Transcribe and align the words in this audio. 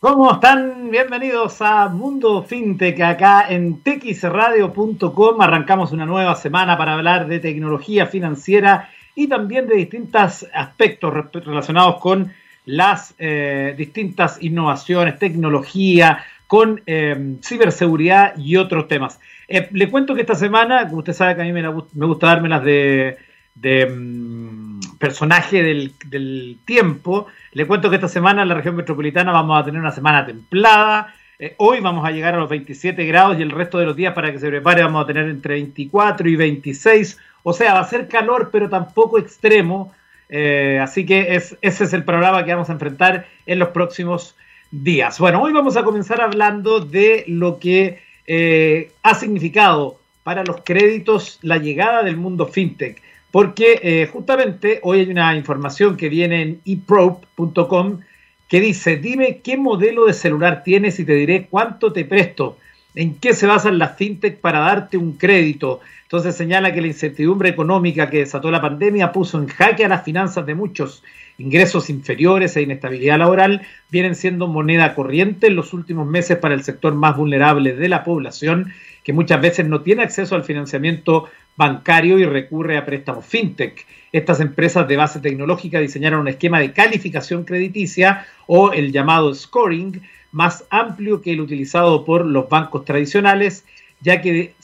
¿Cómo 0.00 0.32
están? 0.32 0.92
Bienvenidos 0.92 1.60
a 1.60 1.88
Mundo 1.88 2.44
FinTech 2.44 3.00
acá 3.00 3.46
en 3.48 3.82
texradio.com. 3.82 5.40
Arrancamos 5.40 5.90
una 5.90 6.06
nueva 6.06 6.36
semana 6.36 6.78
para 6.78 6.94
hablar 6.94 7.26
de 7.26 7.40
tecnología 7.40 8.06
financiera 8.06 8.90
y 9.16 9.26
también 9.26 9.66
de 9.66 9.74
distintos 9.74 10.46
aspectos 10.54 11.12
relacionados 11.32 11.96
con 11.96 12.32
las 12.64 13.16
eh, 13.18 13.74
distintas 13.76 14.40
innovaciones, 14.40 15.18
tecnología, 15.18 16.24
con 16.46 16.80
eh, 16.86 17.36
ciberseguridad 17.42 18.38
y 18.38 18.54
otros 18.56 18.86
temas. 18.86 19.18
Eh, 19.48 19.68
le 19.72 19.90
cuento 19.90 20.14
que 20.14 20.20
esta 20.20 20.36
semana, 20.36 20.86
como 20.86 20.98
usted 20.98 21.12
sabe 21.12 21.34
que 21.34 21.42
a 21.42 21.44
mí 21.44 21.52
me, 21.52 21.66
gusta 21.66 22.28
darme 22.28 22.48
las 22.48 22.62
de 22.62 23.18
de 23.60 23.86
mm, 23.86 24.67
personaje 24.98 25.62
del, 25.62 26.58
tiempo. 26.64 27.26
Le 27.52 27.66
cuento 27.66 27.88
que 27.90 27.96
esta 27.96 28.08
semana 28.08 28.42
en 28.42 28.48
la 28.48 28.54
región 28.54 28.76
metropolitana 28.76 29.32
vamos 29.32 29.60
a 29.60 29.64
tener 29.64 29.80
una 29.80 29.92
semana 29.92 30.26
templada. 30.26 31.14
Eh, 31.38 31.54
hoy 31.58 31.80
vamos 31.80 32.06
a 32.06 32.10
llegar 32.10 32.34
a 32.34 32.38
los 32.38 32.48
27 32.48 33.04
grados 33.06 33.38
y 33.38 33.42
el 33.42 33.50
resto 33.50 33.78
de 33.78 33.86
los 33.86 33.96
días 33.96 34.12
para 34.12 34.32
que 34.32 34.38
se 34.38 34.48
prepare 34.48 34.82
vamos 34.82 35.04
a 35.04 35.06
tener 35.06 35.28
entre 35.28 35.54
24 35.54 36.28
y 36.28 36.36
26. 36.36 37.18
O 37.44 37.52
sea, 37.52 37.74
va 37.74 37.80
a 37.80 37.88
ser 37.88 38.08
calor, 38.08 38.50
pero 38.52 38.68
tampoco 38.68 39.18
extremo. 39.18 39.92
Eh, 40.28 40.78
así 40.82 41.06
que 41.06 41.34
ese 41.36 41.56
es 41.62 41.92
el 41.92 42.04
programa 42.04 42.44
que 42.44 42.52
vamos 42.52 42.68
a 42.68 42.72
enfrentar 42.72 43.26
en 43.46 43.58
los 43.58 43.68
próximos 43.68 44.36
días. 44.70 45.18
Bueno, 45.18 45.40
hoy 45.42 45.52
vamos 45.52 45.76
a 45.76 45.84
comenzar 45.84 46.20
hablando 46.20 46.80
de 46.80 47.24
lo 47.26 47.58
que 47.58 48.02
eh, 48.26 48.90
ha 49.02 49.14
significado 49.14 49.98
para 50.22 50.44
los 50.44 50.60
créditos 50.62 51.38
la 51.40 51.56
llegada 51.56 52.02
del 52.02 52.18
mundo 52.18 52.46
fintech 52.46 53.00
porque 53.30 53.80
eh, 53.82 54.08
justamente 54.10 54.80
hoy 54.82 55.00
hay 55.00 55.10
una 55.10 55.36
información 55.36 55.96
que 55.96 56.08
viene 56.08 56.42
en 56.42 56.60
eprobe.com 56.64 58.00
que 58.48 58.60
dice, 58.60 58.96
dime 58.96 59.40
qué 59.44 59.56
modelo 59.56 60.06
de 60.06 60.14
celular 60.14 60.62
tienes 60.64 60.98
y 60.98 61.04
te 61.04 61.14
diré 61.14 61.46
cuánto 61.50 61.92
te 61.92 62.06
presto, 62.06 62.56
en 62.94 63.16
qué 63.16 63.34
se 63.34 63.46
basan 63.46 63.78
las 63.78 63.96
fintech 63.96 64.40
para 64.40 64.60
darte 64.60 64.96
un 64.96 65.12
crédito. 65.12 65.80
Entonces 66.04 66.34
señala 66.34 66.72
que 66.72 66.80
la 66.80 66.86
incertidumbre 66.86 67.50
económica 67.50 68.08
que 68.08 68.20
desató 68.20 68.50
la 68.50 68.62
pandemia 68.62 69.12
puso 69.12 69.38
en 69.38 69.46
jaque 69.46 69.84
a 69.84 69.88
las 69.88 70.04
finanzas 70.04 70.46
de 70.46 70.54
muchos. 70.54 71.04
Ingresos 71.36 71.90
inferiores 71.90 72.56
e 72.56 72.62
inestabilidad 72.62 73.18
laboral 73.18 73.60
vienen 73.90 74.14
siendo 74.14 74.48
moneda 74.48 74.94
corriente 74.94 75.48
en 75.48 75.54
los 75.54 75.74
últimos 75.74 76.06
meses 76.06 76.38
para 76.38 76.54
el 76.54 76.64
sector 76.64 76.94
más 76.94 77.14
vulnerable 77.14 77.74
de 77.74 77.88
la 77.90 78.04
población, 78.04 78.72
que 79.04 79.12
muchas 79.12 79.40
veces 79.42 79.68
no 79.68 79.82
tiene 79.82 80.02
acceso 80.02 80.34
al 80.34 80.44
financiamiento 80.44 81.28
bancario 81.58 82.20
y 82.20 82.24
recurre 82.24 82.78
a 82.78 82.86
préstamos 82.86 83.26
fintech. 83.26 83.84
Estas 84.12 84.40
empresas 84.40 84.86
de 84.86 84.96
base 84.96 85.18
tecnológica 85.20 85.80
diseñaron 85.80 86.20
un 86.20 86.28
esquema 86.28 86.60
de 86.60 86.72
calificación 86.72 87.44
crediticia 87.44 88.26
o 88.46 88.72
el 88.72 88.92
llamado 88.92 89.34
scoring 89.34 90.00
más 90.30 90.64
amplio 90.70 91.20
que 91.20 91.32
el 91.32 91.40
utilizado 91.40 92.04
por 92.04 92.24
los 92.24 92.48
bancos 92.48 92.84
tradicionales, 92.84 93.64
ya 94.00 94.22
que, 94.22 94.54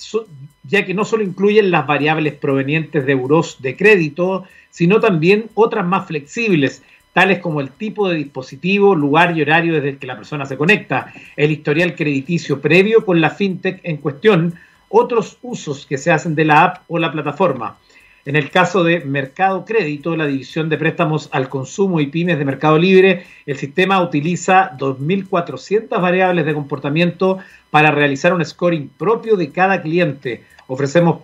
ya 0.63 0.85
que 0.87 0.95
no 0.95 1.05
solo 1.05 1.25
incluyen 1.25 1.73
las 1.73 1.85
variables 1.87 2.35
provenientes 2.35 3.05
de 3.05 3.13
euros 3.13 3.61
de 3.61 3.77
crédito, 3.77 4.45
sino 4.71 5.01
también 5.01 5.47
otras 5.55 5.85
más 5.85 6.07
flexibles, 6.07 6.85
tales 7.13 7.41
como 7.41 7.61
el 7.61 7.71
tipo 7.71 8.09
de 8.09 8.19
dispositivo, 8.19 8.95
lugar 8.95 9.37
y 9.37 9.43
horario 9.43 9.75
desde 9.75 9.91
el 9.91 9.99
que 9.99 10.07
la 10.07 10.17
persona 10.17 10.47
se 10.47 10.57
conecta, 10.57 11.13
el 11.37 11.51
historial 11.51 11.97
crediticio 11.97 12.61
previo 12.61 13.05
con 13.05 13.21
la 13.21 13.31
fintech 13.31 13.81
en 13.83 13.97
cuestión, 13.97 14.55
otros 14.97 15.39
usos 15.43 15.87
que 15.87 15.99
se 15.99 16.13
hacen 16.13 16.37
de 16.37 16.45
la 16.45 16.63
app 16.63 16.85
o 16.87 17.01
la 17.01 17.11
plataforma. 17.11 17.79
En 18.25 18.37
el 18.37 18.51
caso 18.51 18.85
de 18.85 19.01
Mercado 19.01 19.65
Crédito, 19.65 20.17
la 20.17 20.27
división 20.27 20.69
de 20.69 20.79
préstamos 20.79 21.29
al 21.33 21.49
consumo 21.49 22.01
y 22.01 22.07
pymes 22.07 22.39
de 22.39 22.45
Mercado 22.45 22.79
Libre, 22.79 23.27
el 23.45 23.57
sistema 23.57 24.01
utiliza 24.01 24.71
2.400 24.79 26.01
variables 26.01 26.47
de 26.47 26.55
comportamiento 26.55 27.39
para 27.71 27.91
realizar 27.91 28.33
un 28.33 28.45
scoring 28.45 28.89
propio 28.89 29.37
de 29.37 29.51
cada 29.51 29.83
cliente. 29.83 30.45
Ofrecemos 30.69 31.23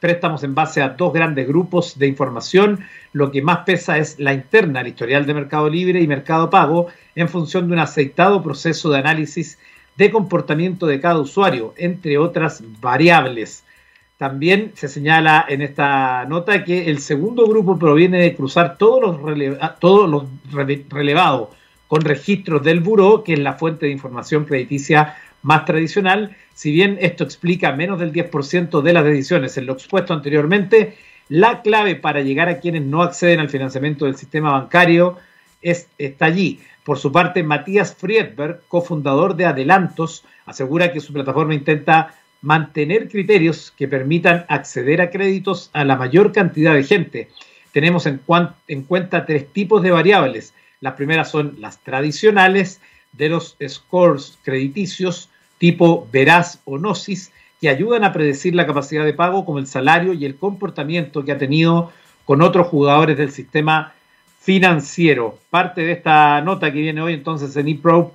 préstamos 0.00 0.42
en 0.42 0.54
base 0.54 0.80
a 0.80 0.88
dos 0.88 1.12
grandes 1.12 1.46
grupos 1.46 1.98
de 1.98 2.06
información. 2.06 2.80
Lo 3.12 3.30
que 3.30 3.42
más 3.42 3.58
pesa 3.58 3.98
es 3.98 4.18
la 4.18 4.32
interna, 4.32 4.80
el 4.80 4.88
historial 4.88 5.26
de 5.26 5.34
Mercado 5.34 5.68
Libre 5.68 6.00
y 6.00 6.08
Mercado 6.08 6.48
Pago, 6.48 6.86
en 7.14 7.28
función 7.28 7.68
de 7.68 7.74
un 7.74 7.80
aceitado 7.80 8.42
proceso 8.42 8.90
de 8.90 8.98
análisis 8.98 9.58
de 9.96 10.10
comportamiento 10.10 10.86
de 10.86 11.00
cada 11.00 11.18
usuario, 11.18 11.74
entre 11.76 12.18
otras 12.18 12.62
variables. 12.80 13.64
También 14.16 14.72
se 14.74 14.88
señala 14.88 15.46
en 15.48 15.62
esta 15.62 16.26
nota 16.26 16.64
que 16.64 16.90
el 16.90 16.98
segundo 16.98 17.46
grupo 17.46 17.78
proviene 17.78 18.20
de 18.20 18.34
cruzar 18.34 18.76
todos 18.76 19.18
los, 19.20 19.78
todos 19.78 20.10
los 20.10 20.24
relevados 20.90 21.48
con 21.88 22.02
registros 22.02 22.62
del 22.62 22.80
buró, 22.80 23.24
que 23.24 23.32
es 23.32 23.38
la 23.38 23.54
fuente 23.54 23.86
de 23.86 23.92
información 23.92 24.44
crediticia 24.44 25.16
más 25.42 25.64
tradicional. 25.64 26.36
Si 26.54 26.70
bien 26.70 26.98
esto 27.00 27.24
explica 27.24 27.72
menos 27.72 27.98
del 27.98 28.12
10% 28.12 28.82
de 28.82 28.92
las 28.92 29.04
decisiones 29.04 29.56
en 29.56 29.66
lo 29.66 29.72
expuesto 29.72 30.12
anteriormente, 30.12 30.96
la 31.28 31.62
clave 31.62 31.96
para 31.96 32.20
llegar 32.20 32.48
a 32.48 32.58
quienes 32.58 32.82
no 32.82 33.02
acceden 33.02 33.40
al 33.40 33.48
financiamiento 33.48 34.04
del 34.04 34.16
sistema 34.16 34.52
bancario 34.52 35.16
es, 35.62 35.88
está 35.98 36.26
allí. 36.26 36.60
Por 36.84 36.98
su 36.98 37.12
parte, 37.12 37.42
Matías 37.42 37.94
Friedberg, 37.94 38.62
cofundador 38.68 39.36
de 39.36 39.46
Adelantos, 39.46 40.24
asegura 40.46 40.92
que 40.92 41.00
su 41.00 41.12
plataforma 41.12 41.54
intenta 41.54 42.14
mantener 42.42 43.08
criterios 43.08 43.72
que 43.76 43.86
permitan 43.86 44.46
acceder 44.48 45.00
a 45.00 45.10
créditos 45.10 45.70
a 45.72 45.84
la 45.84 45.96
mayor 45.96 46.32
cantidad 46.32 46.74
de 46.74 46.84
gente. 46.84 47.28
Tenemos 47.72 48.06
en, 48.06 48.20
en 48.66 48.82
cuenta 48.82 49.26
tres 49.26 49.52
tipos 49.52 49.82
de 49.82 49.90
variables. 49.90 50.54
Las 50.80 50.94
primeras 50.94 51.30
son 51.30 51.56
las 51.58 51.78
tradicionales 51.80 52.80
de 53.12 53.28
los 53.28 53.56
scores 53.68 54.38
crediticios 54.42 55.30
tipo 55.60 56.08
veraz 56.10 56.60
o 56.64 56.78
gnosis, 56.78 57.32
que 57.60 57.68
ayudan 57.68 58.02
a 58.04 58.14
predecir 58.14 58.54
la 58.54 58.66
capacidad 58.66 59.04
de 59.04 59.12
pago 59.12 59.44
como 59.44 59.58
el 59.58 59.66
salario 59.66 60.14
y 60.14 60.24
el 60.24 60.36
comportamiento 60.36 61.22
que 61.22 61.32
ha 61.32 61.38
tenido 61.38 61.92
con 62.24 62.40
otros 62.40 62.68
jugadores 62.68 63.18
del 63.18 63.30
sistema 63.30 63.92
financiero. 64.40 65.38
Parte 65.50 65.82
de 65.82 65.92
esta 65.92 66.40
nota 66.40 66.72
que 66.72 66.80
viene 66.80 67.02
hoy 67.02 67.12
entonces 67.14 67.54
en 67.56 67.68
ePro.com 67.68 68.12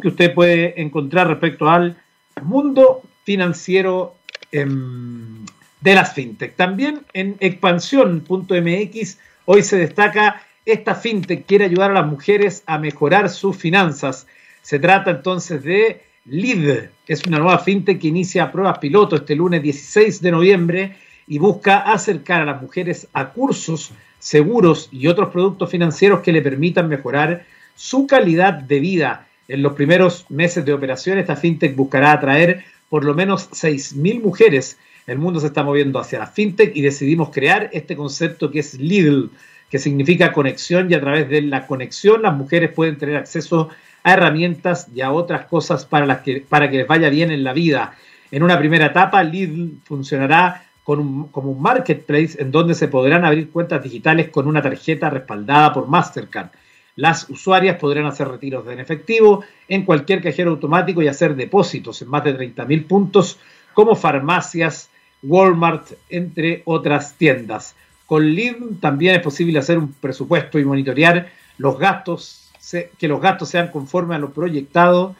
que 0.00 0.08
usted 0.08 0.34
puede 0.34 0.80
encontrar 0.80 1.26
respecto 1.28 1.68
al 1.68 1.96
mundo 2.42 3.02
financiero 3.24 4.14
em, 4.52 5.44
de 5.80 5.94
las 5.94 6.12
fintech. 6.12 6.54
También 6.54 7.00
en 7.14 7.36
expansión.mx 7.40 9.18
hoy 9.46 9.62
se 9.62 9.78
destaca 9.78 10.42
esta 10.66 10.94
fintech 10.94 11.46
quiere 11.46 11.64
ayudar 11.64 11.90
a 11.92 11.94
las 11.94 12.06
mujeres 12.06 12.62
a 12.66 12.78
mejorar 12.78 13.30
sus 13.30 13.56
finanzas. 13.56 14.26
Se 14.60 14.78
trata 14.78 15.10
entonces 15.10 15.64
de 15.64 16.02
LID, 16.26 16.90
es 17.06 17.24
una 17.24 17.38
nueva 17.38 17.58
fintech 17.58 17.98
que 17.98 18.08
inicia 18.08 18.52
pruebas 18.52 18.78
piloto 18.78 19.16
este 19.16 19.34
lunes 19.34 19.62
16 19.62 20.20
de 20.20 20.30
noviembre 20.30 20.96
y 21.26 21.38
busca 21.38 21.78
acercar 21.78 22.42
a 22.42 22.44
las 22.44 22.60
mujeres 22.60 23.08
a 23.14 23.30
cursos 23.30 23.92
seguros 24.18 24.88
y 24.90 25.06
otros 25.06 25.30
productos 25.30 25.70
financieros 25.70 26.20
que 26.20 26.32
le 26.32 26.42
permitan 26.42 26.88
mejorar 26.88 27.44
su 27.74 28.06
calidad 28.06 28.54
de 28.54 28.80
vida. 28.80 29.26
En 29.46 29.62
los 29.62 29.74
primeros 29.74 30.26
meses 30.28 30.64
de 30.64 30.72
operación, 30.72 31.18
esta 31.18 31.36
fintech 31.36 31.74
buscará 31.74 32.12
atraer 32.12 32.64
por 32.88 33.04
lo 33.04 33.14
menos 33.14 33.50
6.000 33.50 34.20
mujeres. 34.22 34.78
El 35.06 35.18
mundo 35.18 35.40
se 35.40 35.46
está 35.46 35.62
moviendo 35.62 35.98
hacia 35.98 36.18
la 36.18 36.26
fintech 36.26 36.76
y 36.76 36.82
decidimos 36.82 37.30
crear 37.30 37.70
este 37.72 37.96
concepto 37.96 38.50
que 38.50 38.60
es 38.60 38.74
Lidl, 38.74 39.30
que 39.70 39.78
significa 39.78 40.32
conexión 40.32 40.90
y 40.90 40.94
a 40.94 41.00
través 41.00 41.28
de 41.28 41.42
la 41.42 41.66
conexión 41.66 42.22
las 42.22 42.34
mujeres 42.34 42.72
pueden 42.72 42.98
tener 42.98 43.16
acceso 43.16 43.68
a 44.02 44.12
herramientas 44.14 44.88
y 44.94 45.00
a 45.00 45.12
otras 45.12 45.46
cosas 45.46 45.84
para, 45.84 46.06
las 46.06 46.20
que, 46.20 46.40
para 46.46 46.70
que 46.70 46.78
les 46.78 46.86
vaya 46.86 47.10
bien 47.10 47.30
en 47.30 47.44
la 47.44 47.52
vida. 47.52 47.94
En 48.30 48.42
una 48.42 48.58
primera 48.58 48.86
etapa, 48.86 49.22
Lidl 49.22 49.78
funcionará 49.84 50.67
como 50.96 51.50
un 51.50 51.60
marketplace 51.60 52.40
en 52.40 52.50
donde 52.50 52.74
se 52.74 52.88
podrán 52.88 53.22
abrir 53.22 53.50
cuentas 53.50 53.82
digitales 53.82 54.30
con 54.30 54.46
una 54.46 54.62
tarjeta 54.62 55.10
respaldada 55.10 55.74
por 55.74 55.86
Mastercard. 55.86 56.48
Las 56.96 57.28
usuarias 57.28 57.76
podrán 57.76 58.06
hacer 58.06 58.26
retiros 58.26 58.66
en 58.68 58.80
efectivo 58.80 59.44
en 59.68 59.84
cualquier 59.84 60.22
cajero 60.22 60.52
automático 60.52 61.02
y 61.02 61.08
hacer 61.08 61.36
depósitos 61.36 62.00
en 62.00 62.08
más 62.08 62.24
de 62.24 62.38
30.000 62.38 62.86
puntos 62.86 63.38
como 63.74 63.94
farmacias, 63.96 64.88
Walmart, 65.22 65.92
entre 66.08 66.62
otras 66.64 67.14
tiendas. 67.14 67.76
Con 68.06 68.24
LIV 68.24 68.80
también 68.80 69.16
es 69.16 69.22
posible 69.22 69.58
hacer 69.58 69.76
un 69.76 69.92
presupuesto 69.92 70.58
y 70.58 70.64
monitorear 70.64 71.28
los 71.58 71.78
gastos, 71.78 72.50
que 72.98 73.08
los 73.08 73.20
gastos 73.20 73.50
sean 73.50 73.70
conforme 73.70 74.14
a 74.14 74.18
lo 74.18 74.30
proyectado 74.30 75.14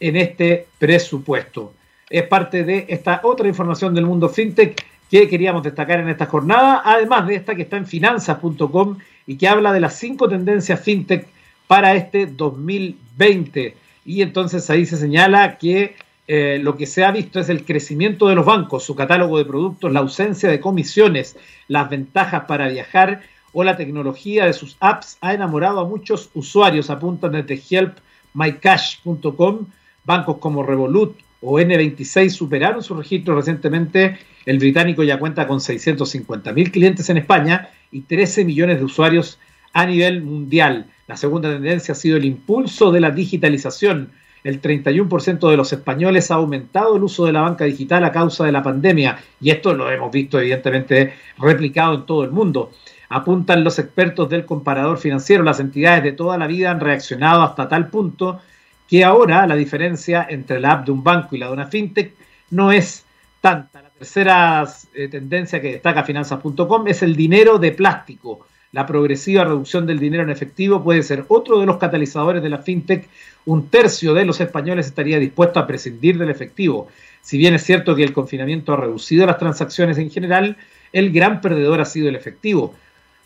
en 0.00 0.16
este 0.16 0.66
presupuesto. 0.78 1.72
Es 2.10 2.24
parte 2.24 2.64
de 2.64 2.86
esta 2.88 3.20
otra 3.22 3.46
información 3.46 3.94
del 3.94 4.06
mundo 4.06 4.28
fintech 4.28 4.93
que 5.20 5.28
queríamos 5.28 5.62
destacar 5.62 6.00
en 6.00 6.08
esta 6.08 6.26
jornada, 6.26 6.82
además 6.84 7.28
de 7.28 7.36
esta 7.36 7.54
que 7.54 7.62
está 7.62 7.76
en 7.76 7.86
finanzas.com 7.86 8.98
y 9.28 9.36
que 9.36 9.46
habla 9.46 9.72
de 9.72 9.78
las 9.78 9.96
cinco 9.96 10.28
tendencias 10.28 10.80
fintech 10.80 11.28
para 11.68 11.94
este 11.94 12.26
2020. 12.26 13.76
Y 14.04 14.22
entonces 14.22 14.68
ahí 14.70 14.84
se 14.86 14.96
señala 14.96 15.56
que 15.56 15.94
eh, 16.26 16.58
lo 16.60 16.76
que 16.76 16.86
se 16.86 17.04
ha 17.04 17.12
visto 17.12 17.38
es 17.38 17.48
el 17.48 17.64
crecimiento 17.64 18.26
de 18.26 18.34
los 18.34 18.44
bancos, 18.44 18.82
su 18.82 18.96
catálogo 18.96 19.38
de 19.38 19.44
productos, 19.44 19.92
la 19.92 20.00
ausencia 20.00 20.50
de 20.50 20.58
comisiones, 20.58 21.36
las 21.68 21.88
ventajas 21.88 22.46
para 22.48 22.66
viajar 22.66 23.22
o 23.52 23.62
la 23.62 23.76
tecnología 23.76 24.46
de 24.46 24.52
sus 24.52 24.76
apps 24.80 25.16
ha 25.20 25.32
enamorado 25.32 25.78
a 25.78 25.86
muchos 25.86 26.28
usuarios, 26.34 26.90
apuntan 26.90 27.30
desde 27.30 27.62
helpmycash.com. 27.70 29.66
Bancos 30.04 30.38
como 30.38 30.64
Revolut 30.64 31.16
o 31.40 31.60
N26 31.60 32.30
superaron 32.30 32.82
su 32.82 32.96
registro 32.96 33.36
recientemente. 33.36 34.18
El 34.46 34.58
británico 34.58 35.02
ya 35.02 35.18
cuenta 35.18 35.46
con 35.46 35.60
650 35.60 36.52
mil 36.52 36.70
clientes 36.70 37.08
en 37.08 37.16
España 37.16 37.70
y 37.90 38.02
13 38.02 38.44
millones 38.44 38.78
de 38.78 38.84
usuarios 38.84 39.38
a 39.72 39.86
nivel 39.86 40.22
mundial. 40.22 40.86
La 41.06 41.16
segunda 41.16 41.50
tendencia 41.50 41.92
ha 41.92 41.96
sido 41.96 42.16
el 42.16 42.24
impulso 42.24 42.92
de 42.92 43.00
la 43.00 43.10
digitalización. 43.10 44.12
El 44.42 44.60
31% 44.60 45.50
de 45.50 45.56
los 45.56 45.72
españoles 45.72 46.30
ha 46.30 46.34
aumentado 46.34 46.96
el 46.96 47.02
uso 47.02 47.24
de 47.24 47.32
la 47.32 47.40
banca 47.40 47.64
digital 47.64 48.04
a 48.04 48.12
causa 48.12 48.44
de 48.44 48.52
la 48.52 48.62
pandemia 48.62 49.18
y 49.40 49.50
esto 49.50 49.72
lo 49.74 49.90
hemos 49.90 50.12
visto 50.12 50.38
evidentemente 50.38 51.14
replicado 51.38 51.94
en 51.94 52.06
todo 52.06 52.24
el 52.24 52.30
mundo. 52.30 52.70
Apuntan 53.08 53.64
los 53.64 53.78
expertos 53.78 54.28
del 54.28 54.44
comparador 54.44 54.98
financiero, 54.98 55.42
las 55.42 55.60
entidades 55.60 56.02
de 56.02 56.12
toda 56.12 56.36
la 56.36 56.46
vida 56.46 56.70
han 56.70 56.80
reaccionado 56.80 57.42
hasta 57.42 57.68
tal 57.68 57.88
punto 57.88 58.40
que 58.88 59.02
ahora 59.02 59.46
la 59.46 59.56
diferencia 59.56 60.26
entre 60.28 60.60
la 60.60 60.72
app 60.72 60.86
de 60.86 60.92
un 60.92 61.02
banco 61.02 61.34
y 61.34 61.38
la 61.38 61.46
de 61.46 61.52
una 61.52 61.66
fintech 61.66 62.14
no 62.50 62.70
es 62.70 63.06
tanta. 63.40 63.83
Tercera 63.98 64.66
eh, 64.94 65.08
tendencia 65.08 65.60
que 65.60 65.72
destaca 65.72 66.02
finanzas.com 66.02 66.88
es 66.88 67.02
el 67.02 67.14
dinero 67.14 67.58
de 67.58 67.72
plástico. 67.72 68.46
La 68.72 68.86
progresiva 68.86 69.44
reducción 69.44 69.86
del 69.86 70.00
dinero 70.00 70.24
en 70.24 70.30
efectivo 70.30 70.82
puede 70.82 71.04
ser 71.04 71.24
otro 71.28 71.60
de 71.60 71.66
los 71.66 71.76
catalizadores 71.76 72.42
de 72.42 72.48
la 72.48 72.58
fintech. 72.58 73.08
Un 73.46 73.68
tercio 73.68 74.12
de 74.14 74.24
los 74.24 74.40
españoles 74.40 74.86
estaría 74.86 75.20
dispuesto 75.20 75.60
a 75.60 75.66
prescindir 75.66 76.18
del 76.18 76.30
efectivo. 76.30 76.88
Si 77.22 77.38
bien 77.38 77.54
es 77.54 77.62
cierto 77.62 77.94
que 77.94 78.02
el 78.02 78.12
confinamiento 78.12 78.72
ha 78.72 78.78
reducido 78.78 79.26
las 79.26 79.38
transacciones 79.38 79.96
en 79.98 80.10
general, 80.10 80.56
el 80.92 81.12
gran 81.12 81.40
perdedor 81.40 81.80
ha 81.80 81.84
sido 81.84 82.08
el 82.08 82.16
efectivo. 82.16 82.74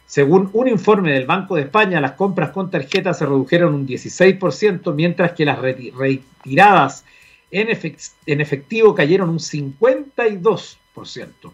Según 0.04 0.50
un 0.52 0.68
informe 0.68 1.12
del 1.12 1.26
Banco 1.26 1.56
de 1.56 1.62
España, 1.62 2.00
las 2.00 2.12
compras 2.12 2.50
con 2.50 2.70
tarjeta 2.70 3.14
se 3.14 3.24
redujeron 3.24 3.74
un 3.74 3.86
16%, 3.86 4.94
mientras 4.94 5.32
que 5.32 5.46
las 5.46 5.58
retiradas 5.58 7.04
en, 7.50 8.40
efectivo 8.40 8.94
cayeron 8.94 9.30
un 9.30 9.38
52%. 9.38 11.52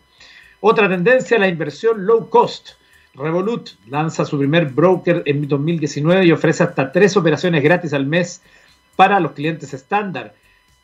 Otra 0.60 0.88
tendencia, 0.88 1.38
la 1.38 1.48
inversión 1.48 2.06
low 2.06 2.28
cost. 2.28 2.70
Revolut 3.14 3.70
lanza 3.88 4.24
su 4.24 4.38
primer 4.38 4.66
broker 4.66 5.22
en 5.26 5.46
2019 5.46 6.26
y 6.26 6.32
ofrece 6.32 6.64
hasta 6.64 6.90
tres 6.90 7.16
operaciones 7.16 7.62
gratis 7.62 7.92
al 7.92 8.06
mes 8.06 8.42
para 8.96 9.20
los 9.20 9.32
clientes 9.32 9.72
estándar. 9.72 10.34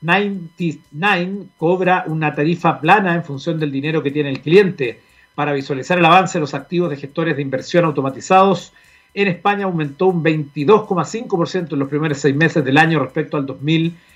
99 0.02 1.46
cobra 1.58 2.04
una 2.06 2.34
tarifa 2.34 2.80
plana 2.80 3.14
en 3.14 3.24
función 3.24 3.58
del 3.58 3.72
dinero 3.72 4.02
que 4.02 4.12
tiene 4.12 4.30
el 4.30 4.40
cliente 4.40 5.00
para 5.34 5.52
visualizar 5.52 5.98
el 5.98 6.04
avance 6.04 6.38
de 6.38 6.40
los 6.40 6.54
activos 6.54 6.90
de 6.90 6.96
gestores 6.96 7.36
de 7.36 7.42
inversión 7.42 7.84
automatizados. 7.84 8.72
En 9.12 9.26
España 9.26 9.64
aumentó 9.64 10.06
un 10.06 10.22
22,5% 10.22 11.72
en 11.72 11.78
los 11.78 11.88
primeros 11.88 12.18
seis 12.18 12.36
meses 12.36 12.64
del 12.64 12.78
año 12.78 13.00
respecto 13.00 13.36
al 13.36 13.46
2019. 13.46 14.09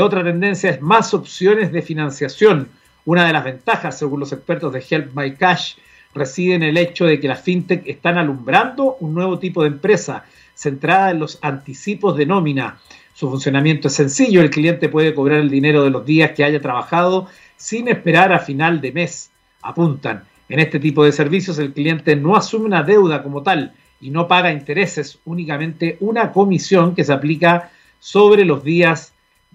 Otra 0.00 0.22
tendencia 0.22 0.70
es 0.70 0.80
más 0.80 1.12
opciones 1.12 1.72
de 1.72 1.82
financiación. 1.82 2.68
Una 3.04 3.26
de 3.26 3.32
las 3.32 3.44
ventajas, 3.44 3.98
según 3.98 4.20
los 4.20 4.32
expertos 4.32 4.72
de 4.72 4.84
Help 4.88 5.16
My 5.16 5.34
Cash, 5.34 5.74
reside 6.14 6.54
en 6.54 6.62
el 6.62 6.76
hecho 6.76 7.06
de 7.06 7.20
que 7.20 7.28
las 7.28 7.42
fintech 7.42 7.86
están 7.86 8.18
alumbrando 8.18 8.96
un 9.00 9.14
nuevo 9.14 9.38
tipo 9.38 9.62
de 9.62 9.68
empresa 9.68 10.24
centrada 10.54 11.10
en 11.10 11.18
los 11.18 11.38
anticipos 11.42 12.16
de 12.16 12.26
nómina. 12.26 12.78
Su 13.12 13.28
funcionamiento 13.28 13.88
es 13.88 13.94
sencillo, 13.94 14.40
el 14.40 14.50
cliente 14.50 14.88
puede 14.88 15.14
cobrar 15.14 15.40
el 15.40 15.50
dinero 15.50 15.82
de 15.82 15.90
los 15.90 16.06
días 16.06 16.30
que 16.30 16.44
haya 16.44 16.60
trabajado 16.60 17.28
sin 17.56 17.88
esperar 17.88 18.32
a 18.32 18.38
final 18.38 18.80
de 18.80 18.92
mes 18.92 19.30
apuntan. 19.60 20.24
En 20.48 20.60
este 20.60 20.78
tipo 20.78 21.04
de 21.04 21.12
servicios 21.12 21.58
el 21.58 21.72
cliente 21.72 22.14
no 22.14 22.36
asume 22.36 22.66
una 22.66 22.84
deuda 22.84 23.22
como 23.22 23.42
tal 23.42 23.74
y 24.00 24.10
no 24.10 24.28
paga 24.28 24.52
intereses, 24.52 25.18
únicamente 25.24 25.96
una 26.00 26.32
comisión 26.32 26.94
que 26.94 27.04
se 27.04 27.12
aplica 27.12 27.70
sobre 27.98 28.44
los 28.44 28.62
días 28.62 29.12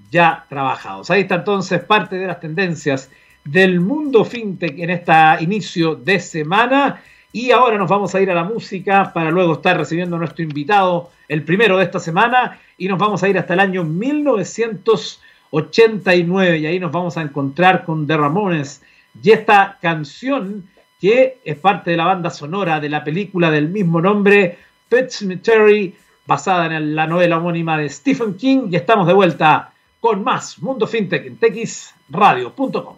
ya 0.10 0.46
trabajados. 0.50 1.12
Ahí 1.12 1.22
está 1.22 1.36
entonces 1.36 1.84
parte 1.84 2.18
de 2.18 2.28
las 2.28 2.40
tendencias 2.40 3.12
del 3.44 3.80
mundo 3.80 4.26
fintech 4.26 4.80
en 4.80 4.90
este 4.90 5.14
inicio 5.42 5.94
de 5.96 6.20
semana. 6.20 7.02
Y 7.34 7.52
ahora 7.52 7.78
nos 7.78 7.90
vamos 7.90 8.14
a 8.14 8.22
ir 8.22 8.30
a 8.30 8.36
la 8.36 8.44
música 8.44 9.14
para 9.14 9.32
luego 9.32 9.54
estar 9.54 9.78
recibiendo 9.78 10.18
a 10.18 10.20
nuestro 10.20 10.44
invitado, 10.44 11.12
el 11.30 11.44
primero 11.44 11.78
de 11.78 11.86
esta 11.86 12.00
semana, 12.00 12.60
y 12.78 12.90
nos 12.90 13.00
vamos 13.00 13.24
a 13.24 13.30
ir 13.30 13.38
hasta 13.38 13.54
el 13.54 13.62
año 13.62 13.86
1989 13.86 16.58
y 16.58 16.66
ahí 16.66 16.78
nos 16.80 16.92
vamos 16.92 17.16
a 17.16 17.22
encontrar 17.22 17.86
con 17.86 18.06
The 18.06 18.18
Ramones 18.18 18.84
y 19.22 19.32
esta 19.32 19.78
canción, 19.82 20.68
que 21.00 21.40
es 21.44 21.58
parte 21.58 21.92
de 21.92 21.98
la 21.98 22.06
banda 22.06 22.30
sonora 22.30 22.80
de 22.80 22.90
la 22.90 23.04
película 23.04 23.50
del 23.50 23.70
mismo 23.70 24.02
nombre, 24.02 24.58
Pet 24.90 25.10
Cemetery, 25.10 25.96
basada 26.26 26.78
en 26.78 26.96
la 26.96 27.08
novela 27.08 27.38
homónima 27.38 27.78
de 27.78 27.90
Stephen 27.90 28.36
King, 28.36 28.70
y 28.72 28.76
estamos 28.76 29.08
de 29.08 29.14
vuelta 29.14 29.72
con 30.02 30.24
más 30.24 30.58
Mundo 30.60 30.88
FinTech 30.88 31.28
en 31.28 31.38
texradio.com. 31.38 32.96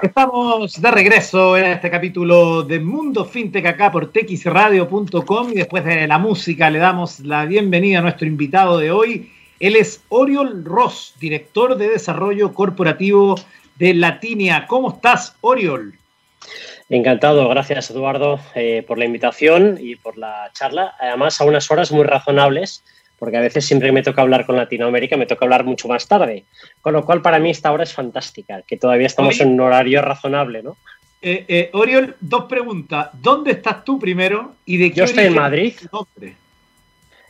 Estamos 0.00 0.80
de 0.80 0.90
regreso 0.92 1.56
en 1.56 1.64
este 1.64 1.90
capítulo 1.90 2.62
de 2.62 2.78
Mundo 2.78 3.24
FinTech 3.24 3.66
acá 3.66 3.90
por 3.90 4.12
texradio.com 4.12 5.50
y 5.50 5.56
después 5.56 5.84
de 5.84 6.06
la 6.06 6.18
música 6.18 6.70
le 6.70 6.78
damos 6.78 7.18
la 7.20 7.44
bienvenida 7.46 7.98
a 7.98 8.02
nuestro 8.02 8.28
invitado 8.28 8.78
de 8.78 8.92
hoy. 8.92 9.32
Él 9.58 9.74
es 9.74 10.04
Oriol 10.08 10.64
Ross, 10.64 11.14
director 11.18 11.76
de 11.76 11.88
desarrollo 11.88 12.54
corporativo 12.54 13.34
de 13.76 13.94
Latinia. 13.94 14.66
¿Cómo 14.68 14.92
estás, 14.92 15.34
Oriol? 15.40 15.98
Encantado, 16.88 17.48
gracias 17.48 17.90
Eduardo 17.90 18.38
eh, 18.54 18.84
por 18.86 18.98
la 18.98 19.04
invitación 19.04 19.78
y 19.80 19.96
por 19.96 20.16
la 20.16 20.48
charla. 20.52 20.94
Además, 21.00 21.40
a 21.40 21.44
unas 21.44 21.68
horas 21.72 21.90
muy 21.90 22.04
razonables, 22.04 22.84
porque 23.18 23.36
a 23.36 23.40
veces 23.40 23.64
siempre 23.64 23.88
que 23.88 23.92
me 23.92 24.02
toca 24.02 24.22
hablar 24.22 24.46
con 24.46 24.56
Latinoamérica 24.56 25.16
me 25.16 25.26
toca 25.26 25.44
hablar 25.44 25.64
mucho 25.64 25.88
más 25.88 26.06
tarde. 26.06 26.44
Con 26.80 26.92
lo 26.92 27.04
cual, 27.04 27.22
para 27.22 27.38
mí 27.38 27.50
esta 27.50 27.72
hora 27.72 27.84
es 27.84 27.92
fantástica, 27.92 28.62
que 28.62 28.76
todavía 28.76 29.06
estamos 29.06 29.40
en 29.40 29.52
un 29.52 29.60
horario 29.60 30.02
razonable, 30.02 30.62
¿no? 30.62 30.76
Eh, 31.22 31.44
eh, 31.48 31.70
Oriol, 31.72 32.16
dos 32.20 32.44
preguntas. 32.44 33.08
¿Dónde 33.14 33.52
estás 33.52 33.84
tú 33.84 33.98
primero 33.98 34.54
y 34.64 34.76
de 34.76 34.90
qué 34.90 34.96
Yo 34.96 35.04
estoy 35.04 35.24
en 35.24 35.34
Madrid. 35.34 35.74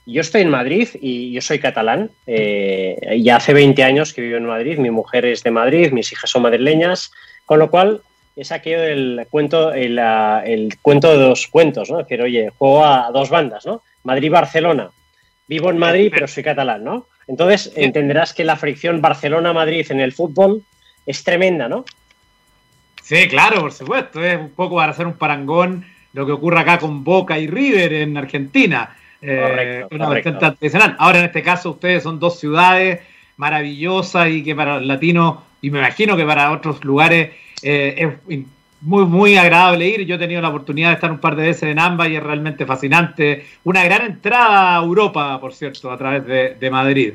Yo 0.09 0.21
estoy 0.21 0.43
en 0.43 0.51
Madrid 0.51 0.89
y 1.01 1.33
yo 1.33 1.41
soy 1.41 1.59
catalán. 1.59 2.11
Eh, 2.27 3.19
ya 3.21 3.37
hace 3.37 3.53
20 3.53 3.83
años 3.83 4.13
que 4.13 4.23
vivo 4.23 4.37
en 4.37 4.47
Madrid. 4.47 4.79
Mi 4.79 4.91
mujer 4.91 5.25
es 5.25 5.43
de 5.43 5.51
Madrid, 5.51 5.93
mis 5.93 6.13
hijas 6.13 6.31
son 6.31 6.43
madrileñas, 6.43 7.11
con 7.45 7.59
lo 7.59 7.71
cual 7.71 8.03
es 8.37 8.53
aquello 8.53 8.83
del 8.83 9.27
cuento, 9.31 9.73
el, 9.73 9.99
cuento 10.83 11.11
de 11.11 11.25
dos 11.25 11.47
cuentos, 11.49 11.91
¿no? 11.91 12.01
Es 12.01 12.07
decir, 12.07 12.23
oye, 12.23 12.51
juego 12.57 12.85
a 12.85 13.11
dos 13.11 13.31
bandas, 13.31 13.65
¿no? 13.65 13.83
Madrid-Barcelona. 14.05 14.91
Vivo 15.49 15.71
en 15.71 15.79
Madrid, 15.79 16.11
pero 16.13 16.27
soy 16.29 16.43
catalán, 16.43 16.85
¿no? 16.85 17.07
Entonces 17.27 17.73
entenderás 17.77 18.33
que 18.33 18.45
la 18.45 18.57
fricción 18.57 19.01
Barcelona-Madrid 19.01 19.87
en 19.91 20.01
el 20.01 20.13
fútbol 20.13 20.63
es 21.07 21.25
tremenda, 21.25 21.69
¿no? 21.69 21.85
Sí, 23.03 23.29
claro, 23.29 23.61
por 23.61 23.73
supuesto. 23.73 24.25
Es 24.25 24.39
un 24.39 24.51
poco 24.51 24.77
para 24.77 24.93
hacer 24.93 25.07
un 25.07 25.15
parangón 25.15 25.85
lo 26.13 26.25
que 26.27 26.33
ocurre 26.33 26.61
acá 26.61 26.79
con 26.79 27.05
Boca 27.05 27.39
y 27.39 27.47
River 27.47 27.93
en 27.93 28.17
Argentina 28.17 28.97
eh, 29.23 29.87
una 29.91 30.09
tradicional. 30.21 30.97
Ahora, 30.99 31.21
en 31.21 31.25
este 31.27 31.43
caso, 31.43 31.71
ustedes 31.71 32.03
son 32.03 32.19
dos 32.19 32.39
ciudades 32.39 33.01
maravillosas 33.37 34.29
y 34.31 34.43
que 34.43 34.55
para 34.55 34.77
el 34.77 34.89
latino, 34.89 35.45
y 35.61 35.71
me 35.71 35.79
imagino 35.79 36.17
que 36.17 36.25
para 36.25 36.53
otros 36.53 36.85
lugares, 36.85 37.31
eh, 37.63 38.19
es 38.29 38.39
muy, 38.81 39.05
muy 39.05 39.37
agradable 39.37 39.89
ir. 39.89 40.07
Yo 40.07 40.17
he 40.17 40.19
tenido 40.19 40.41
la 40.41 40.49
oportunidad 40.49 40.89
de 40.89 40.95
estar 40.95 41.11
un 41.11 41.19
par 41.19 41.37
de 41.37 41.45
veces 41.45 41.65
en 41.65 41.79
ambas 41.79 42.09
y 42.09 42.17
es 42.17 42.23
realmente 42.23 42.67
fascinante. 42.67 43.47
Una 43.65 43.85
gran 43.85 44.07
entrada 44.07 44.77
a 44.77 44.83
Europa, 44.83 45.41
por 45.41 45.55
cierto, 45.55 45.91
a 45.91 45.99
través 45.99 46.59
de, 46.59 46.71
Madrid. 46.71 47.15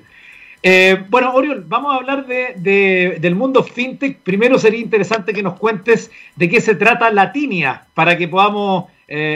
Eh, 0.63 1.03
bueno, 1.09 1.33
Oriol, 1.33 1.63
vamos 1.67 1.93
a 1.93 1.97
hablar 1.97 2.25
de, 2.25 3.17
del 3.19 3.35
mundo 3.35 3.63
fintech. 3.63 4.19
Primero 4.19 4.59
sería 4.59 4.79
interesante 4.79 5.33
que 5.33 5.43
nos 5.43 5.57
cuentes 5.57 6.11
de 6.35 6.49
qué 6.49 6.61
se 6.61 6.75
trata 6.75 7.11
Latinia, 7.11 7.85
para 7.93 8.17
que 8.17 8.27
podamos, 8.27 8.85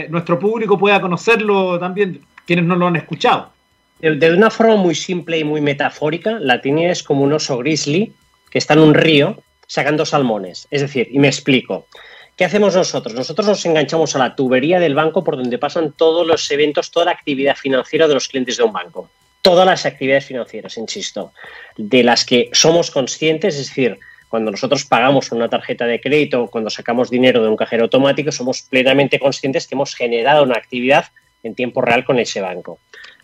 nuestro 0.09 0.39
público 0.39 0.77
pueda 0.77 1.01
conocerlo 1.01 1.79
también 1.79 2.21
quienes 2.45 2.65
no 2.65 2.75
lo 2.75 2.87
han 2.87 2.95
escuchado. 2.95 3.55
De, 3.99 4.33
una 4.33 4.49
forma 4.49 4.75
muy 4.75 4.93
simple 4.93 5.39
y 5.39 5.43
muy 5.43 5.61
metafórica, 5.61 6.37
la 6.39 6.61
tinia 6.61 6.91
es 6.91 7.01
como 7.01 7.23
un 7.23 7.33
oso 7.33 7.57
grizzly 7.57 8.13
que 8.51 8.57
está 8.57 8.73
en 8.73 8.81
un 8.81 8.93
río 8.93 9.41
sacando 9.67 10.05
salmones. 10.05 10.67
Es 10.69 10.81
decir, 10.81 11.07
y 11.11 11.19
me 11.19 11.27
explico. 11.27 11.87
¿Qué 12.35 12.43
hacemos 12.43 12.75
nosotros? 12.75 13.15
Nosotros 13.15 13.47
nos 13.47 13.65
enganchamos 13.65 14.15
a 14.15 14.19
la 14.19 14.35
tubería 14.35 14.79
del 14.79 14.93
banco 14.93 15.23
por 15.23 15.37
donde 15.37 15.57
pasan 15.57 15.93
todos 15.93 16.27
los 16.27 16.51
eventos, 16.51 16.91
toda 16.91 17.05
la 17.05 17.11
actividad 17.11 17.55
financiera 17.55 18.09
de 18.09 18.13
los 18.13 18.27
clientes 18.27 18.57
de 18.57 18.63
un 18.63 18.73
banco. 18.73 19.09
Todas 19.41 19.65
las 19.65 19.85
actividades 19.85 20.25
financieras, 20.25 20.77
insisto, 20.77 21.31
de 21.77 22.03
las 22.03 22.25
que 22.25 22.49
somos 22.51 22.91
conscientes, 22.91 23.55
es 23.55 23.67
decir, 23.69 23.99
cuando 24.27 24.51
nosotros 24.51 24.83
pagamos 24.83 25.31
una 25.31 25.47
tarjeta 25.47 25.85
de 25.85 26.01
crédito 26.01 26.43
o 26.43 26.51
cuando 26.51 26.69
sacamos 26.69 27.09
dinero 27.09 27.41
de 27.41 27.47
un 27.47 27.55
cajero 27.55 27.83
automático, 27.83 28.33
somos 28.33 28.63
plenamente 28.63 29.17
conscientes 29.17 29.65
que 29.65 29.75
hemos 29.75 29.95
generado 29.95 30.43
una 30.43 30.57
actividad 30.57 31.05
en 31.41 31.55
tiempo 31.55 31.81
real 31.81 32.03
con 32.03 32.19
ese 32.19 32.41
banco. 32.41 32.79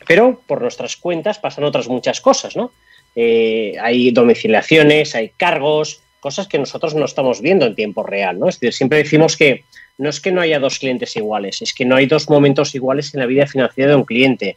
Pero 0.08 0.42
por 0.48 0.62
nuestras 0.62 0.96
cuentas 0.96 1.38
pasan 1.38 1.66
otras 1.66 1.90
muchas 1.90 2.22
cosas, 2.22 2.56
¿no? 2.56 2.72
Eh, 3.16 3.74
hay 3.82 4.12
domiciliaciones, 4.12 5.16
hay 5.16 5.30
cargos, 5.36 6.02
cosas 6.22 6.48
que 6.48 6.60
nosotros 6.60 6.96
no 6.96 7.04
estamos 7.04 7.42
viendo 7.42 7.66
en 7.66 7.76
tiempo 7.76 8.04
real, 8.04 8.40
¿no? 8.40 8.48
Es 8.48 8.60
decir, 8.60 8.74
siempre 8.74 9.00
decimos 9.00 9.36
que 9.36 9.66
no 9.98 10.10
es 10.10 10.22
que 10.22 10.32
no 10.32 10.40
haya 10.40 10.60
dos 10.60 10.80
clientes 10.80 11.16
iguales, 11.16 11.62
es 11.62 11.74
que 11.74 11.84
no 11.84 11.96
hay 11.96 12.06
dos 12.06 12.30
momentos 12.30 12.74
iguales 12.76 13.14
en 13.14 13.20
la 13.20 13.26
vida 13.26 13.48
financiera 13.48 13.90
de 13.90 13.96
un 13.98 14.06
cliente. 14.06 14.56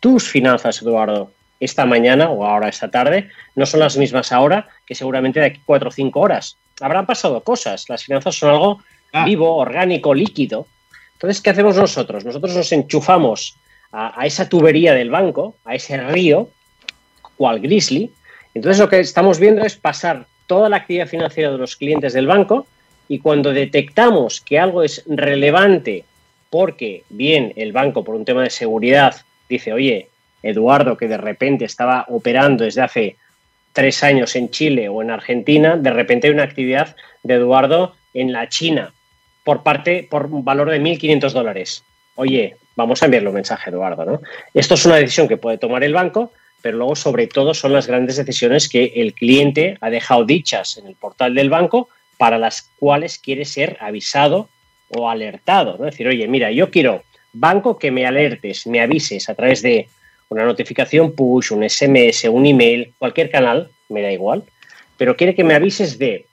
Tus 0.00 0.28
finanzas, 0.28 0.82
Eduardo, 0.82 1.30
esta 1.60 1.86
mañana 1.86 2.28
o 2.30 2.44
ahora 2.44 2.68
esta 2.68 2.90
tarde, 2.90 3.30
no 3.54 3.64
son 3.64 3.80
las 3.80 3.96
mismas 3.96 4.32
ahora 4.32 4.68
que 4.84 4.94
seguramente 4.94 5.40
de 5.40 5.46
aquí 5.46 5.60
cuatro 5.64 5.88
o 5.88 5.92
cinco 5.92 6.20
horas. 6.20 6.56
Habrán 6.80 7.06
pasado 7.06 7.42
cosas. 7.42 7.88
Las 7.88 8.04
finanzas 8.04 8.34
son 8.34 8.50
algo 8.50 8.82
ah. 9.12 9.24
vivo, 9.24 9.56
orgánico, 9.56 10.12
líquido. 10.14 10.66
Entonces, 11.14 11.40
¿qué 11.40 11.50
hacemos 11.50 11.76
nosotros? 11.76 12.24
Nosotros 12.24 12.56
nos 12.56 12.72
enchufamos 12.72 13.56
a, 13.92 14.20
a, 14.20 14.26
esa 14.26 14.48
tubería 14.48 14.94
del 14.94 15.10
banco, 15.10 15.56
a 15.64 15.76
ese 15.76 15.96
río, 15.96 16.50
cual 17.36 17.60
grizzly. 17.60 18.12
Entonces, 18.52 18.80
lo 18.80 18.88
que 18.88 18.98
estamos 18.98 19.38
viendo 19.38 19.64
es 19.64 19.76
pasar 19.76 20.26
toda 20.46 20.68
la 20.68 20.76
actividad 20.76 21.06
financiera 21.06 21.50
de 21.50 21.58
los 21.58 21.76
clientes 21.76 22.12
del 22.12 22.26
banco 22.26 22.66
y 23.08 23.18
cuando 23.18 23.52
detectamos 23.52 24.40
que 24.40 24.58
algo 24.58 24.82
es 24.82 25.04
relevante 25.06 26.04
porque 26.50 27.02
bien 27.08 27.52
el 27.56 27.72
banco 27.72 28.04
por 28.04 28.14
un 28.14 28.24
tema 28.24 28.42
de 28.42 28.50
seguridad 28.50 29.16
dice, 29.48 29.72
oye, 29.72 30.08
Eduardo, 30.42 30.96
que 30.96 31.08
de 31.08 31.16
repente 31.16 31.64
estaba 31.64 32.06
operando 32.08 32.64
desde 32.64 32.82
hace 32.82 33.16
tres 33.72 34.04
años 34.04 34.36
en 34.36 34.50
Chile 34.50 34.88
o 34.88 35.02
en 35.02 35.10
Argentina, 35.10 35.76
de 35.76 35.90
repente 35.90 36.28
hay 36.28 36.32
una 36.32 36.44
actividad 36.44 36.94
de 37.22 37.34
Eduardo 37.34 37.96
en 38.12 38.32
la 38.32 38.48
China 38.48 38.92
por 39.42 39.62
parte, 39.62 40.06
por 40.08 40.26
un 40.26 40.44
valor 40.44 40.70
de 40.70 40.80
1.500 40.80 41.32
dólares. 41.32 41.84
Oye, 42.14 42.56
vamos 42.76 43.02
a 43.02 43.06
enviarle 43.06 43.28
un 43.28 43.34
mensaje, 43.34 43.70
Eduardo, 43.70 44.04
¿no? 44.04 44.20
Esto 44.54 44.74
es 44.74 44.86
una 44.86 44.96
decisión 44.96 45.28
que 45.28 45.36
puede 45.36 45.58
tomar 45.58 45.82
el 45.84 45.92
banco, 45.92 46.32
pero 46.64 46.78
luego, 46.78 46.96
sobre 46.96 47.26
todo, 47.26 47.52
son 47.52 47.74
las 47.74 47.86
grandes 47.86 48.16
decisiones 48.16 48.70
que 48.70 48.94
el 48.96 49.12
cliente 49.12 49.76
ha 49.82 49.90
dejado 49.90 50.24
dichas 50.24 50.78
en 50.78 50.86
el 50.86 50.94
portal 50.94 51.34
del 51.34 51.50
banco 51.50 51.90
para 52.16 52.38
las 52.38 52.70
cuales 52.78 53.18
quiere 53.18 53.44
ser 53.44 53.76
avisado 53.80 54.48
o 54.88 55.10
alertado. 55.10 55.76
¿no? 55.76 55.86
Es 55.86 55.92
decir, 55.92 56.08
oye, 56.08 56.26
mira, 56.26 56.50
yo 56.50 56.70
quiero 56.70 57.02
banco 57.34 57.78
que 57.78 57.90
me 57.90 58.06
alertes, 58.06 58.66
me 58.66 58.80
avises 58.80 59.28
a 59.28 59.34
través 59.34 59.60
de 59.60 59.90
una 60.30 60.46
notificación 60.46 61.12
push, 61.12 61.52
un 61.52 61.68
SMS, 61.68 62.24
un 62.30 62.46
email, 62.46 62.94
cualquier 62.96 63.30
canal, 63.30 63.68
me 63.90 64.00
da 64.00 64.10
igual, 64.10 64.44
pero 64.96 65.18
quiere 65.18 65.34
que 65.34 65.44
me 65.44 65.52
avises 65.52 65.98
de 65.98 66.24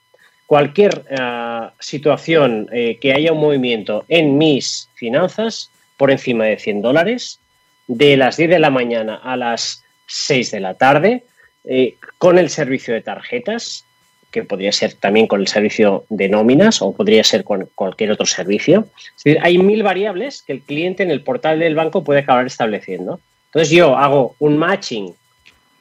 cualquier 0.46 1.04
uh, 1.12 1.72
situación 1.78 2.70
eh, 2.72 2.98
que 3.02 3.12
haya 3.12 3.34
un 3.34 3.42
movimiento 3.42 4.06
en 4.08 4.38
mis 4.38 4.88
finanzas 4.94 5.72
por 5.98 6.10
encima 6.10 6.46
de 6.46 6.58
100 6.58 6.82
dólares, 6.82 7.42
de 7.90 8.16
las 8.16 8.38
10 8.38 8.50
de 8.50 8.60
la 8.60 8.70
mañana 8.70 9.20
a 9.22 9.36
las 9.36 9.81
6 10.12 10.52
de 10.52 10.60
la 10.60 10.74
tarde, 10.76 11.24
eh, 11.64 11.96
con 12.18 12.38
el 12.38 12.50
servicio 12.50 12.94
de 12.94 13.02
tarjetas, 13.02 13.86
que 14.32 14.44
podría 14.44 14.72
ser 14.72 14.94
también 14.94 15.28
con 15.28 15.42
el 15.42 15.48
servicio 15.48 16.06
de 16.10 16.30
nóminas 16.30 16.82
o 16.82 16.94
podría 16.94 17.24
ser 17.24 17.44
con 17.44 17.70
cualquier 17.76 18.12
otro 18.12 18.26
servicio. 18.26 18.88
Es 18.98 19.24
decir, 19.24 19.40
hay 19.42 19.58
mil 19.58 19.84
variables 19.84 20.42
que 20.42 20.54
el 20.54 20.62
cliente 20.62 21.04
en 21.04 21.12
el 21.12 21.22
portal 21.22 21.60
del 21.60 21.76
banco 21.76 22.04
puede 22.04 22.22
acabar 22.22 22.46
estableciendo. 22.46 23.20
Entonces 23.48 23.70
yo 23.72 23.98
hago 23.98 24.36
un 24.40 24.58
matching 24.58 25.14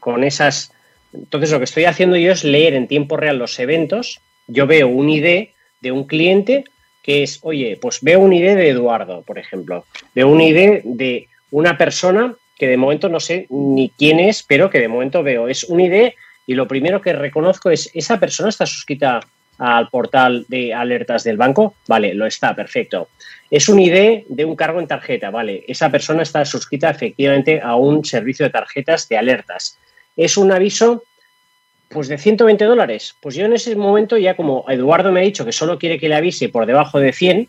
con 0.01 0.25
esas... 0.25 0.73
Entonces 1.13 1.51
lo 1.53 1.59
que 1.59 1.65
estoy 1.65 1.85
haciendo 1.85 2.17
yo 2.17 2.33
es 2.33 2.45
leer 2.45 2.75
en 2.75 2.89
tiempo 2.89 3.17
real 3.17 3.39
los 3.39 3.59
eventos. 3.61 4.21
Yo 4.49 4.67
veo 4.67 4.89
un 4.89 5.09
ID 5.09 5.49
de 5.81 5.93
un 5.93 6.05
cliente 6.05 6.65
que 7.03 7.23
es, 7.23 7.39
oye, 7.43 7.79
pues 7.81 8.01
veo 8.03 8.21
un 8.21 8.33
ID 8.33 8.57
de 8.57 8.69
Eduardo, 8.69 9.23
por 9.23 9.39
ejemplo. 9.39 9.85
Veo 10.15 10.29
un 10.29 10.41
ID 10.41 10.83
de 10.85 11.29
una 11.53 11.79
persona 11.79 12.35
que 12.61 12.69
de 12.69 12.77
momento 12.77 13.09
no 13.09 13.21
sé 13.21 13.47
ni 13.49 13.91
quién 13.97 14.21
es, 14.21 14.43
pero 14.43 14.69
que 14.69 14.81
de 14.81 14.87
momento 14.87 15.23
veo. 15.23 15.49
Es 15.49 15.65
un 15.65 15.81
ID 15.81 16.13
y 16.47 16.53
lo 16.55 16.69
primero 16.69 17.01
que 17.01 17.15
reconozco 17.15 17.71
es, 17.71 17.91
¿esa 17.95 18.21
persona 18.21 18.51
está 18.51 18.67
suscrita 18.67 19.21
al 19.57 19.89
portal 19.89 20.45
de 20.47 20.75
alertas 20.75 21.25
del 21.25 21.39
banco? 21.39 21.75
Vale, 21.89 22.13
lo 22.13 22.27
está, 22.27 22.55
perfecto. 22.55 23.09
Es 23.51 23.71
un 23.71 23.81
ID 23.81 24.25
de 24.29 24.45
un 24.45 24.57
cargo 24.57 24.79
en 24.79 24.87
tarjeta, 24.87 25.31
vale. 25.31 25.65
Esa 25.69 25.89
persona 25.91 26.23
está 26.23 26.45
suscrita 26.45 26.91
efectivamente 26.91 27.63
a 27.63 27.77
un 27.77 28.05
servicio 28.05 28.45
de 28.45 28.51
tarjetas 28.51 29.09
de 29.09 29.17
alertas. 29.17 29.79
Es 30.15 30.37
un 30.37 30.53
aviso, 30.53 31.05
pues 31.89 32.09
de 32.09 32.19
120 32.19 32.63
dólares. 32.67 33.17
Pues 33.23 33.37
yo 33.37 33.47
en 33.47 33.55
ese 33.55 33.75
momento 33.75 34.19
ya 34.19 34.37
como 34.37 34.67
Eduardo 34.69 35.13
me 35.13 35.21
ha 35.21 35.25
dicho 35.25 35.47
que 35.47 35.53
solo 35.53 35.79
quiere 35.79 35.99
que 35.99 36.11
le 36.11 36.17
avise 36.17 36.51
por 36.51 36.67
debajo 36.67 37.01
de 37.01 37.15
100, 37.15 37.49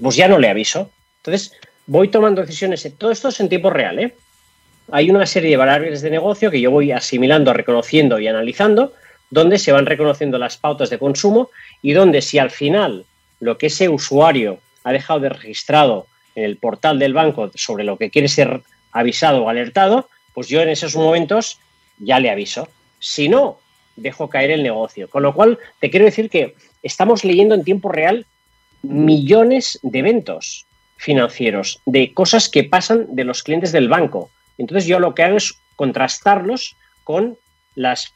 pues 0.00 0.16
ya 0.16 0.26
no 0.26 0.38
le 0.38 0.48
aviso. 0.48 0.90
Entonces 1.18 1.52
voy 1.86 2.08
tomando 2.08 2.40
decisiones. 2.40 2.86
Todo 2.96 3.10
esto 3.10 3.28
es 3.28 3.40
en 3.40 3.48
tiempo 3.48 3.70
real, 3.70 3.98
¿eh? 3.98 4.14
hay 4.90 5.10
una 5.10 5.26
serie 5.26 5.50
de 5.50 5.56
variables 5.56 6.02
de 6.02 6.10
negocio 6.10 6.50
que 6.50 6.60
yo 6.60 6.70
voy 6.70 6.92
asimilando, 6.92 7.52
reconociendo 7.52 8.18
y 8.18 8.28
analizando, 8.28 8.92
donde 9.30 9.58
se 9.58 9.72
van 9.72 9.86
reconociendo 9.86 10.38
las 10.38 10.56
pautas 10.56 10.90
de 10.90 10.98
consumo 10.98 11.50
y 11.80 11.92
donde 11.92 12.20
si 12.20 12.38
al 12.38 12.50
final 12.50 13.06
lo 13.40 13.56
que 13.58 13.66
ese 13.66 13.88
usuario 13.88 14.58
ha 14.84 14.92
dejado 14.92 15.20
de 15.20 15.30
registrado 15.30 16.06
en 16.34 16.44
el 16.44 16.56
portal 16.56 16.98
del 16.98 17.14
banco 17.14 17.50
sobre 17.54 17.84
lo 17.84 17.96
que 17.96 18.10
quiere 18.10 18.28
ser 18.28 18.60
avisado 18.92 19.44
o 19.44 19.48
alertado, 19.48 20.08
pues 20.34 20.48
yo 20.48 20.60
en 20.60 20.68
esos 20.68 20.96
momentos 20.96 21.58
ya 21.98 22.20
le 22.20 22.30
aviso. 22.30 22.68
Si 22.98 23.28
no, 23.28 23.58
dejo 23.96 24.28
caer 24.28 24.50
el 24.50 24.62
negocio. 24.62 25.08
Con 25.08 25.22
lo 25.22 25.34
cual, 25.34 25.58
te 25.80 25.90
quiero 25.90 26.04
decir 26.04 26.28
que 26.28 26.54
estamos 26.82 27.24
leyendo 27.24 27.54
en 27.54 27.64
tiempo 27.64 27.90
real 27.90 28.26
millones 28.82 29.78
de 29.82 30.00
eventos 30.00 30.66
financieros, 31.02 31.80
de 31.84 32.14
cosas 32.14 32.48
que 32.48 32.62
pasan 32.62 33.06
de 33.08 33.24
los 33.24 33.42
clientes 33.42 33.72
del 33.72 33.88
banco. 33.88 34.30
Entonces 34.56 34.86
yo 34.86 35.00
lo 35.00 35.16
que 35.16 35.24
hago 35.24 35.36
es 35.36 35.52
contrastarlos 35.74 36.76
con 37.02 37.36
las, 37.74 38.14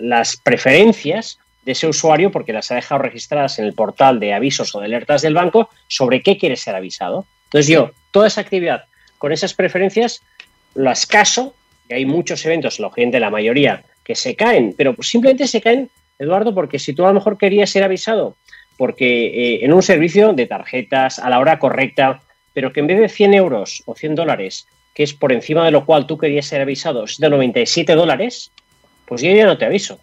las 0.00 0.36
preferencias 0.38 1.38
de 1.66 1.72
ese 1.72 1.86
usuario 1.86 2.32
porque 2.32 2.54
las 2.54 2.70
ha 2.70 2.76
dejado 2.76 3.02
registradas 3.02 3.58
en 3.58 3.66
el 3.66 3.74
portal 3.74 4.18
de 4.18 4.32
avisos 4.32 4.74
o 4.74 4.80
de 4.80 4.86
alertas 4.86 5.20
del 5.20 5.34
banco 5.34 5.68
sobre 5.88 6.22
qué 6.22 6.38
quiere 6.38 6.56
ser 6.56 6.74
avisado. 6.74 7.26
Entonces 7.44 7.68
yo 7.68 7.90
toda 8.12 8.28
esa 8.28 8.40
actividad 8.40 8.84
con 9.18 9.30
esas 9.30 9.52
preferencias 9.52 10.22
las 10.74 11.04
caso 11.04 11.54
y 11.90 11.92
hay 11.92 12.06
muchos 12.06 12.46
eventos, 12.46 12.80
lógicamente 12.80 13.20
la 13.20 13.28
mayoría, 13.28 13.84
que 14.02 14.14
se 14.14 14.34
caen, 14.36 14.74
pero 14.74 14.96
simplemente 15.02 15.46
se 15.46 15.60
caen, 15.60 15.90
Eduardo, 16.18 16.54
porque 16.54 16.78
si 16.78 16.94
tú 16.94 17.04
a 17.04 17.08
lo 17.08 17.14
mejor 17.14 17.36
querías 17.36 17.68
ser 17.68 17.84
avisado 17.84 18.38
porque 18.82 19.26
eh, 19.26 19.64
en 19.64 19.72
un 19.72 19.80
servicio 19.80 20.32
de 20.32 20.46
tarjetas 20.46 21.20
a 21.20 21.30
la 21.30 21.38
hora 21.38 21.60
correcta, 21.60 22.20
pero 22.52 22.72
que 22.72 22.80
en 22.80 22.88
vez 22.88 22.98
de 22.98 23.08
100 23.08 23.34
euros 23.34 23.84
o 23.86 23.94
100 23.94 24.16
dólares 24.16 24.66
que 24.92 25.04
es 25.04 25.14
por 25.14 25.32
encima 25.32 25.64
de 25.64 25.70
lo 25.70 25.86
cual 25.86 26.08
tú 26.08 26.18
querías 26.18 26.46
ser 26.46 26.62
avisado, 26.62 27.04
es 27.04 27.18
de 27.18 27.30
97 27.30 27.94
dólares, 27.94 28.50
pues 29.06 29.22
yo 29.22 29.30
ya 29.30 29.46
no 29.46 29.56
te 29.56 29.66
aviso. 29.66 30.00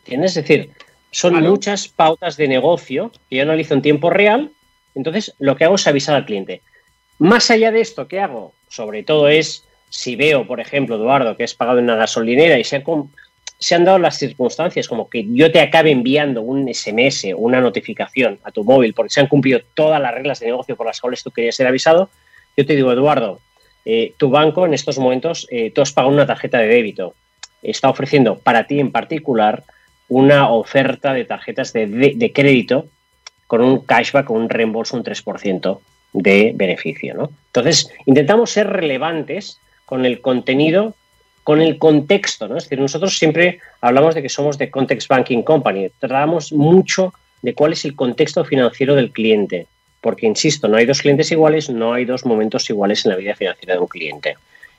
¿Entiendes? 0.00 0.36
Es 0.36 0.42
decir, 0.42 0.72
son 1.12 1.40
muchas 1.40 1.86
pautas 1.86 2.36
de 2.36 2.48
negocio 2.48 3.12
que 3.30 3.36
yo 3.36 3.42
analizo 3.44 3.74
en 3.74 3.82
tiempo 3.82 4.10
real, 4.10 4.50
entonces 4.96 5.36
lo 5.38 5.54
que 5.54 5.66
hago 5.66 5.76
es 5.76 5.86
avisar 5.86 6.16
al 6.16 6.26
cliente. 6.26 6.62
Más 7.20 7.48
allá 7.52 7.70
de 7.70 7.80
esto, 7.80 8.08
¿qué 8.08 8.18
hago? 8.18 8.54
Sobre 8.66 9.04
todo 9.04 9.28
es, 9.28 9.64
si 9.88 10.16
veo, 10.16 10.48
por 10.48 10.58
ejemplo, 10.58 10.96
Eduardo, 10.96 11.36
que 11.36 11.44
es 11.44 11.54
pagado 11.54 11.78
en 11.78 11.84
una 11.84 11.94
gasolinera 11.94 12.58
y 12.58 12.64
se, 12.64 12.82
se 13.58 13.74
han 13.74 13.84
dado 13.84 13.98
las 13.98 14.18
circunstancias 14.18 14.86
como 14.86 15.10
que 15.10 15.26
yo 15.30 15.50
te 15.50 15.60
acabe 15.60 15.90
enviando 15.90 16.42
un 16.42 16.72
SMS 16.72 17.26
una 17.36 17.60
notificación 17.60 18.38
a 18.44 18.52
tu 18.52 18.64
móvil 18.64 18.94
porque 18.94 19.10
se 19.10 19.20
han 19.20 19.26
cumplido 19.26 19.60
todas 19.74 20.00
las 20.00 20.14
reglas 20.14 20.40
de 20.40 20.46
negocio 20.46 20.76
por 20.76 20.86
las 20.86 21.00
cuales 21.00 21.22
tú 21.22 21.30
querías 21.30 21.56
ser 21.56 21.66
avisado, 21.66 22.08
yo 22.56 22.66
te 22.66 22.76
digo, 22.76 22.92
Eduardo, 22.92 23.40
eh, 23.84 24.12
tu 24.16 24.30
banco 24.30 24.66
en 24.66 24.74
estos 24.74 24.98
momentos, 24.98 25.46
eh, 25.50 25.70
tú 25.70 25.80
has 25.80 25.92
pagado 25.92 26.12
una 26.12 26.26
tarjeta 26.26 26.58
de 26.58 26.68
débito, 26.68 27.14
está 27.62 27.88
ofreciendo 27.88 28.38
para 28.38 28.66
ti 28.66 28.80
en 28.80 28.92
particular 28.92 29.64
una 30.08 30.50
oferta 30.50 31.12
de 31.12 31.24
tarjetas 31.24 31.72
de, 31.72 32.32
crédito 32.34 32.86
con 33.46 33.62
un 33.62 33.80
cashback, 33.80 34.26
con 34.26 34.42
un 34.42 34.48
reembolso, 34.48 34.96
un 34.96 35.04
3% 35.04 35.80
de 36.12 36.52
beneficio. 36.54 37.14
¿no? 37.14 37.30
Entonces, 37.46 37.90
intentamos 38.06 38.50
ser 38.50 38.68
relevantes 38.68 39.60
con 39.84 40.04
el 40.04 40.20
contenido, 40.20 40.94
con 41.48 41.62
el 41.62 41.78
contexto. 41.78 42.46
¿no? 42.46 42.58
Es 42.58 42.64
decir, 42.64 42.78
nosotros 42.78 43.16
siempre 43.16 43.60
hablamos 43.80 44.14
de 44.14 44.20
que 44.20 44.28
somos 44.28 44.58
de 44.58 44.70
Context 44.70 45.08
Banking 45.08 45.40
Company, 45.40 45.88
tratamos 45.98 46.52
mucho 46.52 47.14
de 47.40 47.54
cuál 47.54 47.72
es 47.72 47.86
el 47.86 47.96
contexto 47.96 48.44
financiero 48.44 48.94
del 48.94 49.12
cliente 49.12 49.66
porque, 50.02 50.26
insisto, 50.26 50.68
no 50.68 50.76
hay 50.76 50.84
dos 50.84 51.00
clientes 51.00 51.32
iguales, 51.32 51.70
no 51.70 51.94
hay 51.94 52.04
dos 52.04 52.26
momentos 52.26 52.68
iguales 52.68 53.02
en 53.06 53.12
la 53.12 53.16
vida 53.16 53.34
financiera 53.34 53.72
de 53.72 53.80
un 53.80 53.86
cliente. 53.86 54.36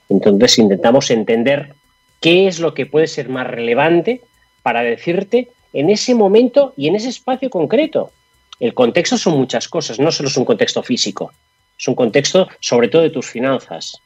Entonces, 0.10 0.60
intentamos 0.60 1.10
entender 1.10 1.74
qué 2.22 2.46
es 2.46 2.60
lo 2.60 2.76
que 2.76 2.86
puede 2.86 3.08
ser 3.08 3.30
más 3.30 3.48
relevante 3.48 4.22
para 4.62 4.84
decirte 4.84 5.48
en 5.74 5.90
ese 5.90 6.14
momento 6.14 6.76
y 6.78 6.88
en 6.88 6.96
ese 6.96 7.10
espacio 7.10 7.50
concreto. 7.50 8.12
El 8.60 8.76
contexto 8.76 9.18
son 9.18 9.40
muchas 9.40 9.68
cosas, 9.68 10.00
no 10.00 10.12
solo 10.12 10.30
es 10.30 10.38
un 10.38 10.46
contexto 10.46 10.84
físico, 10.84 11.32
es 11.80 11.88
un 11.88 11.96
contexto 11.96 12.48
sobre 12.60 12.90
todo 12.90 13.02
de 13.02 13.10
tus 13.10 13.26
finanzas, 13.26 14.00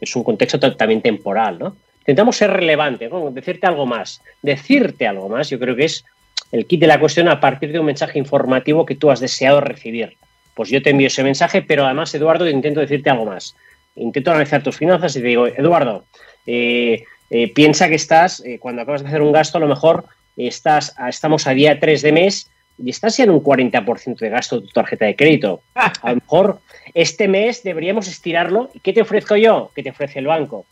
es 0.00 0.14
un 0.14 0.22
contexto 0.22 0.60
también 0.76 1.02
temporal, 1.02 1.58
¿no? 1.58 1.76
Intentamos 2.06 2.36
ser 2.36 2.50
relevante, 2.50 3.10
decirte 3.32 3.66
algo 3.66 3.86
más. 3.86 4.22
Decirte 4.42 5.06
algo 5.06 5.28
más, 5.28 5.50
yo 5.50 5.58
creo 5.58 5.74
que 5.74 5.86
es 5.86 6.04
el 6.52 6.66
kit 6.66 6.80
de 6.80 6.86
la 6.86 7.00
cuestión 7.00 7.28
a 7.28 7.40
partir 7.40 7.72
de 7.72 7.80
un 7.80 7.86
mensaje 7.86 8.18
informativo 8.18 8.86
que 8.86 8.94
tú 8.94 9.10
has 9.10 9.20
deseado 9.20 9.60
recibir 9.60 10.16
pues 10.56 10.70
yo 10.70 10.82
te 10.82 10.90
envío 10.90 11.08
ese 11.08 11.22
mensaje, 11.22 11.60
pero 11.60 11.84
además, 11.84 12.12
Eduardo, 12.14 12.48
intento 12.48 12.80
decirte 12.80 13.10
algo 13.10 13.26
más. 13.26 13.54
Intento 13.94 14.30
analizar 14.30 14.62
tus 14.62 14.78
finanzas 14.78 15.14
y 15.14 15.20
te 15.20 15.26
digo, 15.26 15.46
Eduardo, 15.46 16.06
eh, 16.46 17.04
eh, 17.28 17.52
piensa 17.52 17.90
que 17.90 17.96
estás, 17.96 18.42
eh, 18.44 18.58
cuando 18.58 18.80
acabas 18.80 19.02
de 19.02 19.08
hacer 19.08 19.20
un 19.20 19.32
gasto, 19.32 19.58
a 19.58 19.60
lo 19.60 19.68
mejor 19.68 20.06
estás, 20.34 20.94
estamos 21.08 21.46
a 21.46 21.50
día 21.50 21.78
3 21.78 22.00
de 22.00 22.12
mes, 22.12 22.50
y 22.82 22.88
estás 22.88 23.18
ya 23.18 23.24
en 23.24 23.30
un 23.30 23.42
40% 23.42 24.16
de 24.16 24.30
gasto 24.30 24.60
de 24.60 24.66
tu 24.66 24.72
tarjeta 24.72 25.04
de 25.04 25.14
crédito. 25.16 25.60
A 25.74 26.10
lo 26.10 26.16
mejor 26.16 26.60
este 26.92 27.26
mes 27.26 27.62
deberíamos 27.62 28.06
estirarlo. 28.06 28.70
¿Y 28.74 28.80
qué 28.80 28.92
te 28.92 29.00
ofrezco 29.00 29.34
yo? 29.36 29.70
¿Qué 29.74 29.82
te 29.82 29.90
ofrece 29.90 30.18
el 30.18 30.26
banco? 30.26 30.66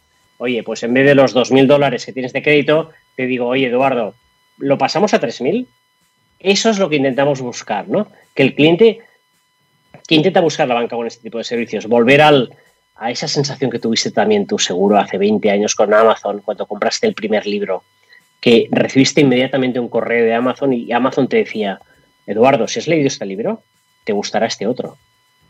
Oye, 0.44 0.62
pues 0.62 0.82
en 0.82 0.92
vez 0.92 1.06
de 1.06 1.14
los 1.14 1.34
2.000 1.34 1.66
dólares 1.66 2.04
que 2.04 2.12
tienes 2.12 2.34
de 2.34 2.42
crédito, 2.42 2.90
te 3.16 3.24
digo, 3.24 3.46
oye, 3.46 3.68
Eduardo, 3.68 4.14
¿lo 4.58 4.76
pasamos 4.76 5.14
a 5.14 5.18
3.000? 5.18 5.66
Eso 6.38 6.68
es 6.68 6.78
lo 6.78 6.90
que 6.90 6.96
intentamos 6.96 7.40
buscar, 7.40 7.88
¿no? 7.88 8.08
Que 8.34 8.42
el 8.42 8.54
cliente, 8.54 8.98
que 10.06 10.14
intenta 10.14 10.42
buscar 10.42 10.68
la 10.68 10.74
banca 10.74 10.96
con 10.96 11.06
este 11.06 11.22
tipo 11.22 11.38
de 11.38 11.44
servicios, 11.44 11.86
volver 11.86 12.20
al, 12.20 12.54
a 12.96 13.10
esa 13.10 13.26
sensación 13.26 13.70
que 13.70 13.78
tuviste 13.78 14.10
también 14.10 14.46
tú 14.46 14.58
seguro 14.58 14.98
hace 14.98 15.16
20 15.16 15.50
años 15.50 15.74
con 15.74 15.94
Amazon, 15.94 16.42
cuando 16.44 16.66
compraste 16.66 17.06
el 17.06 17.14
primer 17.14 17.46
libro, 17.46 17.82
que 18.38 18.68
recibiste 18.70 19.22
inmediatamente 19.22 19.80
un 19.80 19.88
correo 19.88 20.26
de 20.26 20.34
Amazon 20.34 20.74
y 20.74 20.92
Amazon 20.92 21.26
te 21.26 21.38
decía, 21.38 21.80
Eduardo, 22.26 22.68
si 22.68 22.80
has 22.80 22.86
leído 22.86 23.06
este 23.06 23.24
libro, 23.24 23.62
te 24.04 24.12
gustará 24.12 24.44
este 24.44 24.66
otro. 24.66 24.98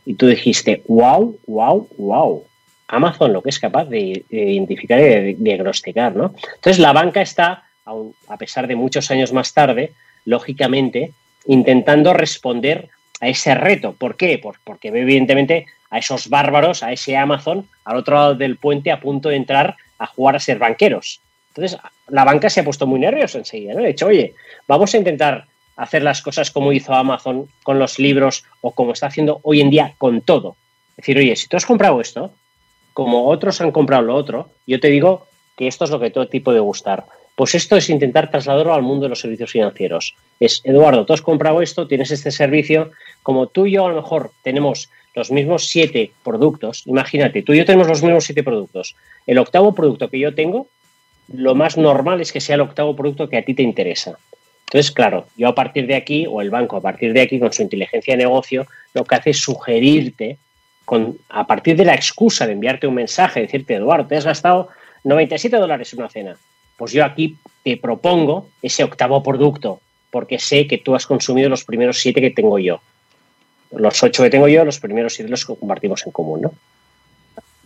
Y 0.06 0.14
tú 0.14 0.28
dijiste, 0.28 0.84
wow, 0.86 1.36
wow, 1.48 1.88
wow. 1.98 2.44
Amazon 2.88 3.32
lo 3.32 3.42
que 3.42 3.50
es 3.50 3.58
capaz 3.58 3.86
de, 3.86 4.24
identificar 4.30 4.98
y 5.00 5.02
de 5.02 5.36
diagnosticar, 5.38 6.14
¿no? 6.14 6.34
Entonces 6.54 6.78
la 6.78 6.92
banca 6.92 7.22
está, 7.22 7.64
a 7.84 8.36
pesar 8.36 8.66
de 8.66 8.76
muchos 8.76 9.10
años 9.10 9.32
más 9.32 9.52
tarde, 9.52 9.92
lógicamente, 10.24 11.12
intentando 11.46 12.12
responder 12.12 12.88
a 13.20 13.28
ese 13.28 13.54
reto. 13.54 13.94
¿Por 13.94 14.16
qué? 14.16 14.40
porque 14.64 14.88
evidentemente 14.88 15.66
a 15.90 15.98
esos 15.98 16.28
bárbaros, 16.28 16.82
a 16.82 16.92
ese 16.92 17.16
Amazon, 17.16 17.68
al 17.84 17.96
otro 17.96 18.14
lado 18.14 18.34
del 18.34 18.56
puente 18.56 18.90
a 18.90 19.00
punto 19.00 19.28
de 19.28 19.36
entrar 19.36 19.76
a 19.98 20.06
jugar 20.06 20.36
a 20.36 20.40
ser 20.40 20.58
banqueros. 20.58 21.20
Entonces, 21.48 21.78
la 22.08 22.24
banca 22.24 22.50
se 22.50 22.60
ha 22.60 22.64
puesto 22.64 22.86
muy 22.86 22.98
nerviosa 22.98 23.38
enseguida, 23.38 23.74
¿no? 23.74 23.82
De 23.82 23.90
hecho, 23.90 24.06
oye, 24.06 24.34
vamos 24.66 24.92
a 24.92 24.98
intentar 24.98 25.46
hacer 25.76 26.02
las 26.02 26.20
cosas 26.20 26.50
como 26.50 26.72
hizo 26.72 26.94
Amazon 26.94 27.48
con 27.62 27.78
los 27.78 27.98
libros 27.98 28.44
o 28.60 28.72
como 28.72 28.92
está 28.92 29.06
haciendo 29.06 29.40
hoy 29.42 29.60
en 29.60 29.70
día 29.70 29.94
con 29.98 30.20
todo. 30.20 30.56
Es 30.90 30.96
decir, 30.98 31.18
oye, 31.18 31.36
si 31.36 31.48
tú 31.48 31.56
has 31.56 31.66
comprado 31.66 32.00
esto, 32.00 32.32
como 32.94 33.26
otros 33.26 33.60
han 33.60 33.72
comprado 33.72 34.02
lo 34.02 34.14
otro, 34.14 34.48
yo 34.66 34.80
te 34.80 34.88
digo 34.88 35.26
que 35.56 35.66
esto 35.66 35.84
es 35.84 35.90
lo 35.90 36.00
que 36.00 36.10
todo 36.10 36.28
tipo 36.28 36.52
de 36.52 36.60
gustar. 36.60 37.04
Pues 37.36 37.54
esto 37.56 37.76
es 37.76 37.90
intentar 37.90 38.30
trasladarlo 38.30 38.72
al 38.72 38.82
mundo 38.82 39.04
de 39.04 39.10
los 39.10 39.20
servicios 39.20 39.50
financieros. 39.50 40.14
Es, 40.38 40.60
Eduardo, 40.64 41.04
tú 41.04 41.12
has 41.12 41.20
comprado 41.20 41.60
esto, 41.60 41.88
tienes 41.88 42.12
este 42.12 42.30
servicio, 42.30 42.92
como 43.22 43.48
tú 43.48 43.66
y 43.66 43.72
yo 43.72 43.86
a 43.86 43.90
lo 43.90 43.96
mejor 43.96 44.30
tenemos 44.42 44.88
los 45.14 45.30
mismos 45.30 45.66
siete 45.66 46.12
productos, 46.22 46.86
imagínate, 46.86 47.42
tú 47.42 47.52
y 47.52 47.58
yo 47.58 47.64
tenemos 47.64 47.88
los 47.88 48.02
mismos 48.02 48.24
siete 48.24 48.42
productos. 48.42 48.96
El 49.26 49.38
octavo 49.38 49.74
producto 49.74 50.08
que 50.08 50.18
yo 50.18 50.34
tengo, 50.34 50.68
lo 51.32 51.54
más 51.54 51.76
normal 51.76 52.20
es 52.20 52.32
que 52.32 52.40
sea 52.40 52.54
el 52.54 52.60
octavo 52.60 52.94
producto 52.94 53.28
que 53.28 53.38
a 53.38 53.44
ti 53.44 53.54
te 53.54 53.62
interesa. 53.62 54.16
Entonces, 54.66 54.92
claro, 54.92 55.26
yo 55.36 55.48
a 55.48 55.54
partir 55.54 55.86
de 55.86 55.94
aquí, 55.94 56.26
o 56.28 56.40
el 56.40 56.50
banco 56.50 56.76
a 56.76 56.80
partir 56.80 57.12
de 57.12 57.20
aquí, 57.20 57.38
con 57.38 57.52
su 57.52 57.62
inteligencia 57.62 58.14
de 58.14 58.24
negocio, 58.24 58.66
lo 58.92 59.04
que 59.04 59.14
hace 59.14 59.30
es 59.30 59.38
sugerirte, 59.38 60.38
con, 60.84 61.18
a 61.28 61.46
partir 61.46 61.76
de 61.76 61.84
la 61.84 61.94
excusa 61.94 62.46
de 62.46 62.52
enviarte 62.52 62.86
un 62.86 62.94
mensaje, 62.94 63.40
decirte, 63.40 63.74
Eduardo, 63.74 64.06
te 64.06 64.16
has 64.16 64.24
gastado 64.24 64.68
97 65.04 65.56
dólares 65.56 65.92
en 65.92 66.00
una 66.00 66.10
cena. 66.10 66.36
Pues 66.76 66.92
yo 66.92 67.04
aquí 67.04 67.36
te 67.62 67.76
propongo 67.76 68.48
ese 68.62 68.84
octavo 68.84 69.22
producto, 69.22 69.80
porque 70.10 70.38
sé 70.38 70.66
que 70.66 70.78
tú 70.78 70.94
has 70.94 71.06
consumido 71.06 71.48
los 71.48 71.64
primeros 71.64 71.98
siete 71.98 72.20
que 72.20 72.30
tengo 72.30 72.58
yo 72.58 72.80
los 73.76 74.02
ocho 74.02 74.22
que 74.22 74.30
tengo 74.30 74.48
yo, 74.48 74.64
los 74.64 74.80
primeros 74.80 75.14
siete 75.14 75.30
los 75.30 75.44
compartimos 75.44 76.04
en 76.06 76.12
común, 76.12 76.42
¿no? 76.42 76.52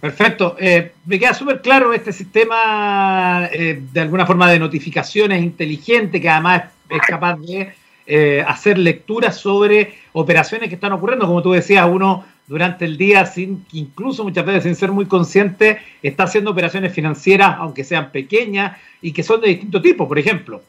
Perfecto. 0.00 0.56
Eh, 0.60 0.92
me 1.06 1.18
queda 1.18 1.34
súper 1.34 1.60
claro 1.60 1.92
este 1.92 2.12
sistema 2.12 3.48
eh, 3.52 3.80
de 3.92 4.00
alguna 4.00 4.26
forma 4.26 4.48
de 4.50 4.58
notificaciones 4.58 5.42
inteligente 5.42 6.20
que 6.20 6.28
además 6.28 6.64
es 6.88 7.00
capaz 7.00 7.36
de 7.40 7.74
eh, 8.06 8.44
hacer 8.46 8.78
lecturas 8.78 9.36
sobre 9.36 9.94
operaciones 10.12 10.68
que 10.68 10.76
están 10.76 10.92
ocurriendo. 10.92 11.26
Como 11.26 11.42
tú 11.42 11.50
decías, 11.50 11.84
uno 11.90 12.24
durante 12.48 12.84
el 12.84 12.96
día, 12.96 13.26
sin 13.26 13.64
incluso 13.72 14.24
muchas 14.24 14.44
veces 14.44 14.64
sin 14.64 14.74
ser 14.74 14.90
muy 14.90 15.06
consciente, 15.06 15.78
está 16.02 16.24
haciendo 16.24 16.50
operaciones 16.50 16.92
financieras, 16.92 17.56
aunque 17.58 17.84
sean 17.84 18.10
pequeñas 18.10 18.76
y 19.00 19.12
que 19.12 19.22
son 19.22 19.40
de 19.40 19.48
distinto 19.48 19.80
tipo. 19.80 20.08
Por 20.08 20.18
ejemplo, 20.18 20.62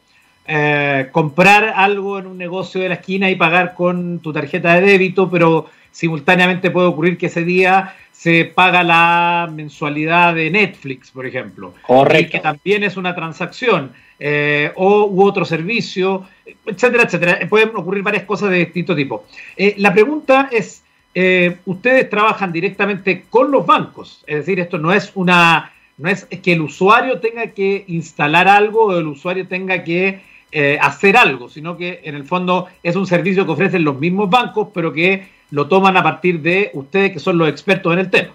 eh, 0.46 1.08
comprar 1.12 1.74
algo 1.76 2.20
en 2.20 2.28
un 2.28 2.38
negocio 2.38 2.82
de 2.82 2.89
la 2.89 2.96
esquina 2.96 3.30
y 3.30 3.36
pagar 3.36 3.74
con 3.74 4.20
tu 4.20 4.34
tarjeta 4.34 4.76
de 4.76 4.82
débito, 4.82 5.30
pero 5.30 5.70
simultáneamente 5.92 6.70
puede 6.70 6.88
ocurrir 6.88 7.18
que 7.18 7.28
ese 7.28 7.44
día 7.44 7.96
se 8.12 8.44
paga 8.44 8.84
la 8.84 9.50
mensualidad 9.50 10.36
de 10.36 10.52
Netflix, 10.52 11.12
por 11.12 11.26
ejemplo. 11.26 11.74
Correcto. 11.88 12.34
que 12.34 12.39
también 12.39 12.84
es 12.84 12.98
una 12.98 13.15
transacción. 13.15 13.94
Eh, 14.22 14.74
o 14.76 15.06
u 15.06 15.24
otro 15.24 15.46
servicio, 15.46 16.28
etcétera, 16.65 17.04
etcétera. 17.04 17.39
Pueden 17.48 17.70
ocurrir 17.74 18.04
varias 18.04 18.24
cosas 18.24 18.50
de 18.50 18.58
distinto 18.58 18.94
tipo. 18.94 19.26
Eh, 19.56 19.76
la 19.78 19.94
pregunta 19.94 20.50
es, 20.52 20.84
ustedes 21.65 22.10
trabajan 22.10 22.52
directamente 22.52 23.26
con 23.30 23.52
los 23.52 23.65
bancos, 23.65 24.24
es 24.28 24.38
decir, 24.38 24.60
esto 24.60 24.78
no 24.78 24.93
es 24.93 25.12
una, 25.15 25.74
no 25.98 26.10
es 26.10 26.26
que 26.26 26.54
el 26.54 26.62
usuario 26.62 27.19
tenga 27.19 27.48
que 27.48 27.84
instalar 27.88 28.48
algo 28.48 28.86
o 28.86 28.98
el 28.98 29.08
usuario 29.08 29.48
tenga 29.48 29.84
que 29.84 30.22
eh, 30.52 30.80
hacer 30.82 31.15
algo, 31.15 31.48
sino 31.48 31.78
que 31.78 32.02
en 32.04 32.15
el 32.15 32.26
fondo 32.26 32.67
es 32.82 32.95
un 32.95 33.06
servicio 33.06 33.45
que 33.45 33.52
ofrecen 33.52 33.84
los 33.84 34.00
mismos 34.00 34.30
bancos, 34.30 34.69
pero 34.74 34.91
que 34.91 35.28
lo 35.52 35.67
toman 35.67 35.95
a 35.95 36.02
partir 36.02 36.41
de 36.41 36.72
ustedes 36.74 37.12
que 37.12 37.19
son 37.19 37.38
los 37.38 37.50
expertos 37.50 37.93
en 37.93 38.00
el 38.00 38.10
tema. 38.10 38.34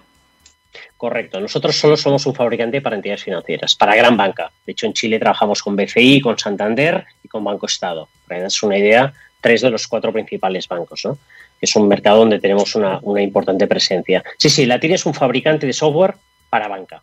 Correcto. 0.95 1.41
Nosotros 1.41 1.75
solo 1.75 1.97
somos 1.97 2.25
un 2.25 2.33
fabricante 2.33 2.81
para 2.81 2.95
entidades 2.95 3.23
financieras, 3.23 3.75
para 3.75 3.95
gran 3.95 4.15
banca. 4.15 4.49
De 4.65 4.71
hecho, 4.71 4.85
en 4.85 4.93
Chile 4.93 5.19
trabajamos 5.19 5.61
con 5.61 5.75
BCI, 5.75 6.21
con 6.21 6.37
Santander 6.37 7.05
y 7.21 7.27
con 7.27 7.43
Banco 7.43 7.65
Estado. 7.65 8.07
Para 8.27 8.47
es 8.47 8.63
una 8.63 8.77
idea, 8.77 9.13
tres 9.41 9.61
de 9.61 9.71
los 9.71 9.87
cuatro 9.87 10.13
principales 10.13 10.67
bancos, 10.67 11.01
¿no? 11.03 11.17
Es 11.61 11.75
un 11.75 11.87
mercado 11.87 12.19
donde 12.19 12.39
tenemos 12.39 12.75
una, 12.75 12.99
una 13.01 13.21
importante 13.21 13.67
presencia. 13.67 14.23
Sí, 14.37 14.49
sí, 14.49 14.65
la 14.65 14.75
es 14.75 15.05
un 15.05 15.13
fabricante 15.13 15.65
de 15.65 15.73
software 15.73 16.15
para 16.49 16.67
banca. 16.67 17.01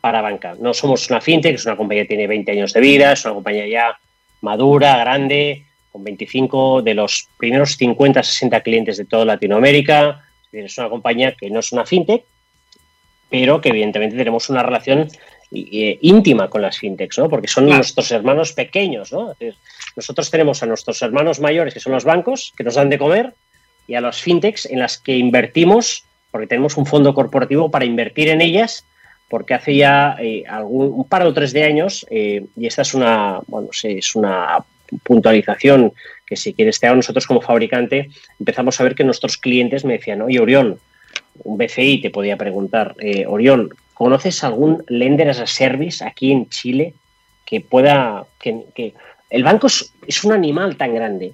Para 0.00 0.20
banca. 0.20 0.54
No 0.60 0.74
somos 0.74 1.08
una 1.10 1.20
fintech, 1.20 1.54
es 1.54 1.66
una 1.66 1.76
compañía 1.76 2.04
que 2.04 2.08
tiene 2.08 2.26
20 2.26 2.52
años 2.52 2.72
de 2.72 2.80
vida, 2.80 3.12
es 3.12 3.24
una 3.24 3.34
compañía 3.34 3.66
ya 3.66 3.98
madura, 4.42 4.98
grande, 4.98 5.64
con 5.90 6.04
25 6.04 6.82
de 6.82 6.94
los 6.94 7.28
primeros 7.38 7.76
50, 7.76 8.22
60 8.22 8.60
clientes 8.60 8.96
de 8.98 9.04
toda 9.04 9.24
Latinoamérica. 9.24 10.24
Es 10.52 10.76
una 10.78 10.88
compañía 10.88 11.34
que 11.34 11.50
no 11.50 11.60
es 11.60 11.72
una 11.72 11.86
fintech, 11.86 12.24
pero 13.30 13.60
que 13.60 13.70
evidentemente 13.70 14.16
tenemos 14.16 14.50
una 14.50 14.62
relación 14.62 15.08
eh, 15.52 15.98
íntima 16.02 16.48
con 16.50 16.62
las 16.62 16.78
fintechs, 16.78 17.18
¿no? 17.18 17.28
Porque 17.28 17.48
son 17.48 17.66
nuestros 17.66 18.10
hermanos 18.10 18.52
pequeños, 18.52 19.12
¿no? 19.12 19.34
Nosotros 19.96 20.30
tenemos 20.30 20.62
a 20.62 20.66
nuestros 20.66 21.00
hermanos 21.02 21.40
mayores, 21.40 21.74
que 21.74 21.80
son 21.80 21.92
los 21.92 22.04
bancos, 22.04 22.52
que 22.56 22.64
nos 22.64 22.74
dan 22.74 22.90
de 22.90 22.98
comer, 22.98 23.34
y 23.86 23.94
a 23.94 24.00
los 24.00 24.20
fintechs 24.20 24.66
en 24.66 24.78
las 24.78 24.98
que 24.98 25.16
invertimos, 25.16 26.04
porque 26.30 26.46
tenemos 26.46 26.76
un 26.76 26.86
fondo 26.86 27.14
corporativo 27.14 27.70
para 27.70 27.84
invertir 27.84 28.28
en 28.28 28.40
ellas 28.40 28.84
porque 29.28 29.54
hace 29.54 29.74
ya 29.74 30.16
eh, 30.20 30.44
algún, 30.48 30.92
un 30.92 31.08
par 31.08 31.22
o 31.22 31.32
tres 31.32 31.52
de 31.52 31.64
años, 31.64 32.06
eh, 32.10 32.46
y 32.56 32.66
esta 32.66 32.82
es 32.82 32.94
una, 32.94 33.40
bueno, 33.46 33.68
es 33.72 34.14
una 34.14 34.64
puntualización 35.02 35.92
que 36.26 36.36
si 36.36 36.54
quieres 36.54 36.78
te 36.78 36.86
hago 36.86 36.96
nosotros 36.96 37.26
como 37.26 37.40
fabricante, 37.40 38.10
empezamos 38.38 38.80
a 38.80 38.84
ver 38.84 38.94
que 38.94 39.04
nuestros 39.04 39.36
clientes 39.36 39.84
me 39.84 39.94
decían, 39.94 40.22
oye 40.22 40.40
Oriol, 40.40 40.78
un 41.42 41.58
BCI 41.58 42.00
te 42.00 42.10
podía 42.10 42.36
preguntar, 42.36 42.94
eh, 43.00 43.26
¿conoces 43.92 44.44
algún 44.44 44.84
lender 44.88 45.28
as 45.28 45.40
a 45.40 45.46
service 45.46 46.04
aquí 46.04 46.30
en 46.30 46.48
Chile 46.48 46.94
que 47.44 47.60
pueda, 47.60 48.26
que, 48.38 48.94
el 49.30 49.42
banco 49.42 49.66
es, 49.66 50.24
un 50.24 50.32
animal 50.32 50.76
tan 50.76 50.94
grande, 50.94 51.32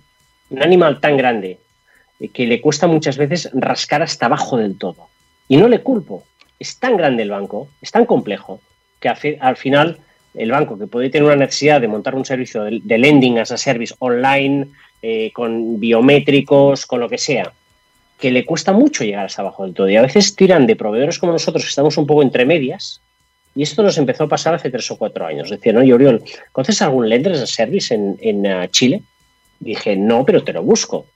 un 0.49 0.63
animal 0.63 1.01
tan 1.01 1.17
grande 1.17 1.59
que 2.29 2.47
le 2.47 2.61
cuesta 2.61 2.87
muchas 2.87 3.17
veces 3.17 3.51
rascar 3.53 4.03
hasta 4.03 4.27
abajo 4.27 4.57
del 4.57 4.77
todo. 4.77 5.09
Y 5.49 5.57
no 5.57 5.69
le 5.69 5.81
culpo, 5.81 6.25
es 6.59 6.79
tan 6.79 6.97
grande 6.97 7.23
el 7.23 7.31
banco, 7.31 7.69
es 7.81 7.91
tan 7.91 8.05
complejo, 8.05 8.61
que 9.01 9.39
al 9.41 9.57
final 9.57 9.99
el 10.35 10.51
banco 10.51 10.79
que 10.79 10.87
puede 10.87 11.11
tener 11.11 11.27
una 11.27 11.37
necesidad 11.37 11.81
de 11.81 11.89
montar 11.89 12.15
un 12.15 12.25
servicio 12.25 12.65
de, 12.65 12.99
lending 12.99 13.39
as 13.39 13.51
a 13.51 13.57
service 13.57 13.95
online, 13.99 14.69
eh, 15.03 15.33
con 15.33 15.81
biométricos, 15.81 16.87
con 16.87 17.01
lo 17.01 17.09
que 17.09 17.19
sea, 17.19 17.53
que 18.19 18.31
le 18.31 18.45
cuesta 18.45 18.73
mucho 18.73 19.03
llegar 19.03 19.25
hasta 19.25 19.43
abajo 19.43 19.65
del 19.65 19.75
todo. 19.75 19.89
Y 19.89 19.97
a 19.97 20.03
veces 20.03 20.37
tiran 20.37 20.67
de 20.67 20.77
proveedores 20.77 21.19
como 21.19 21.33
nosotros, 21.33 21.65
que 21.65 21.71
estamos 21.71 21.97
un 21.97 22.07
poco 22.07 22.23
entre 22.23 22.45
medias, 22.45 23.01
y 23.55 23.63
esto 23.63 23.83
nos 23.83 23.99
empezó 23.99 24.25
a 24.25 24.29
pasar 24.29 24.55
hace 24.55 24.71
tres 24.71 24.89
o 24.91 24.97
cuatro 24.97 25.27
años. 25.27 25.51
Decían, 25.51 25.79
oye, 25.79 25.93
Oriol, 25.93 26.23
¿conoces 26.53 26.83
algún 26.83 27.09
lender 27.09 27.33
as 27.33 27.41
a 27.41 27.47
service 27.47 27.93
en, 27.93 28.47
uh, 28.47 28.67
Chile? 28.69 29.03
Dije, 29.59 29.97
no, 29.97 30.25
pero 30.25 30.45
te 30.45 30.53
lo 30.53 30.63
busco. 30.63 31.07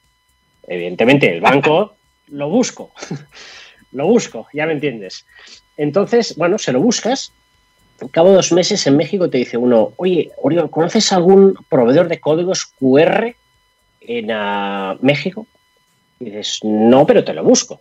Evidentemente, 0.68 1.30
el 1.30 1.40
banco 1.40 1.96
lo 2.28 2.48
busco 2.48 2.92
lo 3.94 4.06
busco, 4.06 4.48
ya 4.52 4.66
me 4.66 4.72
entiendes. 4.72 5.24
Entonces, 5.76 6.36
bueno, 6.36 6.58
se 6.58 6.72
lo 6.72 6.80
buscas. 6.80 7.32
Al 8.02 8.10
cabo 8.10 8.30
de 8.30 8.36
dos 8.36 8.52
meses 8.52 8.86
en 8.86 8.96
México 8.96 9.30
te 9.30 9.38
dice 9.38 9.56
uno, 9.56 9.92
oye, 9.96 10.32
Oriol, 10.42 10.68
¿conoces 10.68 11.12
algún 11.12 11.56
proveedor 11.70 12.08
de 12.08 12.20
códigos 12.20 12.66
QR 12.66 13.34
en 14.00 14.30
ah, 14.32 14.98
México? 15.00 15.46
Y 16.18 16.26
dices, 16.26 16.58
no, 16.64 17.06
pero 17.06 17.24
te 17.24 17.32
lo 17.32 17.44
busco. 17.44 17.80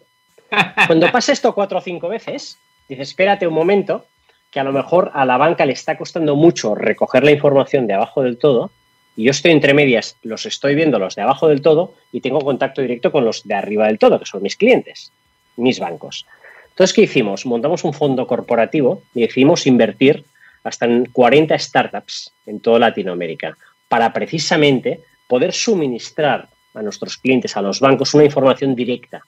Cuando 0.87 1.11
pasa 1.11 1.33
esto 1.33 1.53
cuatro 1.55 1.79
o 1.79 1.81
cinco 1.81 2.09
veces, 2.09 2.59
dices, 2.87 3.09
espérate 3.09 3.47
un 3.47 3.55
momento, 3.55 4.05
que 4.51 4.59
a 4.59 4.63
lo 4.63 4.71
mejor 4.71 5.09
a 5.15 5.25
la 5.25 5.37
banca 5.37 5.65
le 5.65 5.73
está 5.73 5.97
costando 5.97 6.35
mucho 6.35 6.75
recoger 6.75 7.23
la 7.23 7.31
información 7.31 7.87
de 7.87 7.95
abajo 7.95 8.21
del 8.21 8.37
todo, 8.37 8.69
Y 9.15 9.25
yo 9.25 9.31
estoy 9.31 9.51
entre 9.51 9.73
medias, 9.73 10.17
los 10.23 10.45
estoy 10.45 10.75
viendo 10.75 10.97
los 10.99 11.15
de 11.15 11.21
abajo 11.21 11.47
del 11.47 11.61
todo 11.61 11.93
y 12.11 12.21
tengo 12.21 12.39
contacto 12.39 12.81
directo 12.81 13.11
con 13.11 13.25
los 13.25 13.43
de 13.43 13.53
arriba 13.53 13.87
del 13.87 13.99
todo, 13.99 14.19
que 14.19 14.25
son 14.25 14.41
mis 14.41 14.55
clientes, 14.55 15.11
mis 15.55 15.79
bancos. 15.79 16.25
Entonces, 16.69 16.93
¿qué 16.93 17.03
hicimos? 17.03 17.45
Montamos 17.45 17.83
un 17.83 17.93
fondo 17.93 18.25
corporativo 18.25 19.03
y 19.13 19.21
decidimos 19.21 19.67
invertir 19.67 20.25
hasta 20.63 20.85
en 20.85 21.05
40 21.05 21.57
startups 21.59 22.33
en 22.47 22.59
toda 22.59 22.79
Latinoamérica 22.79 23.57
para 23.87 24.11
precisamente 24.11 25.01
poder 25.27 25.53
suministrar 25.53 26.49
a 26.73 26.81
nuestros 26.81 27.17
clientes, 27.17 27.55
a 27.55 27.61
los 27.61 27.79
bancos, 27.79 28.13
una 28.15 28.23
información 28.23 28.75
directa. 28.75 29.21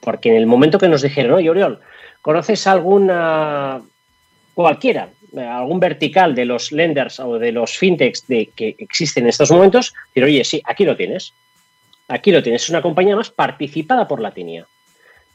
Porque 0.00 0.28
en 0.28 0.36
el 0.36 0.46
momento 0.46 0.78
que 0.78 0.88
nos 0.88 1.02
dijeron, 1.02 1.32
oye, 1.32 1.48
Oriol, 1.48 1.80
¿conoces 2.20 2.66
alguna, 2.66 3.80
cualquiera, 4.54 5.08
algún 5.36 5.80
vertical 5.80 6.34
de 6.34 6.44
los 6.44 6.72
lenders 6.72 7.20
o 7.20 7.38
de 7.38 7.52
los 7.52 7.76
fintechs 7.76 8.26
de, 8.26 8.50
que 8.54 8.74
existen 8.78 9.24
en 9.24 9.30
estos 9.30 9.50
momentos? 9.50 9.94
Pero 10.12 10.26
oye, 10.26 10.44
sí, 10.44 10.60
aquí 10.64 10.84
lo 10.84 10.96
tienes. 10.96 11.32
Aquí 12.08 12.32
lo 12.32 12.42
tienes. 12.42 12.64
Es 12.64 12.70
una 12.70 12.82
compañía 12.82 13.16
más 13.16 13.30
participada 13.30 14.08
por 14.08 14.20
Latinia. 14.20 14.66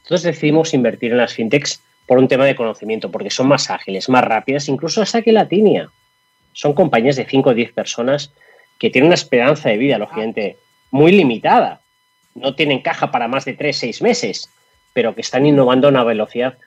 Entonces 0.03 0.23
decidimos 0.23 0.73
invertir 0.73 1.11
en 1.11 1.17
las 1.17 1.33
fintechs 1.33 1.81
por 2.05 2.17
un 2.17 2.27
tema 2.27 2.45
de 2.45 2.55
conocimiento, 2.55 3.09
porque 3.09 3.29
son 3.29 3.47
más 3.47 3.69
ágiles, 3.71 4.09
más 4.09 4.23
rápidas, 4.23 4.69
incluso 4.69 5.01
hasta 5.01 5.21
que 5.21 5.31
Latinia. 5.31 5.89
Son 6.53 6.73
compañías 6.73 7.15
de 7.15 7.25
5 7.25 7.49
o 7.49 7.53
10 7.53 7.73
personas 7.73 8.31
que 8.79 8.89
tienen 8.89 9.07
una 9.07 9.15
esperanza 9.15 9.69
de 9.69 9.77
vida, 9.77 9.97
lógicamente, 9.97 10.57
muy 10.91 11.11
limitada. 11.11 11.81
No 12.35 12.55
tienen 12.55 12.81
caja 12.81 13.11
para 13.11 13.27
más 13.27 13.45
de 13.45 13.53
3, 13.53 13.75
6 13.75 14.01
meses, 14.01 14.49
pero 14.93 15.15
que 15.15 15.21
están 15.21 15.45
innovando 15.45 15.87
a 15.87 15.91
una 15.91 16.03
velocidad, 16.03 16.57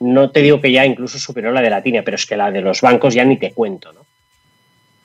no 0.00 0.30
te 0.30 0.42
digo 0.42 0.60
que 0.60 0.72
ya 0.72 0.84
incluso 0.84 1.18
superior 1.18 1.52
a 1.52 1.54
la 1.54 1.62
de 1.62 1.70
Latinia, 1.70 2.04
pero 2.04 2.16
es 2.16 2.26
que 2.26 2.36
la 2.36 2.50
de 2.50 2.60
los 2.60 2.80
bancos 2.80 3.14
ya 3.14 3.24
ni 3.24 3.38
te 3.38 3.52
cuento, 3.52 3.92
¿no? 3.92 4.00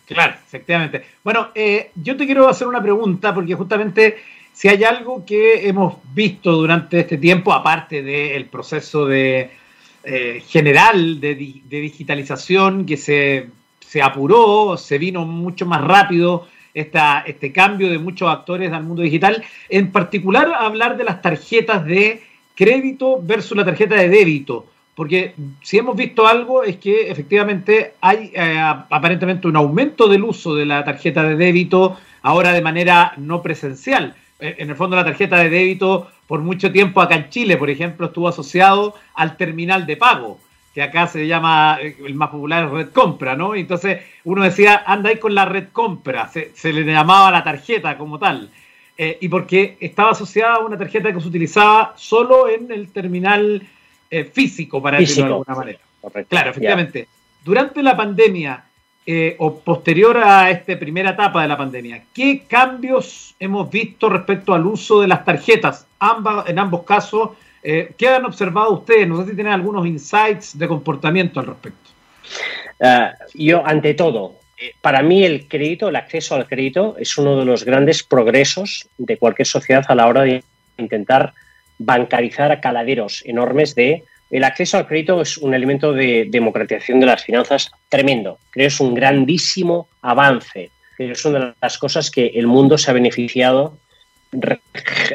Claro, 0.05 0.33
efectivamente. 0.45 1.03
Bueno, 1.23 1.49
eh, 1.55 1.91
yo 1.95 2.17
te 2.17 2.25
quiero 2.25 2.49
hacer 2.49 2.67
una 2.67 2.81
pregunta, 2.81 3.33
porque 3.33 3.55
justamente 3.55 4.17
si 4.51 4.67
hay 4.67 4.83
algo 4.83 5.25
que 5.25 5.67
hemos 5.67 5.95
visto 6.13 6.51
durante 6.51 6.99
este 6.99 7.17
tiempo, 7.17 7.53
aparte 7.53 8.03
del 8.03 8.45
proceso 8.47 9.05
de, 9.05 9.51
eh, 10.03 10.43
general 10.47 11.19
de, 11.19 11.35
digitalización 11.35 12.85
que 12.85 12.97
se, 12.97 13.51
apuró, 14.01 14.75
se 14.75 14.97
vino 14.97 15.25
mucho 15.25 15.67
más 15.67 15.81
rápido 15.81 16.47
esta, 16.73 17.23
este 17.27 17.51
cambio 17.51 17.89
de 17.89 17.99
muchos 17.99 18.29
actores 18.29 18.71
al 18.73 18.83
mundo 18.83 19.03
digital, 19.03 19.43
en 19.69 19.91
particular 19.91 20.51
hablar 20.57 20.97
de 20.97 21.03
las 21.03 21.21
tarjetas 21.21 21.85
de 21.85 22.23
crédito 22.55 23.21
versus 23.21 23.55
la 23.55 23.65
tarjeta 23.65 23.95
de 23.95 24.09
débito. 24.09 24.65
Porque 25.01 25.33
si 25.63 25.79
hemos 25.79 25.95
visto 25.95 26.27
algo 26.27 26.61
es 26.61 26.77
que 26.77 27.09
efectivamente 27.09 27.95
hay 28.01 28.31
eh, 28.35 28.55
aparentemente 28.87 29.47
un 29.47 29.55
aumento 29.55 30.07
del 30.07 30.23
uso 30.23 30.53
de 30.53 30.63
la 30.63 30.83
tarjeta 30.83 31.23
de 31.23 31.35
débito 31.35 31.97
ahora 32.21 32.51
de 32.51 32.61
manera 32.61 33.13
no 33.17 33.41
presencial. 33.41 34.13
Eh, 34.39 34.57
en 34.59 34.69
el 34.69 34.75
fondo 34.75 34.95
la 34.95 35.03
tarjeta 35.03 35.39
de 35.39 35.49
débito 35.49 36.11
por 36.27 36.41
mucho 36.41 36.71
tiempo 36.71 37.01
acá 37.01 37.15
en 37.15 37.29
Chile, 37.29 37.57
por 37.57 37.71
ejemplo, 37.71 38.05
estuvo 38.05 38.27
asociado 38.27 38.93
al 39.15 39.37
terminal 39.37 39.87
de 39.87 39.97
pago, 39.97 40.37
que 40.71 40.83
acá 40.83 41.07
se 41.07 41.25
llama, 41.25 41.79
eh, 41.81 41.97
el 42.05 42.13
más 42.13 42.29
popular 42.29 42.71
Red 42.71 42.89
Compra, 42.89 43.35
¿no? 43.35 43.55
Entonces 43.55 44.03
uno 44.23 44.43
decía, 44.43 44.83
anda 44.85 45.09
ahí 45.09 45.17
con 45.17 45.33
la 45.33 45.45
Red 45.45 45.69
Compra, 45.71 46.27
se, 46.27 46.73
le 46.73 46.83
llamaba 46.83 47.31
la 47.31 47.43
tarjeta 47.43 47.97
como 47.97 48.19
tal. 48.19 48.51
Y 49.19 49.29
porque 49.29 49.77
estaba 49.79 50.11
asociada 50.11 50.57
a 50.57 50.59
una 50.59 50.77
tarjeta 50.77 51.11
que 51.11 51.19
se 51.19 51.27
utilizaba 51.27 51.93
solo 51.95 52.47
en 52.47 52.71
el 52.71 52.91
terminal 52.91 53.63
físico, 54.33 54.81
para 54.81 54.99
decirlo 54.99 55.27
de 55.27 55.33
alguna 55.33 55.55
manera. 55.55 55.79
Claro, 56.27 56.49
efectivamente. 56.51 57.07
Durante 57.43 57.81
la 57.81 57.95
pandemia, 57.95 58.63
eh, 59.03 59.35
o 59.39 59.59
posterior 59.59 60.15
a 60.17 60.51
esta 60.51 60.77
primera 60.77 61.09
etapa 61.09 61.41
de 61.41 61.47
la 61.47 61.57
pandemia, 61.57 62.03
¿qué 62.13 62.43
cambios 62.47 63.33
hemos 63.39 63.67
visto 63.67 64.07
respecto 64.09 64.53
al 64.53 64.67
uso 64.67 65.01
de 65.01 65.07
las 65.07 65.25
tarjetas? 65.25 65.87
en 66.47 66.59
ambos 66.59 66.83
casos, 66.83 67.31
eh, 67.63 67.93
¿qué 67.97 68.09
han 68.09 68.25
observado 68.25 68.71
ustedes? 68.73 69.07
No 69.07 69.21
sé 69.21 69.29
si 69.29 69.35
tienen 69.35 69.53
algunos 69.53 69.87
insights 69.87 70.57
de 70.57 70.67
comportamiento 70.67 71.39
al 71.39 71.47
respecto. 71.47 71.89
Ah, 72.79 73.13
yo, 73.33 73.65
ante 73.65 73.95
todo, 73.95 74.35
eh, 74.57 74.73
para 74.81 75.01
mí 75.01 75.23
el 75.23 75.47
crédito, 75.47 75.89
el 75.89 75.95
acceso 75.95 76.35
al 76.35 76.47
crédito, 76.47 76.95
es 76.99 77.17
uno 77.17 77.37
de 77.37 77.45
los 77.45 77.63
grandes 77.63 78.03
progresos 78.03 78.87
de 78.99 79.17
cualquier 79.17 79.47
sociedad 79.47 79.83
a 79.87 79.95
la 79.95 80.07
hora 80.07 80.21
de 80.21 80.43
intentar 80.77 81.33
bancarizar 81.85 82.51
a 82.51 82.61
caladeros 82.61 83.23
enormes 83.25 83.75
de 83.75 84.03
el 84.31 84.45
acceso 84.45 84.77
al 84.77 84.87
crédito 84.87 85.21
es 85.21 85.37
un 85.37 85.53
elemento 85.53 85.91
de 85.91 86.25
democratización 86.29 87.01
de 87.01 87.05
las 87.05 87.23
finanzas 87.23 87.69
tremendo. 87.89 88.39
Creo 88.51 88.63
que 88.63 88.73
es 88.73 88.79
un 88.79 88.93
grandísimo 88.93 89.89
avance. 90.01 90.71
Es 90.97 91.25
una 91.25 91.39
de 91.39 91.53
las 91.61 91.77
cosas 91.77 92.09
que 92.09 92.27
el 92.27 92.47
mundo 92.47 92.77
se 92.77 92.89
ha 92.89 92.93
beneficiado 92.93 93.77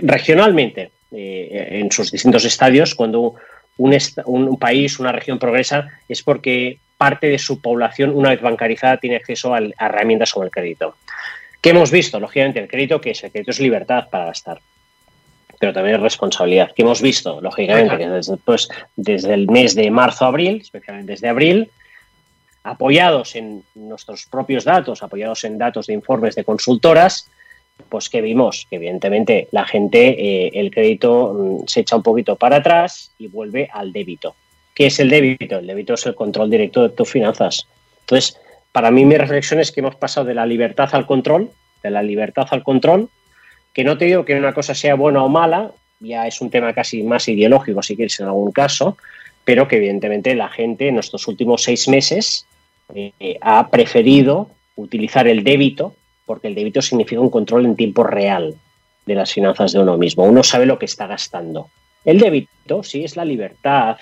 regionalmente 0.03 0.91
eh, 1.13 1.69
en 1.81 1.91
sus 1.91 2.13
distintos 2.13 2.45
estadios. 2.45 2.95
Cuando 2.95 3.37
un, 3.79 4.59
país, 4.59 4.99
una 4.99 5.13
región 5.13 5.39
progresa, 5.39 5.89
es 6.09 6.23
porque 6.23 6.79
parte 6.99 7.29
de 7.29 7.39
su 7.39 7.63
población, 7.63 8.11
una 8.15 8.31
vez 8.31 8.43
bancarizada, 8.43 8.99
tiene 8.99 9.17
acceso 9.17 9.55
a, 9.55 9.61
herramientas 9.81 10.33
como 10.33 10.45
el 10.45 10.51
crédito. 10.51 10.97
¿Qué 11.63 11.71
hemos 11.71 11.91
visto? 11.91 12.21
Lógicamente, 12.21 12.61
el 12.61 12.69
crédito, 12.69 13.01
que 13.01 13.13
es? 13.13 13.25
El 13.25 13.31
crédito 13.31 13.53
es 13.53 13.61
libertad 13.61 14.09
para 14.11 14.27
gastar 14.27 14.61
pero 15.59 15.73
también 15.73 15.97
es 15.97 16.03
responsabilidad, 16.03 16.73
que 16.75 16.83
hemos 16.83 17.01
visto, 17.01 17.41
lógicamente, 17.41 17.97
que 17.97 18.09
desde, 18.09 18.37
pues, 18.37 18.69
desde 18.97 19.35
el 19.35 19.49
mes 19.49 19.75
de 19.75 19.91
marzo 19.91 20.25
a 20.25 20.29
abril, 20.29 20.61
especialmente 20.63 21.13
desde 21.13 21.29
abril, 21.29 21.71
apoyados 22.63 23.37
en 23.37 23.63
nuestros 23.75 24.27
propios 24.27 24.65
datos, 24.65 25.03
apoyados 25.03 25.45
en 25.45 25.57
datos 25.57 25.87
de 25.87 25.95
informes 25.95 26.35
de 26.35 26.45
consultoras, 26.45 27.31
pues 27.89 28.09
que 28.09 28.21
vimos 28.21 28.67
que 28.69 28.77
evidentemente 28.77 29.49
la 29.53 29.65
gente, 29.65 30.09
eh, 30.09 30.51
el 30.55 30.71
crédito 30.71 31.35
mm, 31.35 31.69
se 31.69 31.81
echa 31.81 31.97
un 31.97 32.03
poquito 32.03 32.37
para 32.37 32.57
atrás 32.57 33.13
y 33.19 33.29
vuelve 33.29 33.69
al 33.73 33.93
débito. 33.93 34.35
¿Qué 34.75 34.87
es 34.87 34.99
el 34.99 35.11
débito? 35.11 35.59
El 35.59 35.67
débito 35.67 35.95
es 35.95 36.05
el 36.07 36.15
control 36.15 36.51
directo 36.51 36.83
de 36.83 36.89
tus 36.91 37.11
finanzas. 37.11 37.69
Entonces, 38.01 38.39
para 38.73 38.91
mí 38.91 39.05
mi 39.05 39.17
reflexión 39.17 39.61
es 39.61 39.73
que 39.73 39.81
hemos 39.81 39.97
pasado 39.97 40.27
de 40.27 40.35
la 40.35 40.45
libertad 40.45 40.89
al 40.93 41.07
control, 41.07 41.51
de 41.83 41.91
la 41.91 42.03
libertad 42.03 42.47
al 42.51 42.63
control, 42.63 43.09
que 43.77 43.85
no 43.85 43.99
te 43.99 44.07
digo 44.07 44.25
que 44.25 44.35
una 44.35 44.55
cosa 44.55 44.75
sea 44.75 44.95
buena 44.95 45.23
o 45.23 45.29
mala, 45.29 45.71
ya 46.01 46.27
es 46.27 46.41
un 46.41 46.49
tema 46.49 46.73
casi 46.73 47.03
más 47.03 47.29
ideológico, 47.29 47.83
si 47.83 47.95
quieres, 47.95 48.19
en 48.21 48.27
algún 48.27 48.51
caso, 48.51 48.97
pero 49.45 49.69
que 49.69 49.77
evidentemente 49.77 50.35
la 50.35 50.49
gente 50.49 50.89
en 50.89 50.99
estos 50.99 51.29
últimos 51.29 51.63
seis 51.63 51.87
meses 51.87 52.47
eh, 52.95 53.37
ha 53.43 53.69
preferido 53.69 54.49
utilizar 54.77 55.29
el 55.29 55.45
débito, 55.45 55.95
porque 56.25 56.49
el 56.49 56.55
débito 56.55 56.81
significa 56.81 57.21
un 57.21 57.29
control 57.29 57.67
en 57.67 57.77
tiempo 57.77 58.03
real 58.03 58.55
de 59.05 59.15
las 59.15 59.35
finanzas 59.35 59.73
de 59.73 59.81
uno 59.81 59.99
mismo. 59.99 60.25
Uno 60.25 60.43
sabe 60.43 60.65
lo 60.65 60.79
que 60.79 60.87
está 60.87 61.07
gastando. 61.07 61.69
El 62.03 62.19
débito, 62.19 62.83
sí, 62.83 63.05
es 63.05 63.15
la 63.15 63.27
libertad. 63.27 63.99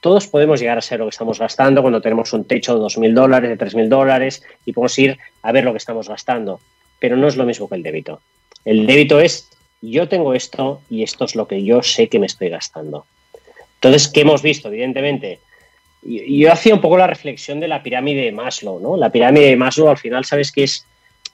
Todos 0.00 0.28
podemos 0.28 0.60
llegar 0.60 0.78
a 0.78 0.82
ser 0.82 1.00
lo 1.00 1.06
que 1.06 1.10
estamos 1.10 1.40
gastando 1.40 1.82
cuando 1.82 2.00
tenemos 2.00 2.32
un 2.32 2.44
techo 2.44 2.78
de 2.78 2.84
2.000 2.84 3.12
dólares, 3.12 3.50
de 3.50 3.58
3.000 3.58 3.88
dólares 3.88 4.44
y 4.64 4.72
podemos 4.72 4.96
ir 5.00 5.18
a 5.42 5.50
ver 5.50 5.64
lo 5.64 5.72
que 5.72 5.78
estamos 5.78 6.08
gastando. 6.08 6.60
Pero 7.00 7.16
no 7.16 7.26
es 7.26 7.36
lo 7.36 7.44
mismo 7.44 7.68
que 7.68 7.74
el 7.74 7.82
débito. 7.82 8.20
El 8.64 8.86
débito 8.86 9.20
es 9.20 9.48
yo 9.82 10.08
tengo 10.08 10.34
esto 10.34 10.82
y 10.90 11.02
esto 11.02 11.24
es 11.24 11.34
lo 11.34 11.48
que 11.48 11.64
yo 11.64 11.82
sé 11.82 12.08
que 12.08 12.18
me 12.18 12.26
estoy 12.26 12.50
gastando. 12.50 13.06
Entonces, 13.76 14.08
¿qué 14.08 14.20
hemos 14.20 14.42
visto? 14.42 14.68
Evidentemente, 14.68 15.40
yo 16.02 16.52
hacía 16.52 16.74
un 16.74 16.80
poco 16.80 16.98
la 16.98 17.06
reflexión 17.06 17.60
de 17.60 17.68
la 17.68 17.82
pirámide 17.82 18.24
de 18.24 18.32
Maslow, 18.32 18.78
¿no? 18.80 18.96
La 18.96 19.10
pirámide 19.10 19.46
de 19.46 19.56
Maslow 19.56 19.88
al 19.88 19.98
final, 19.98 20.24
sabes 20.24 20.52
que 20.52 20.64
es 20.64 20.84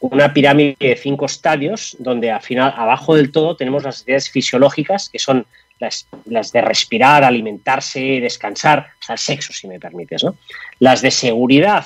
una 0.01 0.33
pirámide 0.33 0.77
de 0.79 0.97
cinco 0.97 1.27
estadios, 1.27 1.97
donde 1.99 2.31
al 2.31 2.43
final, 2.43 2.73
abajo 2.77 3.17
del 3.17 3.33
todo, 3.33 3.57
tenemos 3.57 3.83
las 3.83 3.97
necesidades 3.97 4.31
fisiológicas, 4.31 5.09
que 5.09 5.19
son 5.19 5.47
las, 5.81 6.07
las, 6.27 6.53
de 6.53 6.61
respirar, 6.61 7.25
alimentarse, 7.25 8.21
descansar, 8.21 8.91
o 9.01 9.05
sea, 9.05 9.15
el 9.15 9.19
sexo, 9.19 9.53
si 9.53 9.67
me 9.67 9.81
permites, 9.81 10.23
¿no? 10.23 10.37
Las 10.79 11.03
de 11.03 11.11
seguridad 11.11 11.85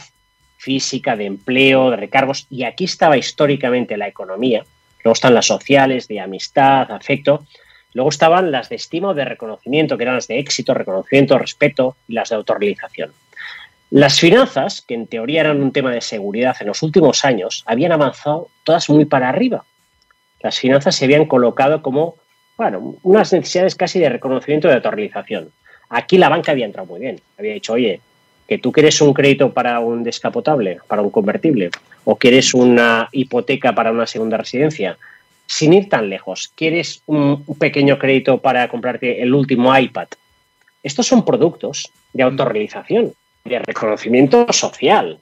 física, 0.59 1.16
de 1.16 1.24
empleo, 1.24 1.90
de 1.90 1.96
recargos, 1.96 2.46
y 2.50 2.64
aquí 2.64 2.85
estaba 2.85 3.16
históricamente 3.16 3.96
la 3.96 4.09
economía, 4.09 4.64
Luego 5.02 5.14
están 5.14 5.34
las 5.34 5.46
sociales, 5.46 6.08
de 6.08 6.20
amistad, 6.20 6.90
afecto. 6.90 7.46
Luego 7.94 8.10
estaban 8.10 8.50
las 8.52 8.68
de 8.68 8.76
estima 8.76 9.08
o 9.08 9.14
de 9.14 9.24
reconocimiento, 9.24 9.96
que 9.96 10.04
eran 10.04 10.16
las 10.16 10.28
de 10.28 10.38
éxito, 10.38 10.74
reconocimiento, 10.74 11.38
respeto 11.38 11.96
y 12.06 12.14
las 12.14 12.28
de 12.28 12.36
autorrealización. 12.36 13.12
Las 13.90 14.20
finanzas, 14.20 14.82
que 14.82 14.94
en 14.94 15.08
teoría 15.08 15.40
eran 15.40 15.60
un 15.60 15.72
tema 15.72 15.90
de 15.90 16.00
seguridad 16.00 16.56
en 16.60 16.68
los 16.68 16.82
últimos 16.82 17.24
años, 17.24 17.64
habían 17.66 17.90
avanzado 17.90 18.48
todas 18.62 18.88
muy 18.88 19.04
para 19.04 19.28
arriba. 19.28 19.64
Las 20.40 20.58
finanzas 20.58 20.94
se 20.94 21.06
habían 21.06 21.26
colocado 21.26 21.82
como, 21.82 22.14
bueno, 22.56 22.94
unas 23.02 23.32
necesidades 23.32 23.74
casi 23.74 23.98
de 23.98 24.08
reconocimiento 24.08 24.68
de 24.68 24.74
autorrealización. 24.74 25.50
Aquí 25.88 26.18
la 26.18 26.28
banca 26.28 26.52
había 26.52 26.66
entrado 26.66 26.86
muy 26.86 27.00
bien. 27.00 27.20
Había 27.36 27.54
dicho, 27.54 27.72
oye, 27.72 28.00
que 28.50 28.58
tú 28.58 28.72
quieres 28.72 29.00
un 29.00 29.14
crédito 29.14 29.52
para 29.52 29.78
un 29.78 30.02
descapotable, 30.02 30.80
para 30.88 31.02
un 31.02 31.10
convertible, 31.10 31.70
o 32.02 32.16
quieres 32.16 32.52
una 32.52 33.08
hipoteca 33.12 33.76
para 33.76 33.92
una 33.92 34.08
segunda 34.08 34.36
residencia, 34.38 34.98
sin 35.46 35.72
ir 35.72 35.88
tan 35.88 36.10
lejos, 36.10 36.50
quieres 36.56 37.00
un 37.06 37.44
pequeño 37.60 37.96
crédito 37.96 38.38
para 38.38 38.66
comprarte 38.66 39.22
el 39.22 39.34
último 39.34 39.78
iPad. 39.78 40.08
Estos 40.82 41.06
son 41.06 41.24
productos 41.24 41.92
de 42.12 42.24
autorrealización, 42.24 43.12
de 43.44 43.60
reconocimiento 43.60 44.52
social. 44.52 45.20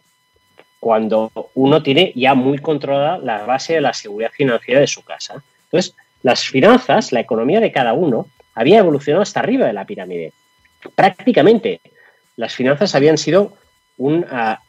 cuando 0.81 1.31
uno 1.55 1.83
tiene 1.83 2.13
ya 2.15 2.35
muy 2.35 2.59
controlada 2.59 3.19
la 3.19 3.45
base 3.45 3.75
de 3.75 3.81
la 3.81 3.93
seguridad 3.93 4.31
financiera 4.31 4.81
de 4.81 4.87
su 4.87 5.03
casa. 5.03 5.43
Entonces, 5.65 5.95
las 6.23 6.45
finanzas, 6.45 7.13
la 7.13 7.21
economía 7.21 7.61
de 7.61 7.73
cada 7.73 7.93
uno, 7.93 8.27
había 8.55 8.79
evolucionado 8.79 9.23
hasta 9.23 9.41
arriba 9.41 9.67
de 9.67 9.73
la 9.73 9.85
pirámide. 9.85 10.33
Prácticamente, 10.95 11.81
las 12.39 12.55
finanzas 12.55 12.95
habían 12.95 13.19
sido 13.19 13.53
un 13.99 14.25
ah, 14.31 14.63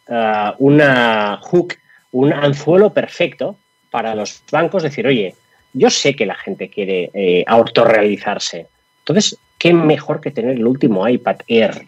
una 0.57 1.37
hook, 1.43 1.75
un 2.11 2.33
anzuelo 2.33 2.91
perfecto 2.91 3.57
para 3.91 4.15
los 4.15 4.43
bancos 4.51 4.83
decir, 4.83 5.05
oye, 5.05 5.35
yo 5.73 5.89
sé 5.89 6.15
que 6.15 6.25
la 6.25 6.35
gente 6.35 6.69
quiere 6.69 7.11
eh, 7.13 7.43
autorrealizarse. 7.45 8.67
Entonces, 8.99 9.37
¿qué 9.59 9.71
mejor 9.71 10.19
que 10.19 10.31
tener 10.31 10.57
el 10.57 10.65
último 10.65 11.07
iPad 11.07 11.37
Air 11.47 11.85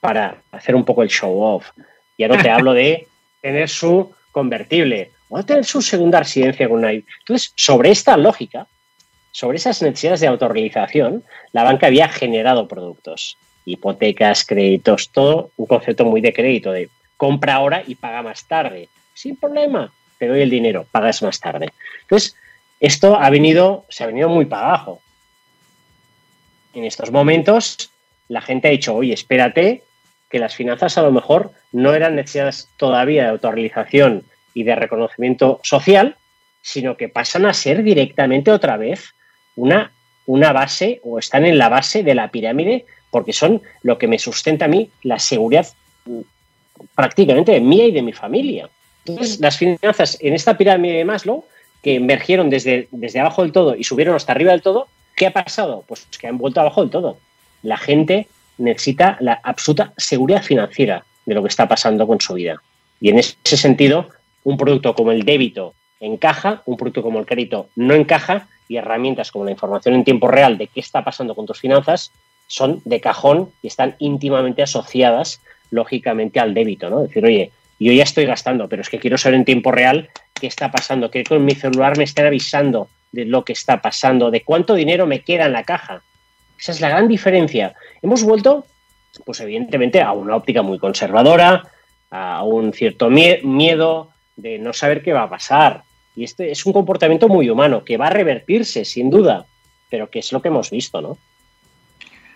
para 0.00 0.36
hacer 0.52 0.76
un 0.76 0.84
poco 0.84 1.02
el 1.02 1.08
show 1.08 1.42
off? 1.42 1.70
Ya 2.16 2.28
no 2.28 2.40
te 2.40 2.50
hablo 2.50 2.72
de 2.72 3.08
tener 3.42 3.68
su 3.68 4.12
convertible 4.30 5.10
o 5.28 5.44
tener 5.44 5.64
su 5.64 5.82
segunda 5.82 6.20
residencia 6.20 6.68
con 6.68 6.78
una... 6.78 6.92
Entonces, 6.92 7.52
sobre 7.56 7.90
esta 7.90 8.16
lógica, 8.16 8.68
sobre 9.32 9.56
esas 9.56 9.82
necesidades 9.82 10.20
de 10.20 10.28
autorrealización, 10.28 11.24
la 11.50 11.64
banca 11.64 11.88
había 11.88 12.08
generado 12.08 12.68
productos, 12.68 13.36
hipotecas, 13.64 14.44
créditos, 14.44 15.10
todo 15.10 15.50
un 15.56 15.66
concepto 15.66 16.04
muy 16.04 16.20
de 16.20 16.32
crédito, 16.32 16.72
de 16.72 16.88
compra 17.16 17.54
ahora 17.54 17.82
y 17.86 17.94
paga 17.94 18.22
más 18.22 18.46
tarde. 18.46 18.88
Sin 19.14 19.36
problema, 19.36 19.92
te 20.18 20.26
doy 20.26 20.42
el 20.42 20.50
dinero, 20.50 20.86
pagas 20.90 21.22
más 21.22 21.40
tarde. 21.40 21.72
Entonces, 22.02 22.36
esto 22.80 23.16
ha 23.16 23.30
venido, 23.30 23.86
se 23.88 24.04
ha 24.04 24.08
venido 24.08 24.28
muy 24.28 24.44
para 24.44 24.66
abajo. 24.66 25.00
En 26.74 26.84
estos 26.84 27.10
momentos, 27.10 27.90
la 28.28 28.40
gente 28.40 28.68
ha 28.68 28.72
dicho, 28.72 28.94
oye, 28.94 29.14
espérate, 29.14 29.82
que 30.28 30.38
las 30.38 30.56
finanzas 30.56 30.98
a 30.98 31.02
lo 31.02 31.12
mejor 31.12 31.52
no 31.72 31.94
eran 31.94 32.16
necesidades 32.16 32.68
todavía 32.76 33.22
de 33.22 33.28
autorrealización 33.30 34.24
y 34.52 34.64
de 34.64 34.74
reconocimiento 34.74 35.60
social, 35.62 36.16
sino 36.60 36.96
que 36.96 37.08
pasan 37.08 37.46
a 37.46 37.54
ser 37.54 37.82
directamente 37.82 38.50
otra 38.50 38.76
vez 38.76 39.14
una, 39.54 39.92
una 40.26 40.52
base 40.52 41.00
o 41.04 41.18
están 41.18 41.44
en 41.44 41.58
la 41.58 41.68
base 41.68 42.02
de 42.02 42.14
la 42.14 42.30
pirámide 42.30 42.84
porque 43.14 43.32
son 43.32 43.62
lo 43.82 43.96
que 43.96 44.08
me 44.08 44.18
sustenta 44.18 44.64
a 44.64 44.68
mí 44.68 44.90
la 45.04 45.20
seguridad 45.20 45.68
mm, 46.04 46.18
prácticamente 46.96 47.60
mía 47.60 47.86
y 47.86 47.92
de 47.92 48.02
mi 48.02 48.12
familia. 48.12 48.68
Entonces, 49.04 49.38
las 49.38 49.56
finanzas 49.56 50.18
en 50.20 50.34
esta 50.34 50.58
pirámide 50.58 50.94
de 50.94 51.04
Maslow, 51.04 51.44
que 51.80 51.94
emergieron 51.94 52.50
desde, 52.50 52.88
desde 52.90 53.20
abajo 53.20 53.42
del 53.42 53.52
todo 53.52 53.76
y 53.76 53.84
subieron 53.84 54.16
hasta 54.16 54.32
arriba 54.32 54.50
del 54.50 54.62
todo, 54.62 54.88
¿qué 55.14 55.28
ha 55.28 55.32
pasado? 55.32 55.84
Pues 55.86 56.08
que 56.18 56.26
han 56.26 56.38
vuelto 56.38 56.58
abajo 56.58 56.80
del 56.80 56.90
todo. 56.90 57.18
La 57.62 57.76
gente 57.76 58.26
necesita 58.58 59.16
la 59.20 59.38
absoluta 59.44 59.92
seguridad 59.96 60.42
financiera 60.42 61.04
de 61.24 61.34
lo 61.36 61.42
que 61.42 61.50
está 61.50 61.68
pasando 61.68 62.08
con 62.08 62.20
su 62.20 62.34
vida. 62.34 62.60
Y 63.00 63.10
en 63.10 63.20
ese 63.20 63.56
sentido, 63.56 64.08
un 64.42 64.56
producto 64.56 64.92
como 64.96 65.12
el 65.12 65.22
débito 65.22 65.72
encaja, 66.00 66.62
un 66.66 66.76
producto 66.76 67.00
como 67.00 67.20
el 67.20 67.26
crédito 67.26 67.68
no 67.76 67.94
encaja 67.94 68.48
y 68.66 68.76
herramientas 68.76 69.30
como 69.30 69.44
la 69.44 69.52
información 69.52 69.94
en 69.94 70.02
tiempo 70.02 70.26
real 70.26 70.58
de 70.58 70.66
qué 70.66 70.80
está 70.80 71.04
pasando 71.04 71.36
con 71.36 71.46
tus 71.46 71.60
finanzas 71.60 72.10
son 72.54 72.80
de 72.84 73.00
cajón 73.00 73.50
y 73.62 73.66
están 73.66 73.96
íntimamente 73.98 74.62
asociadas, 74.62 75.40
lógicamente, 75.70 76.38
al 76.38 76.54
débito, 76.54 76.88
¿no? 76.88 77.02
Decir, 77.02 77.24
oye, 77.24 77.50
yo 77.80 77.90
ya 77.90 78.04
estoy 78.04 78.26
gastando, 78.26 78.68
pero 78.68 78.80
es 78.80 78.88
que 78.88 79.00
quiero 79.00 79.18
saber 79.18 79.34
en 79.34 79.44
tiempo 79.44 79.72
real 79.72 80.08
qué 80.34 80.46
está 80.46 80.70
pasando, 80.70 81.10
que 81.10 81.24
con 81.24 81.44
mi 81.44 81.56
celular 81.56 81.98
me 81.98 82.04
estén 82.04 82.26
avisando 82.26 82.88
de 83.10 83.24
lo 83.24 83.44
que 83.44 83.54
está 83.54 83.82
pasando, 83.82 84.30
de 84.30 84.44
cuánto 84.44 84.76
dinero 84.76 85.04
me 85.04 85.22
queda 85.22 85.46
en 85.46 85.52
la 85.52 85.64
caja. 85.64 86.02
Esa 86.56 86.70
es 86.70 86.80
la 86.80 86.90
gran 86.90 87.08
diferencia. 87.08 87.74
Hemos 88.02 88.22
vuelto, 88.22 88.66
pues 89.24 89.40
evidentemente, 89.40 90.00
a 90.00 90.12
una 90.12 90.36
óptica 90.36 90.62
muy 90.62 90.78
conservadora, 90.78 91.64
a 92.12 92.44
un 92.44 92.72
cierto 92.72 93.10
miedo 93.10 94.10
de 94.36 94.60
no 94.60 94.72
saber 94.72 95.02
qué 95.02 95.12
va 95.12 95.24
a 95.24 95.28
pasar, 95.28 95.82
y 96.14 96.22
este 96.22 96.52
es 96.52 96.64
un 96.66 96.72
comportamiento 96.72 97.26
muy 97.26 97.50
humano, 97.50 97.82
que 97.82 97.96
va 97.96 98.06
a 98.06 98.10
revertirse, 98.10 98.84
sin 98.84 99.10
duda, 99.10 99.46
pero 99.90 100.08
que 100.08 100.20
es 100.20 100.32
lo 100.32 100.40
que 100.40 100.48
hemos 100.48 100.70
visto, 100.70 101.00
¿no? 101.00 101.18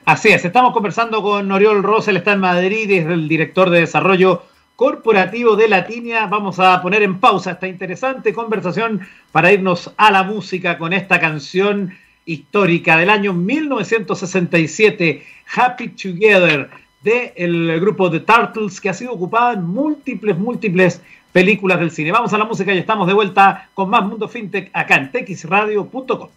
Así 0.08 0.30
es, 0.30 0.42
estamos 0.42 0.72
conversando 0.72 1.20
con 1.20 1.52
Oriol 1.52 1.82
Rosel, 1.82 2.16
está 2.16 2.32
en 2.32 2.40
Madrid, 2.40 2.90
es 2.92 3.04
el 3.04 3.28
director 3.28 3.68
de 3.68 3.80
desarrollo 3.80 4.42
corporativo 4.74 5.54
de 5.54 5.68
Latinia. 5.68 6.24
Vamos 6.28 6.58
a 6.58 6.80
poner 6.80 7.02
en 7.02 7.20
pausa 7.20 7.50
esta 7.50 7.68
interesante 7.68 8.32
conversación 8.32 9.02
para 9.32 9.52
irnos 9.52 9.92
a 9.98 10.10
la 10.10 10.22
música 10.22 10.78
con 10.78 10.94
esta 10.94 11.20
canción 11.20 11.92
histórica 12.24 12.96
del 12.96 13.10
año 13.10 13.34
1967, 13.34 15.26
Happy 15.54 15.88
Together, 15.88 16.70
del 17.02 17.78
grupo 17.78 18.10
The 18.10 18.20
Turtles, 18.20 18.80
que 18.80 18.88
ha 18.88 18.94
sido 18.94 19.12
ocupada 19.12 19.52
en 19.52 19.64
múltiples, 19.66 20.38
múltiples 20.38 21.02
películas 21.32 21.80
del 21.80 21.90
cine. 21.90 22.12
Vamos 22.12 22.32
a 22.32 22.38
la 22.38 22.46
música 22.46 22.72
y 22.72 22.78
estamos 22.78 23.06
de 23.06 23.12
vuelta 23.12 23.68
con 23.74 23.90
más 23.90 24.06
Mundo 24.06 24.26
FinTech 24.26 24.70
acá 24.72 24.94
en 24.94 25.12
texradio.com. 25.12 26.30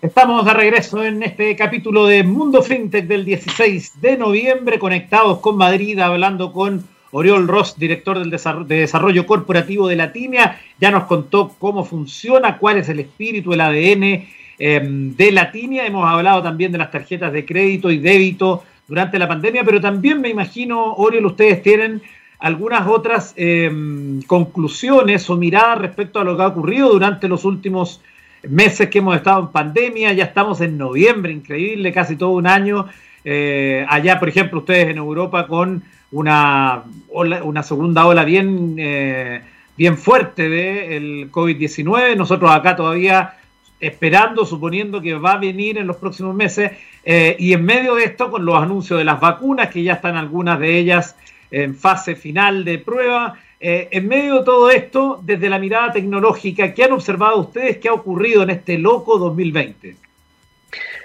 Estamos 0.00 0.44
de 0.44 0.54
regreso 0.54 1.02
en 1.02 1.24
este 1.24 1.56
capítulo 1.56 2.06
de 2.06 2.22
Mundo 2.22 2.62
FinTech 2.62 3.08
del 3.08 3.24
16 3.24 4.00
de 4.00 4.16
noviembre, 4.16 4.78
conectados 4.78 5.40
con 5.40 5.56
Madrid, 5.56 5.98
hablando 5.98 6.52
con 6.52 6.84
Oriol 7.10 7.48
Ross, 7.48 7.76
director 7.76 8.16
del 8.16 8.30
de 8.30 8.76
desarrollo 8.76 9.26
corporativo 9.26 9.88
de 9.88 9.96
Latinia. 9.96 10.60
Ya 10.80 10.92
nos 10.92 11.06
contó 11.06 11.52
cómo 11.58 11.84
funciona, 11.84 12.58
cuál 12.58 12.78
es 12.78 12.88
el 12.88 13.00
espíritu, 13.00 13.52
el 13.52 13.60
ADN 13.60 14.28
em, 14.60 15.16
de 15.16 15.32
Latinia. 15.32 15.84
Hemos 15.84 16.08
hablado 16.08 16.44
también 16.44 16.70
de 16.70 16.78
las 16.78 16.92
tarjetas 16.92 17.32
de 17.32 17.44
crédito 17.44 17.90
y 17.90 17.98
débito 17.98 18.62
durante 18.86 19.18
la 19.18 19.26
pandemia, 19.26 19.64
pero 19.64 19.80
también 19.80 20.20
me 20.20 20.28
imagino, 20.28 20.94
Oriol, 20.94 21.26
ustedes 21.26 21.60
tienen 21.60 22.00
algunas 22.38 22.86
otras 22.86 23.34
em, 23.36 24.22
conclusiones 24.22 25.28
o 25.28 25.36
miradas 25.36 25.78
respecto 25.78 26.20
a 26.20 26.24
lo 26.24 26.36
que 26.36 26.44
ha 26.44 26.46
ocurrido 26.46 26.88
durante 26.88 27.26
los 27.26 27.44
últimos 27.44 28.00
meses 28.42 28.88
que 28.88 28.98
hemos 28.98 29.16
estado 29.16 29.40
en 29.40 29.48
pandemia, 29.48 30.12
ya 30.12 30.24
estamos 30.24 30.60
en 30.60 30.78
noviembre, 30.78 31.32
increíble, 31.32 31.92
casi 31.92 32.16
todo 32.16 32.30
un 32.30 32.46
año. 32.46 32.86
Eh, 33.24 33.84
allá, 33.88 34.18
por 34.18 34.28
ejemplo, 34.28 34.60
ustedes 34.60 34.88
en 34.88 34.98
Europa 34.98 35.46
con 35.46 35.82
una, 36.10 36.84
una 37.10 37.62
segunda 37.62 38.06
ola 38.06 38.24
bien, 38.24 38.76
eh, 38.78 39.42
bien 39.76 39.98
fuerte 39.98 40.48
del 40.48 41.30
COVID-19, 41.30 42.16
nosotros 42.16 42.50
acá 42.50 42.76
todavía 42.76 43.34
esperando, 43.80 44.44
suponiendo 44.44 45.00
que 45.00 45.14
va 45.14 45.32
a 45.32 45.38
venir 45.38 45.78
en 45.78 45.86
los 45.86 45.96
próximos 45.96 46.34
meses, 46.34 46.72
eh, 47.04 47.36
y 47.38 47.52
en 47.52 47.64
medio 47.64 47.94
de 47.94 48.04
esto, 48.04 48.30
con 48.30 48.44
los 48.44 48.60
anuncios 48.60 48.98
de 48.98 49.04
las 49.04 49.20
vacunas, 49.20 49.68
que 49.68 49.82
ya 49.82 49.94
están 49.94 50.16
algunas 50.16 50.58
de 50.58 50.78
ellas 50.78 51.16
en 51.50 51.74
fase 51.74 52.16
final 52.16 52.64
de 52.64 52.78
prueba, 52.78 53.34
eh, 53.60 53.88
en 53.90 54.06
medio 54.06 54.38
de 54.38 54.44
todo 54.44 54.70
esto, 54.70 55.20
desde 55.22 55.48
la 55.48 55.58
mirada 55.58 55.92
tecnológica, 55.92 56.72
¿qué 56.74 56.84
han 56.84 56.92
observado 56.92 57.38
ustedes 57.38 57.78
que 57.78 57.88
ha 57.88 57.92
ocurrido 57.92 58.42
en 58.44 58.50
este 58.50 58.78
loco 58.78 59.18
2020? 59.18 59.96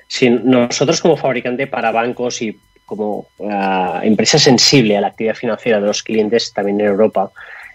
Sí, 0.07 0.29
nosotros 0.29 1.01
como 1.01 1.17
fabricante 1.17 1.65
para 1.65 1.91
bancos 1.91 2.41
y 2.43 2.59
como 2.85 3.27
ah, 3.49 4.01
empresa 4.03 4.37
sensible 4.37 4.95
a 4.95 5.01
la 5.01 5.07
actividad 5.07 5.35
financiera 5.35 5.79
de 5.79 5.87
los 5.87 6.03
clientes 6.03 6.53
también 6.53 6.79
en 6.79 6.87
Europa, 6.87 7.31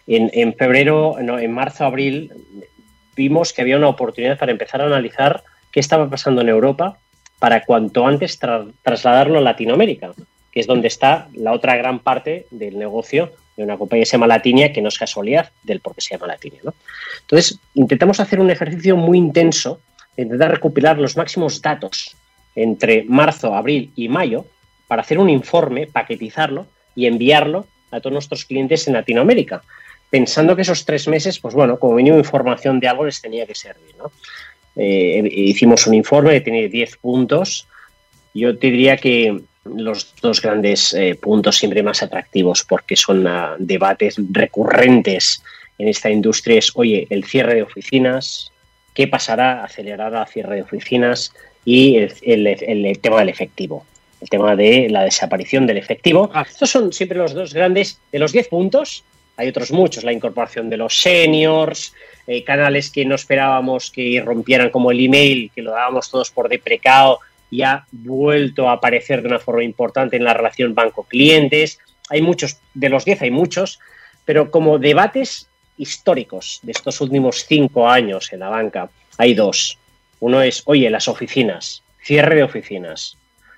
en, 0.07 0.55
febrero, 0.55 1.17
no, 1.21 1.38
en 1.38 1.53
marzo, 1.53 1.85
abril, 1.85 2.33
vimos 3.14 3.53
que 3.53 3.61
había 3.61 3.77
una 3.77 3.88
oportunidad 3.88 4.38
para 4.38 4.53
empezar 4.53 4.81
a 4.81 4.87
analizar 4.87 5.43
qué 5.71 5.81
estaba 5.81 6.09
pasando 6.09 6.41
en 6.41 6.49
Europa 6.49 6.99
para 7.38 7.64
cuanto 7.64 8.07
antes 8.07 8.38
trasladarlo 8.83 9.38
a 9.38 9.43
Latinoamérica, 9.43 10.12
que 10.51 10.61
es 10.61 10.67
donde 10.67 10.88
está 10.88 11.29
la 11.35 11.53
otra 11.53 11.77
gran 11.77 11.99
parte 11.99 12.47
del 12.51 12.79
negocio 12.79 13.33
de 13.59 13.64
una 13.64 13.77
compañía 13.77 14.03
que 14.03 14.07
se 14.07 14.12
llama 14.12 14.27
Latinia, 14.27 14.73
que 14.73 14.81
no 14.81 14.88
es 14.88 14.99
casualidad 14.99 15.51
del 15.62 15.81
por 15.81 15.94
qué 15.94 16.01
se 16.01 16.14
llama 16.14 16.29
Latinia. 16.29 16.61
Entonces, 17.21 17.59
intentamos 17.75 18.21
hacer 18.21 18.40
un 18.40 18.51
ejercicio 18.51 18.97
muy 18.97 19.18
intenso 19.18 19.81
de 20.16 20.23
intentar 20.23 20.51
recopilar 20.51 20.99
los 20.99 21.16
máximos 21.16 21.61
datos 21.61 22.16
entre 22.55 23.05
marzo, 23.05 23.55
abril 23.55 23.92
y 23.94 24.09
mayo 24.09 24.47
para 24.87 25.03
hacer 25.03 25.18
un 25.18 25.29
informe, 25.29 25.87
paquetizarlo 25.87 26.66
y 26.94 27.07
enviarlo 27.07 27.66
a 27.90 28.01
todos 28.01 28.12
nuestros 28.12 28.44
clientes 28.47 28.88
en 28.88 28.94
Latinoamérica 28.94 29.62
pensando 30.11 30.57
que 30.57 30.62
esos 30.62 30.85
tres 30.85 31.07
meses, 31.09 31.38
pues 31.38 31.55
bueno, 31.55 31.79
como 31.79 31.94
mínimo 31.94 32.18
información 32.18 32.81
de 32.81 32.88
algo 32.88 33.05
les 33.05 33.21
tenía 33.21 33.47
que 33.47 33.55
servir, 33.55 33.94
¿no? 33.99 34.11
Eh, 34.77 35.29
hicimos 35.33 35.87
un 35.87 35.94
informe 35.94 36.33
que 36.35 36.40
tiene 36.40 36.68
10 36.68 36.99
puntos. 36.99 37.66
Yo 38.33 38.57
te 38.57 38.71
diría 38.71 38.97
que 38.97 39.40
los 39.64 40.14
dos 40.21 40.40
grandes 40.40 40.92
eh, 40.94 41.14
puntos 41.14 41.57
siempre 41.57 41.83
más 41.83 42.03
atractivos, 42.03 42.64
porque 42.64 42.97
son 42.97 43.27
ah, 43.27 43.57
debates 43.59 44.16
recurrentes 44.31 45.42
en 45.79 45.88
esta 45.88 46.11
industria, 46.11 46.59
es, 46.59 46.73
oye, 46.75 47.07
el 47.11 47.25
cierre 47.25 47.55
de 47.57 47.62
oficinas, 47.62 48.53
qué 48.94 49.07
pasará, 49.07 49.64
acelerará 49.64 50.23
el 50.23 50.29
cierre 50.29 50.57
de 50.57 50.62
oficinas 50.62 51.33
y 51.64 51.97
el, 51.97 52.99
tema 53.01 53.21
del 53.21 53.29
efectivo, 53.29 53.85
el 54.21 54.29
tema 54.29 54.57
de 54.57 54.88
la 54.90 55.05
desaparición 55.05 55.66
del 55.66 55.77
efectivo. 55.77 56.31
Ah. 56.35 56.44
Estos 56.49 56.71
son 56.71 56.92
siempre 56.92 57.18
los 57.18 57.35
dos 57.35 57.55
grandes, 57.55 58.01
de 58.11 58.18
los 58.18 58.33
10 58.33 58.49
puntos, 58.49 59.05
hay 59.37 59.49
otros 59.49 59.71
muchos, 59.71 60.03
la 60.03 60.12
incorporación 60.12 60.68
de 60.68 60.77
los 60.77 61.01
seniors, 61.01 61.94
eh, 62.27 62.42
canales 62.42 62.90
que 62.90 63.05
no 63.05 63.14
esperábamos 63.14 63.92
que 63.92 64.21
rompieran 64.25 64.71
como 64.71 64.90
el 64.90 64.99
email, 64.99 65.53
que 65.55 65.62
lo 65.62 65.71
dábamos 65.71 66.11
todos 66.11 66.33
por 66.33 66.49
deprecado 66.49 67.21
y 67.51 67.63
ha 67.63 67.87
vuelto 67.93 68.69
a 68.69 68.73
aparecer 68.73 69.23
de 69.23 69.29
una 69.29 69.39
forma 69.39 69.65
importante 69.65 70.17
en 70.17 70.25
la 70.25 70.35
relación 70.35 70.75
banco-clientes. 70.75 71.79
hay 72.11 72.23
muchos, 72.23 72.59
de 72.75 72.89
los 72.89 73.05
10 73.05 73.23
hay 73.23 73.31
muchos, 73.31 73.79
pero 74.25 74.51
como 74.51 74.79
debates 74.79 75.49
históricos 75.79 76.61
de 76.63 76.73
estos 76.73 77.01
últimos 77.01 77.47
cinco 77.47 77.89
años 77.89 78.33
en 78.33 78.41
la 78.41 78.49
banca, 78.49 78.91
hay 79.17 79.35
dos. 79.35 79.79
Uno 80.21 80.43
es, 80.43 80.63
oye, 80.67 80.91
las 80.91 81.09
oficinas, 81.09 81.83
cierre 82.03 82.37
de 82.37 82.43
oficinas. 82.43 83.17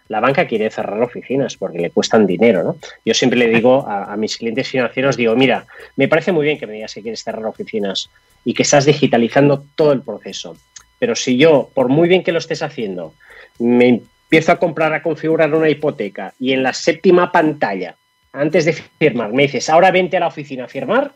La 0.09 0.21
banca 0.21 0.47
quiere 0.47 0.71
cerrar 0.71 1.01
oficinas 1.03 1.57
porque 1.57 1.79
le 1.79 1.91
cuestan 1.91 2.27
dinero, 2.27 2.65
¿no? 2.65 2.77
Yo 3.05 3.15
siempre 3.15 3.39
le 3.39 3.49
digo 3.49 3.87
a, 3.89 4.17
mis 4.17 4.37
clientes 4.37 4.69
financieros, 4.69 5.17
digo, 5.17 5.37
mira, 5.37 5.67
me 5.97 6.09
parece 6.09 6.33
muy 6.33 6.45
bien 6.45 6.59
que 6.59 6.67
me 6.67 6.75
digas 6.75 6.95
que 6.95 7.03
quieres 7.03 7.23
cerrar 7.23 7.47
oficinas 7.47 8.11
y 8.45 8.53
que 8.53 8.65
estás 8.65 8.87
digitalizando 8.87 9.65
todo 9.77 9.93
el 9.93 10.03
proceso. 10.03 10.57
Pero 10.99 11.15
si 11.15 11.37
yo, 11.37 11.71
por 11.75 11.89
muy 11.89 12.09
bien 12.09 12.25
que 12.25 12.33
lo 12.33 12.39
estés 12.39 12.63
haciendo, 12.63 13.15
me 13.61 13.89
empiezo 13.89 14.53
a 14.53 14.59
comprar, 14.59 14.93
a 14.93 15.03
configurar 15.03 15.55
una 15.55 15.69
hipoteca 15.69 16.35
y 16.39 16.53
en 16.53 16.63
la 16.63 16.73
séptima 16.73 17.31
pantalla, 17.31 17.95
antes 18.33 18.65
de 18.65 18.73
firmar, 18.73 19.33
me 19.33 19.43
dices, 19.45 19.69
ahora 19.69 19.91
vente 19.91 20.17
a 20.17 20.21
la 20.21 20.29
oficina 20.29 20.65
a 20.65 20.69
firmar, 20.69 21.13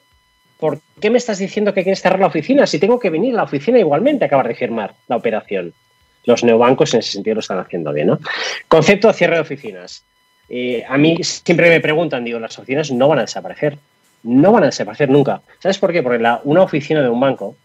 ¿por 0.59 0.81
qué 1.01 1.11
me 1.11 1.19
estás 1.19 1.39
diciendo 1.39 1.73
que 1.73 1.83
quieres 1.83 2.03
cerrar 2.03 2.21
la 2.21 2.27
oficina 2.27 2.67
si 2.67 2.79
tengo 2.79 2.99
que 2.99 3.11
venir 3.11 3.35
a 3.35 3.39
la 3.39 3.43
oficina 3.45 3.79
igualmente 3.79 4.25
a 4.25 4.27
acabar 4.27 4.49
de 4.49 4.55
firmar 4.55 4.95
la 5.09 5.17
operación? 5.17 5.73
Los 6.25 6.43
neobancos 6.43 6.95
en 6.95 7.01
ese 7.01 7.13
sentido 7.13 7.35
lo 7.35 7.41
están 7.41 7.59
haciendo 7.59 7.93
bien, 7.93 8.09
¿no? 8.09 8.19
Concepto 8.69 9.09
de 9.09 9.15
cierre 9.15 9.35
de 9.35 9.43
oficinas. 9.43 10.05
Eh, 10.49 10.85
a 10.89 10.97
mí 10.97 11.19
siempre 11.23 11.69
me 11.69 11.81
preguntan, 11.81 12.25
digo, 12.25 12.39
las 12.39 12.59
oficinas 12.59 12.91
no 12.91 13.09
van 13.09 13.19
a 13.19 13.23
desaparecer. 13.23 13.79
No 14.23 14.53
van 14.53 14.63
a 14.63 14.67
desaparecer 14.67 15.11
nunca. 15.11 15.43
¿Sabes 15.59 15.79
por 15.79 15.93
qué? 15.93 16.03
Porque 16.03 16.19
la, 16.19 16.41
una 16.45 16.63
oficina 16.63 17.03
de 17.03 17.11
un 17.11 17.21
banco 17.21 17.57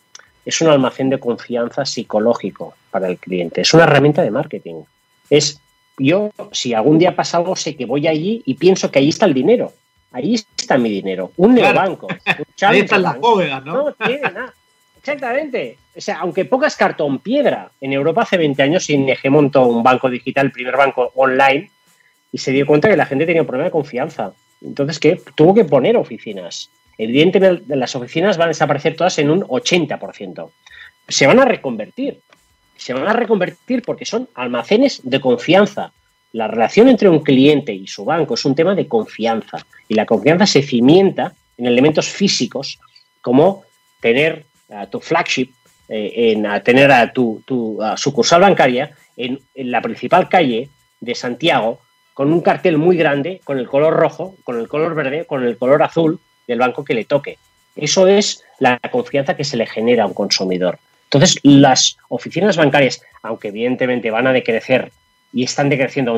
es 0.45 0.61
un 0.61 0.69
almacén 0.69 1.09
de 1.09 1.19
confianza 1.19 1.85
psicológico 1.85 2.75
para 2.91 3.07
el 3.07 3.17
cliente. 3.17 3.61
Es 3.61 3.73
una 3.73 3.83
herramienta 3.83 4.21
de 4.21 4.31
marketing. 4.31 4.83
Es 5.29 5.61
yo, 5.97 6.31
si 6.51 6.73
algún 6.73 6.97
día 6.97 7.15
pasa 7.15 7.37
algo, 7.37 7.55
sé 7.55 7.75
que 7.75 7.85
voy 7.85 8.07
allí 8.07 8.41
y 8.45 8.55
pienso 8.55 8.89
que 8.89 8.99
ahí 8.99 9.09
está 9.09 9.25
el 9.25 9.33
dinero. 9.33 9.73
Ahí 10.11 10.33
está 10.33 10.77
mi 10.77 10.89
dinero. 10.89 11.31
Un 11.37 11.55
neobanco. 11.55 12.07
Ahí 12.61 12.79
están 12.79 13.03
las 13.03 13.19
bóvedas, 13.19 13.63
¿no? 13.63 13.89
No 13.89 13.93
tiene 13.93 14.21
nada. 14.21 14.53
Exactamente. 14.97 15.77
O 15.95 16.01
sea, 16.01 16.19
aunque 16.19 16.45
pongas 16.45 16.75
cartón 16.75 17.19
piedra, 17.19 17.71
en 17.79 17.93
Europa 17.93 18.23
hace 18.23 18.37
20 18.37 18.63
años 18.63 18.89
ING 18.89 19.15
montó 19.29 19.65
un 19.67 19.83
banco 19.83 20.09
digital, 20.09 20.47
el 20.47 20.51
primer 20.51 20.77
banco 20.77 21.11
online, 21.15 21.69
y 22.31 22.37
se 22.37 22.51
dio 22.51 22.65
cuenta 22.65 22.89
que 22.89 22.97
la 22.97 23.05
gente 23.05 23.25
tenía 23.25 23.41
un 23.41 23.47
problema 23.47 23.65
de 23.65 23.71
confianza. 23.71 24.33
Entonces, 24.61 24.99
¿qué? 24.99 25.21
Tuvo 25.35 25.53
que 25.53 25.65
poner 25.65 25.95
oficinas. 25.95 26.69
Evidentemente, 26.99 27.63
las 27.77 27.95
oficinas 27.95 28.37
van 28.37 28.47
a 28.47 28.49
desaparecer 28.49 28.93
todas 28.93 29.17
en 29.19 29.31
un 29.31 29.41
80%. 29.43 30.51
Se 31.07 31.25
van 31.25 31.39
a 31.39 31.45
reconvertir. 31.45 32.19
Se 32.75 32.93
van 32.93 33.07
a 33.07 33.13
reconvertir 33.13 33.81
porque 33.83 34.05
son 34.05 34.27
almacenes 34.35 34.99
de 35.03 35.21
confianza. 35.21 35.93
La 36.33 36.49
relación 36.49 36.89
entre 36.89 37.07
un 37.07 37.19
cliente 37.19 37.73
y 37.73 37.87
su 37.87 38.03
banco 38.03 38.33
es 38.33 38.43
un 38.43 38.53
tema 38.53 38.75
de 38.75 38.89
confianza 38.89 39.65
y 39.87 39.93
la 39.93 40.05
confianza 40.05 40.45
se 40.45 40.61
cimienta 40.61 41.33
en 41.57 41.67
elementos 41.67 42.09
físicos 42.09 42.77
como 43.21 43.63
tener 44.01 44.45
a 44.69 44.85
tu 44.87 44.99
flagship, 44.99 45.51
eh, 45.87 46.33
en 46.33 46.45
tener 46.63 46.91
a 46.91 47.13
tu, 47.13 47.41
sucursal 47.95 48.41
bancaria 48.41 48.91
en, 49.15 49.39
la 49.55 49.81
principal 49.81 50.27
calle 50.27 50.69
de 50.99 51.15
Santiago 51.15 51.79
con 52.13 52.33
un 52.33 52.41
cartel 52.41 52.77
muy 52.77 52.97
grande 52.97 53.39
con 53.45 53.57
el 53.57 53.69
color 53.69 53.93
rojo, 53.93 54.35
con 54.43 54.59
el 54.59 54.67
color 54.67 54.95
verde, 54.95 55.25
con 55.25 55.45
el 55.45 55.57
color 55.57 55.81
azul 55.81 56.19
del 56.49 56.59
banco 56.59 56.83
que 56.83 56.95
le 56.95 57.05
toque. 57.05 57.37
Eso 57.75 58.07
es 58.07 58.43
la 58.57 58.79
confianza 58.91 59.37
que 59.37 59.43
se 59.43 59.55
le 59.55 59.67
genera 59.67 60.03
a 60.03 60.07
un 60.07 60.13
consumidor. 60.13 60.79
Entonces, 61.05 61.39
las 61.43 61.97
oficinas 62.09 62.57
bancarias, 62.57 63.01
aunque 63.21 63.49
evidentemente 63.49 64.11
van 64.11 64.27
a 64.27 64.33
decrecer 64.33 64.91
y 65.31 65.43
están 65.43 65.69
decreciendo 65.69 66.11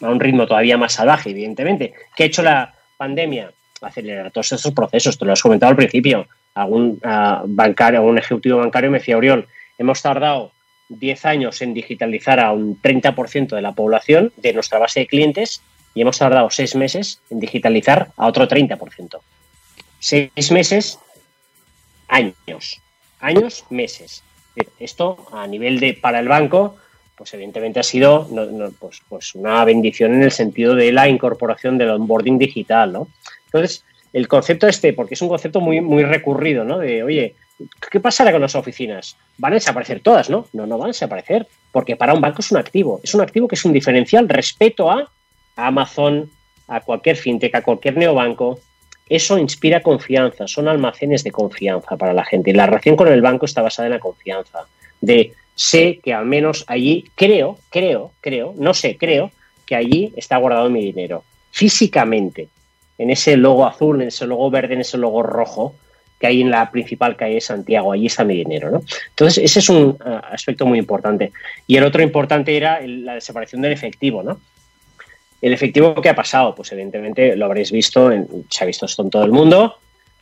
a 0.00 0.08
un, 0.08 0.20
ritmo 0.20 0.46
todavía 0.46 0.78
más 0.78 0.94
salvaje, 0.94 1.30
evidentemente. 1.30 1.92
¿Qué 2.16 2.22
ha 2.22 2.26
hecho 2.26 2.42
la 2.42 2.74
pandemia? 2.96 3.52
Acelerar 3.80 4.30
todos 4.30 4.52
esos 4.52 4.72
procesos, 4.72 5.18
te 5.18 5.24
lo 5.24 5.32
has 5.32 5.42
comentado 5.42 5.70
al 5.70 5.76
principio. 5.76 6.26
Algún 6.54 7.00
uh, 7.04 7.44
bancario, 7.46 7.98
algún 7.98 8.18
ejecutivo 8.18 8.58
bancario 8.58 8.90
me 8.90 8.98
decía, 8.98 9.16
Oriol, 9.16 9.46
hemos 9.76 10.00
tardado 10.00 10.52
10 10.88 11.24
años 11.26 11.60
en 11.62 11.74
digitalizar 11.74 12.38
a 12.38 12.52
un 12.52 12.80
30% 12.80 13.56
de 13.56 13.62
la 13.62 13.72
población 13.72 14.32
de 14.36 14.52
nuestra 14.52 14.78
base 14.78 15.00
de 15.00 15.06
clientes 15.08 15.60
y 15.94 16.02
hemos 16.02 16.18
tardado 16.18 16.48
6 16.48 16.76
meses 16.76 17.20
en 17.30 17.40
digitalizar 17.40 18.08
a 18.16 18.26
otro 18.26 18.48
30%. 18.48 19.18
6 20.04 20.52
meses, 20.52 20.98
años. 22.08 22.78
Años, 23.20 23.64
meses. 23.70 24.22
Esto 24.78 25.26
a 25.32 25.46
nivel 25.46 25.80
de 25.80 25.94
para 25.94 26.20
el 26.20 26.28
banco 26.28 26.76
pues 27.16 27.32
evidentemente 27.32 27.80
ha 27.80 27.84
sido 27.84 28.28
pues, 28.78 29.00
pues, 29.08 29.34
una 29.34 29.64
bendición 29.64 30.14
en 30.14 30.22
el 30.22 30.32
sentido 30.32 30.74
de 30.74 30.92
la 30.92 31.08
incorporación 31.08 31.78
del 31.78 31.90
onboarding 31.90 32.38
digital, 32.38 32.92
¿no? 32.92 33.08
Entonces, 33.46 33.84
el 34.12 34.28
concepto 34.28 34.66
este, 34.66 34.92
porque 34.92 35.14
es 35.14 35.22
un 35.22 35.28
concepto 35.28 35.60
muy, 35.60 35.80
muy 35.80 36.04
recurrido, 36.04 36.64
¿no? 36.64 36.78
De, 36.78 37.02
oye, 37.02 37.36
¿qué 37.90 38.00
pasará 38.00 38.32
con 38.32 38.40
las 38.40 38.56
oficinas? 38.56 39.16
Van 39.38 39.52
a 39.52 39.54
desaparecer 39.54 40.00
todas, 40.00 40.28
¿no? 40.28 40.48
No, 40.52 40.66
no 40.66 40.76
van 40.76 40.86
a 40.86 40.92
desaparecer, 40.92 41.46
porque 41.72 41.96
para 41.96 42.14
un 42.14 42.20
banco 42.20 42.40
es 42.40 42.50
un 42.50 42.58
activo, 42.58 43.00
es 43.02 43.14
un 43.14 43.20
activo 43.20 43.46
que 43.46 43.54
es 43.54 43.64
un 43.64 43.72
diferencial 43.72 44.28
respecto 44.28 44.90
a 44.90 45.08
Amazon, 45.56 46.30
a 46.66 46.80
cualquier 46.80 47.16
fintech, 47.16 47.54
a 47.54 47.62
cualquier 47.62 47.96
neobanco. 47.96 48.58
Eso 49.08 49.38
inspira 49.38 49.80
confianza, 49.80 50.46
son 50.46 50.68
almacenes 50.68 51.24
de 51.24 51.30
confianza 51.30 51.96
para 51.96 52.14
la 52.14 52.24
gente. 52.24 52.52
La 52.52 52.66
relación 52.66 52.96
con 52.96 53.08
el 53.08 53.20
banco 53.20 53.46
está 53.46 53.62
basada 53.62 53.86
en 53.86 53.92
la 53.92 53.98
confianza, 53.98 54.60
de 55.00 55.32
sé 55.54 56.00
que 56.02 56.12
al 56.12 56.26
menos 56.26 56.64
allí, 56.66 57.04
creo, 57.14 57.58
creo, 57.70 58.12
creo, 58.20 58.54
no 58.56 58.74
sé, 58.74 58.96
creo 58.96 59.30
que 59.66 59.76
allí 59.76 60.12
está 60.16 60.36
guardado 60.36 60.70
mi 60.70 60.82
dinero, 60.82 61.24
físicamente, 61.50 62.48
en 62.98 63.10
ese 63.10 63.36
logo 63.36 63.66
azul, 63.66 64.02
en 64.02 64.08
ese 64.08 64.26
logo 64.26 64.50
verde, 64.50 64.74
en 64.74 64.80
ese 64.80 64.98
logo 64.98 65.22
rojo 65.22 65.74
que 66.18 66.28
hay 66.28 66.40
en 66.40 66.50
la 66.50 66.70
principal 66.70 67.16
calle 67.16 67.34
de 67.34 67.40
Santiago, 67.40 67.92
allí 67.92 68.06
está 68.06 68.24
mi 68.24 68.36
dinero, 68.36 68.70
¿no? 68.70 68.82
Entonces, 69.10 69.44
ese 69.44 69.58
es 69.58 69.68
un 69.68 69.98
uh, 70.00 70.20
aspecto 70.30 70.64
muy 70.64 70.78
importante. 70.78 71.32
Y 71.66 71.76
el 71.76 71.84
otro 71.84 72.02
importante 72.02 72.56
era 72.56 72.80
la 72.86 73.14
desaparición 73.14 73.62
del 73.62 73.72
efectivo, 73.72 74.22
¿no? 74.22 74.38
El 75.40 75.52
efectivo 75.52 75.94
que 76.00 76.08
ha 76.08 76.14
pasado, 76.14 76.54
pues 76.54 76.72
evidentemente 76.72 77.36
lo 77.36 77.46
habréis 77.46 77.70
visto, 77.70 78.10
se 78.48 78.64
ha 78.64 78.66
visto 78.66 78.86
esto 78.86 79.02
en 79.02 79.10
todo 79.10 79.24
el 79.24 79.32
mundo, 79.32 79.76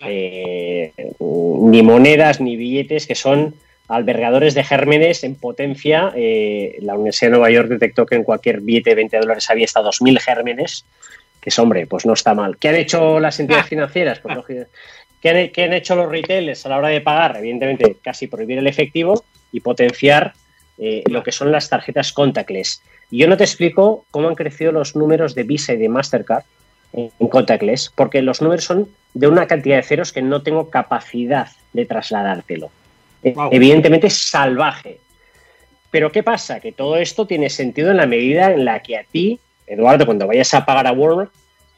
eh, 0.05 0.93
ni 1.21 1.83
monedas 1.83 2.41
ni 2.41 2.57
billetes 2.57 3.07
que 3.07 3.15
son 3.15 3.55
albergadores 3.89 4.55
de 4.55 4.65
gérmenes 4.65 5.23
en 5.23 5.35
potencia. 5.35 6.13
Eh, 6.17 6.79
la 6.81 6.95
Universidad 6.95 7.29
de 7.29 7.33
Nueva 7.33 7.51
York 7.51 7.69
detectó 7.69 8.07
que 8.07 8.17
en 8.17 8.25
cualquier 8.25 8.61
billete 8.61 8.91
de 8.91 8.97
20 8.97 9.19
dólares 9.19 9.51
había 9.51 9.67
hasta 9.67 9.83
2.000 9.83 10.19
gérmenes, 10.19 10.87
que 11.41 11.51
es, 11.51 11.59
hombre, 11.59 11.87
pues 11.87 12.07
no 12.07 12.15
está 12.15 12.35
mal. 12.35 12.57
¿Qué 12.57 12.69
han 12.69 12.77
hecho 12.77 13.21
las 13.21 13.39
entidades 13.39 13.67
financieras? 13.69 14.21
Pues, 14.21 14.67
¿qué, 15.21 15.31
han, 15.31 15.73
hecho 15.73 15.95
los 15.95 16.11
retailers 16.11 16.65
a 16.65 16.71
la 16.71 16.79
hora 16.79 16.89
de 16.89 17.01
pagar? 17.01 17.37
Evidentemente, 17.37 17.97
casi 18.03 18.29
prohibir 18.29 18.59
el 18.59 18.67
efectivo 18.67 19.25
y 19.53 19.61
potenciar 19.61 20.33
eh, 20.79 21.03
lo 21.07 21.23
que 21.23 21.33
son 21.33 21.53
las 21.53 21.69
tarjetas 21.69 22.13
contactless. 22.13 22.83
Yo 23.11 23.29
no 23.29 23.37
te 23.37 23.45
explico 23.45 24.07
cómo 24.11 24.29
han 24.29 24.35
crecido 24.35 24.73
los 24.73 24.97
números 24.97 25.35
de 25.35 25.43
Visa 25.43 25.75
y 25.75 25.77
de 25.77 25.89
Mastercard 25.89 26.45
en 26.95 27.29
contactless, 27.29 27.91
porque 27.95 28.21
los 28.23 28.43
números 28.43 28.65
son 28.65 28.89
de 29.15 29.27
una 29.27 29.47
cantidad 29.47 29.77
de 29.77 29.83
ceros 29.83 30.13
que 30.13 30.23
no 30.23 30.43
tengo 30.43 30.71
capacidad 30.71 31.49
de 31.73 31.87
trasladártelo. 31.87 32.71
Evidentemente 33.23 34.09
es 34.09 34.31
salvaje. 34.31 34.99
Pero 35.91 36.11
¿qué 36.11 36.23
pasa? 36.23 36.61
Que 36.61 36.73
todo 36.73 36.97
esto 36.97 37.27
tiene 37.27 37.51
sentido 37.51 37.91
en 37.91 37.99
la 37.99 38.07
medida 38.07 38.53
en 38.53 38.65
la 38.65 38.81
que 38.81 38.97
a 38.97 39.05
ti, 39.05 39.39
Eduardo, 39.67 40.07
cuando 40.07 40.27
vayas 40.27 40.53
a 40.55 40.65
pagar 40.65 40.87
a 40.87 40.93
Walmart, 40.93 41.31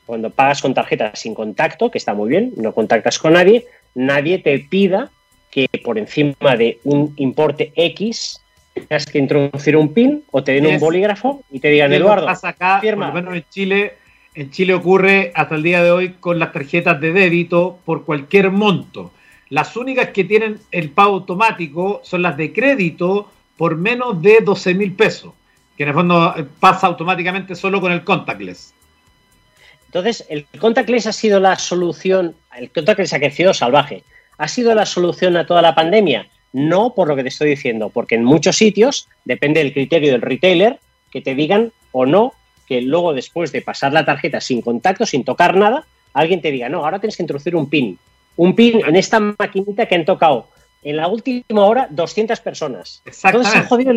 cuando 0.06 0.30
pagas 0.30 0.62
con 0.62 0.74
tarjeta 0.74 1.12
sin 1.14 1.34
contacto, 1.34 1.90
que 1.90 1.98
está 1.98 2.14
muy 2.14 2.28
bien, 2.28 2.52
no 2.56 2.72
contactas 2.72 3.18
con 3.18 3.32
nadie, 3.32 3.66
nadie 3.94 4.38
te 4.38 4.58
pida 4.58 5.10
que 5.50 5.68
por 5.82 5.98
encima 5.98 6.56
de 6.56 6.78
un 6.84 7.14
importe 7.16 7.72
X 7.74 8.40
tengas 8.74 9.06
que 9.06 9.18
introducir 9.18 9.76
un 9.76 9.94
PIN 9.94 10.24
o 10.30 10.42
te 10.42 10.52
den 10.52 10.66
un 10.66 10.78
bolígrafo 10.78 11.42
y 11.50 11.60
te 11.60 11.68
digan, 11.68 11.92
Eduardo, 11.92 12.26
pasa 12.26 12.48
acá, 12.48 12.80
firma. 12.80 13.12
Por 13.12 13.22
lo 13.22 13.30
menos 13.30 13.36
en 13.36 13.50
Chile, 13.50 13.94
en 14.34 14.50
Chile 14.50 14.74
ocurre 14.74 15.32
hasta 15.34 15.54
el 15.54 15.62
día 15.62 15.82
de 15.82 15.90
hoy 15.90 16.14
con 16.20 16.38
las 16.38 16.52
tarjetas 16.52 17.00
de 17.00 17.12
débito 17.12 17.78
por 17.84 18.04
cualquier 18.04 18.50
monto. 18.50 19.12
Las 19.50 19.76
únicas 19.76 20.08
que 20.08 20.24
tienen 20.24 20.58
el 20.72 20.90
pago 20.90 21.14
automático 21.14 22.00
son 22.02 22.22
las 22.22 22.36
de 22.36 22.52
crédito 22.52 23.30
por 23.56 23.76
menos 23.76 24.20
de 24.20 24.40
12 24.40 24.74
mil 24.74 24.92
pesos, 24.94 25.32
que 25.76 25.84
en 25.84 25.90
el 25.90 25.94
fondo 25.94 26.34
eh, 26.36 26.44
pasa 26.58 26.88
automáticamente 26.88 27.54
solo 27.54 27.80
con 27.80 27.92
el 27.92 28.02
contactless. 28.02 28.74
Entonces, 29.86 30.26
el 30.28 30.46
contactless 30.58 31.06
ha 31.06 31.12
sido 31.12 31.38
la 31.38 31.56
solución, 31.56 32.34
el 32.56 32.70
contactless 32.72 33.12
ha 33.12 33.20
crecido 33.20 33.54
salvaje. 33.54 34.02
¿Ha 34.38 34.48
sido 34.48 34.74
la 34.74 34.86
solución 34.86 35.36
a 35.36 35.46
toda 35.46 35.62
la 35.62 35.76
pandemia? 35.76 36.26
No 36.54 36.94
por 36.94 37.08
lo 37.08 37.16
que 37.16 37.22
te 37.22 37.28
estoy 37.28 37.50
diciendo, 37.50 37.90
porque 37.90 38.14
en 38.14 38.24
muchos 38.24 38.56
sitios 38.56 39.08
depende 39.26 39.62
del 39.62 39.74
criterio 39.74 40.10
del 40.10 40.22
retailer 40.22 40.80
que 41.10 41.20
te 41.20 41.34
digan 41.34 41.70
o 41.92 42.06
no 42.06 42.32
que 42.66 42.80
luego 42.80 43.12
después 43.12 43.52
de 43.52 43.60
pasar 43.60 43.92
la 43.92 44.06
tarjeta 44.06 44.40
sin 44.40 44.62
contacto, 44.62 45.04
sin 45.04 45.22
tocar 45.22 45.54
nada, 45.54 45.84
alguien 46.14 46.40
te 46.40 46.50
diga, 46.50 46.70
no, 46.70 46.82
ahora 46.82 46.98
tienes 46.98 47.18
que 47.18 47.22
introducir 47.22 47.54
un 47.54 47.68
PIN 47.68 47.98
un 48.36 48.54
pin 48.54 48.80
en 48.84 48.96
esta 48.96 49.20
maquinita 49.20 49.86
que 49.86 49.94
han 49.94 50.04
tocado 50.04 50.48
en 50.82 50.96
la 50.96 51.08
última 51.08 51.64
hora 51.64 51.88
200 51.90 52.40
personas. 52.40 53.02
Entonces 53.04 53.52
se 53.52 53.58
ha 53.58 53.64
jodido. 53.64 53.94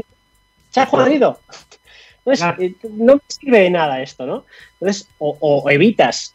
Se 0.70 0.80
ha 0.80 0.86
jodido. 0.86 1.40
Entonces, 2.26 2.46
eh, 2.60 2.76
no 2.92 3.16
me 3.16 3.22
sirve 3.28 3.60
de 3.62 3.70
nada 3.70 4.02
esto, 4.02 4.26
¿no? 4.26 4.46
Entonces, 4.80 5.08
o, 5.20 5.70
evitas 5.70 6.34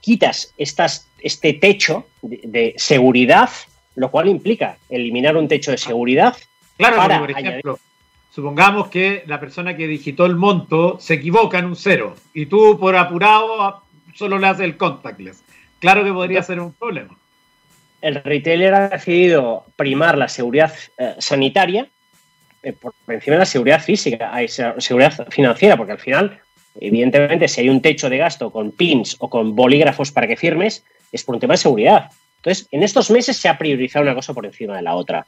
quitas 0.00 0.52
estas, 0.58 1.08
este 1.20 1.54
techo 1.54 2.06
de, 2.22 2.74
seguridad, 2.76 3.50
lo 3.94 4.10
cual 4.10 4.28
implica 4.28 4.76
eliminar 4.88 5.36
un 5.36 5.48
techo 5.48 5.70
de 5.70 5.78
seguridad. 5.78 6.36
Claro, 6.76 6.96
para 6.96 7.20
por 7.20 7.30
ejemplo, 7.30 7.78
supongamos 8.30 8.88
que 8.88 9.22
la 9.26 9.38
persona 9.38 9.76
que 9.76 9.86
digitó 9.86 10.26
el 10.26 10.36
monto 10.36 10.98
se 11.00 11.14
equivoca 11.14 11.58
en 11.58 11.66
un 11.66 11.76
cero 11.76 12.14
y 12.32 12.46
tú 12.46 12.78
por 12.78 12.96
apurado 12.96 13.82
solo 14.14 14.38
le 14.38 14.46
haces 14.46 14.64
el 14.64 14.76
contactless. 14.76 15.44
Claro 15.78 16.04
que 16.04 16.12
podría 16.12 16.42
ser 16.42 16.60
un 16.60 16.72
problema. 16.72 17.16
El 18.00 18.16
retailer 18.22 18.74
ha 18.74 18.88
decidido 18.88 19.64
primar 19.76 20.18
la 20.18 20.28
seguridad 20.28 20.72
eh, 20.98 21.14
sanitaria 21.18 21.88
eh, 22.64 22.72
por 22.72 22.94
encima 23.08 23.34
de 23.34 23.40
la 23.40 23.46
seguridad 23.46 23.82
física, 23.82 24.34
hay 24.34 24.48
seguridad 24.48 25.28
financiera, 25.28 25.76
porque 25.76 25.92
al 25.92 25.98
final, 25.98 26.40
evidentemente, 26.80 27.46
si 27.46 27.60
hay 27.60 27.68
un 27.68 27.82
techo 27.82 28.08
de 28.08 28.16
gasto 28.16 28.50
con 28.50 28.72
pins 28.72 29.16
o 29.18 29.28
con 29.28 29.54
bolígrafos 29.54 30.10
para 30.10 30.26
que 30.26 30.36
firmes, 30.36 30.82
es 31.12 31.22
por 31.22 31.34
un 31.34 31.40
tema 31.40 31.54
de 31.54 31.58
seguridad. 31.58 32.10
Entonces, 32.44 32.68
en 32.72 32.82
estos 32.82 33.10
meses 33.10 33.38
se 33.38 33.48
ha 33.48 33.56
priorizado 33.56 34.02
una 34.02 34.14
cosa 34.14 34.34
por 34.34 34.44
encima 34.44 34.76
de 34.76 34.82
la 34.82 34.94
otra. 34.94 35.26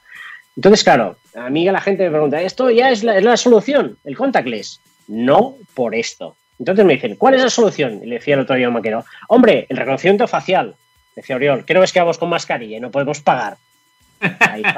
Entonces, 0.54 0.84
claro, 0.84 1.16
a 1.34 1.48
mí 1.48 1.64
la 1.64 1.80
gente 1.80 2.04
me 2.04 2.10
pregunta, 2.10 2.42
¿esto 2.42 2.70
ya 2.70 2.90
es 2.90 3.02
la, 3.02 3.36
solución? 3.38 3.96
¿El 4.04 4.16
contactless? 4.18 4.82
No 5.08 5.54
por 5.72 5.94
esto. 5.94 6.36
Entonces 6.58 6.84
me 6.84 6.92
dicen, 6.94 7.16
¿cuál 7.16 7.34
es 7.34 7.42
la 7.42 7.48
solución? 7.48 8.00
Y 8.02 8.06
le 8.06 8.16
decía 8.16 8.34
el 8.34 8.40
otro 8.40 8.54
día 8.54 8.66
a 8.66 8.68
un 8.68 8.74
maquero, 8.74 9.06
hombre, 9.28 9.64
el 9.70 9.78
reconocimiento 9.78 10.28
facial. 10.28 10.74
Decía 11.14 11.36
Oriol, 11.36 11.64
¿qué 11.64 11.72
no 11.72 11.80
ves 11.80 11.92
que 11.92 12.00
vamos 12.00 12.18
con 12.18 12.28
mascarilla 12.28 12.76
y 12.76 12.80
no 12.80 12.90
podemos 12.90 13.22
pagar? 13.22 13.56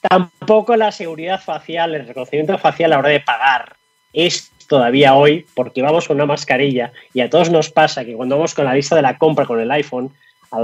Tampoco 0.00 0.76
la 0.76 0.92
seguridad 0.92 1.42
facial, 1.42 1.94
el 1.94 2.06
reconocimiento 2.06 2.56
facial 2.56 2.92
a 2.92 2.96
la 2.96 3.00
hora 3.00 3.08
de 3.10 3.20
pagar 3.20 3.76
es 4.14 4.50
todavía 4.66 5.14
hoy 5.14 5.44
porque 5.54 5.82
vamos 5.82 6.08
con 6.08 6.16
una 6.16 6.24
mascarilla 6.24 6.92
y 7.12 7.20
a 7.20 7.28
todos 7.28 7.50
nos 7.50 7.70
pasa 7.70 8.04
que 8.06 8.14
cuando 8.14 8.36
vamos 8.36 8.54
con 8.54 8.64
la 8.64 8.72
lista 8.72 8.96
de 8.96 9.02
la 9.02 9.18
compra 9.18 9.44
con 9.44 9.60
el 9.60 9.70
iPhone 9.70 10.14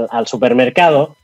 al 0.09 0.27
supermercado, 0.27 1.15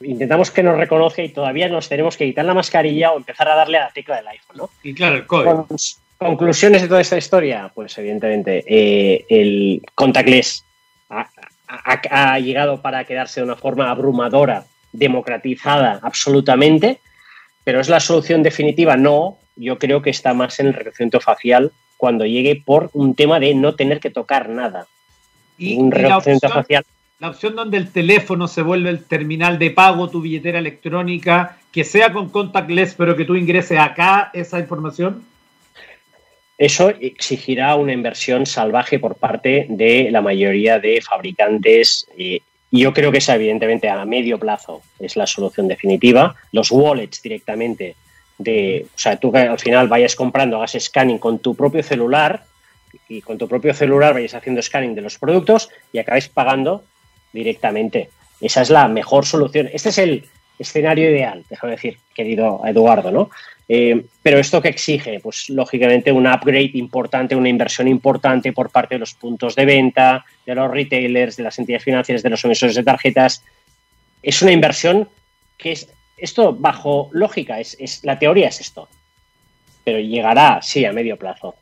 intentamos 0.00 0.50
que 0.50 0.62
nos 0.62 0.76
reconozca 0.76 1.22
y 1.22 1.28
todavía 1.28 1.68
nos 1.68 1.88
tenemos 1.88 2.16
que 2.16 2.26
quitar 2.26 2.44
la 2.44 2.54
mascarilla 2.54 3.12
o 3.12 3.16
empezar 3.16 3.48
a 3.48 3.54
darle 3.54 3.78
a 3.78 3.84
la 3.84 3.90
tecla 3.90 4.16
del 4.16 4.28
iPhone, 4.28 4.56
¿no? 4.56 4.70
Y 4.82 4.94
claro, 4.94 5.16
el 5.16 5.26
código. 5.26 5.66
conclusiones 6.18 6.82
de 6.82 6.88
toda 6.88 7.00
esta 7.00 7.16
historia, 7.16 7.70
pues 7.74 7.96
evidentemente 7.98 8.64
eh, 8.66 9.24
el 9.28 9.82
contactless 9.94 10.64
ha, 11.08 12.38
llegado 12.38 12.80
para 12.82 13.04
quedarse 13.04 13.40
de 13.40 13.44
una 13.44 13.56
forma 13.56 13.90
abrumadora, 13.90 14.64
democratizada 14.92 16.00
absolutamente, 16.02 17.00
pero 17.64 17.80
es 17.80 17.88
la 17.88 18.00
solución 18.00 18.42
definitiva, 18.42 18.96
no. 18.96 19.38
Yo 19.56 19.78
creo 19.78 20.02
que 20.02 20.10
está 20.10 20.34
más 20.34 20.58
en 20.60 20.68
el 20.68 20.74
reconocimiento 20.74 21.20
facial 21.20 21.72
cuando 21.96 22.26
llegue 22.26 22.60
por 22.64 22.90
un 22.92 23.14
tema 23.14 23.40
de 23.40 23.54
no 23.54 23.76
tener 23.76 24.00
que 24.00 24.10
tocar 24.10 24.48
nada. 24.48 24.86
Y, 25.56 25.76
un 25.76 25.92
reconocimiento 25.92 26.48
facial 26.48 26.84
la 27.24 27.30
opción 27.30 27.56
donde 27.56 27.78
el 27.78 27.90
teléfono 27.90 28.46
se 28.46 28.60
vuelve 28.60 28.90
el 28.90 29.02
terminal 29.02 29.58
de 29.58 29.70
pago, 29.70 30.10
tu 30.10 30.20
billetera 30.20 30.58
electrónica, 30.58 31.56
que 31.72 31.82
sea 31.82 32.12
con 32.12 32.28
contactless, 32.28 32.92
pero 32.96 33.16
que 33.16 33.24
tú 33.24 33.34
ingreses 33.34 33.78
acá 33.78 34.30
esa 34.34 34.60
información? 34.60 35.24
Eso 36.58 36.90
exigirá 36.90 37.76
una 37.76 37.94
inversión 37.94 38.44
salvaje 38.44 38.98
por 38.98 39.14
parte 39.14 39.64
de 39.70 40.10
la 40.10 40.20
mayoría 40.20 40.78
de 40.78 41.00
fabricantes. 41.00 42.06
y 42.14 42.42
yo 42.70 42.92
creo 42.92 43.10
que 43.10 43.18
esa, 43.18 43.36
evidentemente, 43.36 43.88
a 43.88 44.04
medio 44.04 44.38
plazo 44.38 44.82
es 44.98 45.16
la 45.16 45.26
solución 45.26 45.66
definitiva. 45.66 46.34
Los 46.52 46.70
wallets 46.70 47.22
directamente, 47.22 47.96
de, 48.36 48.84
o 48.94 48.98
sea, 48.98 49.16
tú 49.16 49.32
que 49.32 49.38
al 49.38 49.58
final 49.58 49.88
vayas 49.88 50.14
comprando, 50.14 50.58
hagas 50.58 50.76
scanning 50.78 51.18
con 51.18 51.38
tu 51.38 51.54
propio 51.54 51.82
celular 51.82 52.44
y 53.08 53.22
con 53.22 53.38
tu 53.38 53.48
propio 53.48 53.72
celular 53.72 54.12
vayas 54.12 54.34
haciendo 54.34 54.60
scanning 54.60 54.94
de 54.94 55.00
los 55.00 55.16
productos 55.18 55.70
y 55.90 55.98
acabes 55.98 56.28
pagando 56.28 56.84
directamente. 57.34 58.08
Esa 58.40 58.62
es 58.62 58.70
la 58.70 58.88
mejor 58.88 59.26
solución. 59.26 59.68
Este 59.72 59.90
es 59.90 59.98
el 59.98 60.24
escenario 60.58 61.10
ideal, 61.10 61.44
déjame 61.50 61.72
decir, 61.72 61.98
querido 62.14 62.62
Eduardo, 62.64 63.10
¿no? 63.10 63.30
Eh, 63.68 64.04
pero 64.22 64.38
esto 64.38 64.60
que 64.60 64.68
exige, 64.68 65.20
pues 65.20 65.48
lógicamente 65.48 66.12
un 66.12 66.26
upgrade 66.26 66.72
importante, 66.74 67.34
una 67.34 67.48
inversión 67.48 67.88
importante 67.88 68.52
por 68.52 68.70
parte 68.70 68.94
de 68.94 69.00
los 69.00 69.14
puntos 69.14 69.54
de 69.54 69.64
venta, 69.64 70.24
de 70.46 70.54
los 70.54 70.70
retailers, 70.70 71.36
de 71.36 71.42
las 71.42 71.58
entidades 71.58 71.84
financieras, 71.84 72.22
de 72.22 72.30
los 72.30 72.44
emisores 72.44 72.76
de 72.76 72.84
tarjetas. 72.84 73.42
Es 74.22 74.42
una 74.42 74.52
inversión 74.52 75.08
que 75.56 75.72
es, 75.72 75.88
esto 76.16 76.54
bajo 76.54 77.08
lógica, 77.12 77.58
es, 77.58 77.76
es 77.80 78.04
la 78.04 78.18
teoría 78.18 78.48
es 78.48 78.60
esto, 78.60 78.88
pero 79.82 79.98
llegará, 79.98 80.60
sí, 80.62 80.84
a 80.84 80.92
medio 80.92 81.16
plazo. 81.16 81.56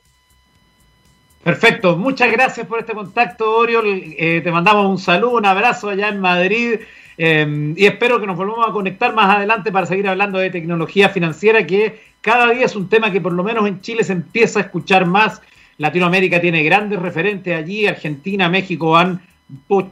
Perfecto, 1.43 1.97
muchas 1.97 2.30
gracias 2.30 2.66
por 2.68 2.78
este 2.78 2.93
contacto, 2.93 3.57
Oriol. 3.57 3.84
Eh, 3.86 4.40
te 4.45 4.53
mandamos 4.53 4.86
un 4.86 4.99
saludo, 4.99 5.38
un 5.38 5.47
abrazo 5.47 5.88
allá 5.88 6.09
en 6.09 6.20
Madrid 6.20 6.76
eh, 7.18 7.74
y 7.76 7.84
espero 7.84 8.20
que 8.20 8.28
nos 8.28 8.36
volvamos 8.36 8.68
a 8.68 8.72
conectar 8.72 9.12
más 9.12 9.36
adelante 9.36 9.72
para 9.72 9.86
seguir 9.86 10.07
hablando 10.07 10.38
de 10.38 10.51
tecnología 10.51 11.09
financiera, 11.09 11.66
que 11.66 12.01
cada 12.20 12.49
día 12.51 12.66
es 12.66 12.76
un 12.76 12.88
tema 12.88 13.11
que 13.11 13.20
por 13.20 13.32
lo 13.32 13.43
menos 13.43 13.66
en 13.66 13.80
Chile 13.80 14.05
se 14.05 14.12
empieza 14.12 14.61
a 14.61 14.62
escuchar 14.62 15.05
más. 15.05 15.43
Latinoamérica 15.78 16.40
tiene 16.40 16.62
grandes 16.62 17.01
referentes 17.01 17.57
allí, 17.57 17.88
Argentina, 17.88 18.49
México 18.49 18.93
van 18.93 19.20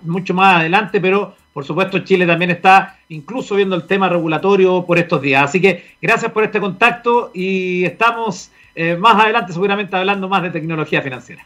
mucho 0.03 0.35
más 0.35 0.61
adelante, 0.61 1.01
pero 1.01 1.35
por 1.53 1.65
supuesto 1.65 1.99
Chile 2.01 2.27
también 2.27 2.51
está 2.51 2.99
incluso 3.09 3.57
viendo 3.57 3.75
el 3.77 3.87
tema 3.87 4.09
regulatorio 4.09 4.85
por 4.87 4.99
estos 4.99 5.21
días. 5.21 5.45
Así 5.45 5.61
que 5.61 5.95
gracias 6.01 6.31
por 6.33 6.45
este 6.45 6.61
contacto 6.61 7.31
y 7.35 7.85
estamos 7.85 8.53
eh, 8.75 8.97
más 8.97 9.23
adelante 9.23 9.53
seguramente 9.53 9.97
hablando 9.97 10.29
más 10.29 10.43
de 10.43 10.51
tecnología 10.51 11.03
financiera. 11.03 11.45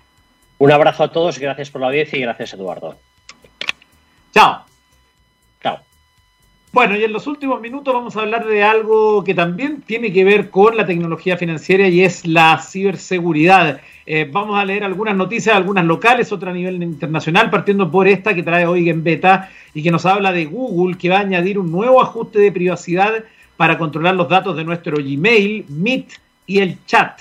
Un 0.58 0.72
abrazo 0.72 1.04
a 1.04 1.10
todos, 1.10 1.38
gracias 1.38 1.70
por 1.70 1.80
la 1.80 1.88
audiencia 1.88 2.18
y 2.18 2.22
gracias 2.22 2.54
Eduardo. 2.54 2.96
Chao. 4.32 4.64
Chao. 4.64 4.73
Bueno, 6.74 6.96
y 6.96 7.04
en 7.04 7.12
los 7.12 7.28
últimos 7.28 7.60
minutos 7.60 7.94
vamos 7.94 8.16
a 8.16 8.22
hablar 8.22 8.44
de 8.48 8.64
algo 8.64 9.22
que 9.22 9.32
también 9.32 9.82
tiene 9.82 10.12
que 10.12 10.24
ver 10.24 10.50
con 10.50 10.76
la 10.76 10.84
tecnología 10.84 11.36
financiera 11.36 11.86
y 11.86 12.02
es 12.02 12.26
la 12.26 12.58
ciberseguridad. 12.58 13.80
Eh, 14.06 14.28
vamos 14.28 14.58
a 14.58 14.64
leer 14.64 14.82
algunas 14.82 15.14
noticias, 15.14 15.54
algunas 15.54 15.84
locales, 15.84 16.32
otras 16.32 16.50
a 16.50 16.56
nivel 16.56 16.82
internacional, 16.82 17.48
partiendo 17.48 17.88
por 17.92 18.08
esta 18.08 18.34
que 18.34 18.42
trae 18.42 18.66
hoy 18.66 18.90
en 18.90 19.04
beta 19.04 19.50
y 19.72 19.84
que 19.84 19.92
nos 19.92 20.04
habla 20.04 20.32
de 20.32 20.46
Google, 20.46 20.98
que 20.98 21.10
va 21.10 21.18
a 21.18 21.20
añadir 21.20 21.60
un 21.60 21.70
nuevo 21.70 22.02
ajuste 22.02 22.40
de 22.40 22.50
privacidad 22.50 23.22
para 23.56 23.78
controlar 23.78 24.16
los 24.16 24.28
datos 24.28 24.56
de 24.56 24.64
nuestro 24.64 24.96
Gmail, 24.96 25.66
Meet 25.68 26.08
y 26.48 26.58
el 26.58 26.84
chat. 26.86 27.20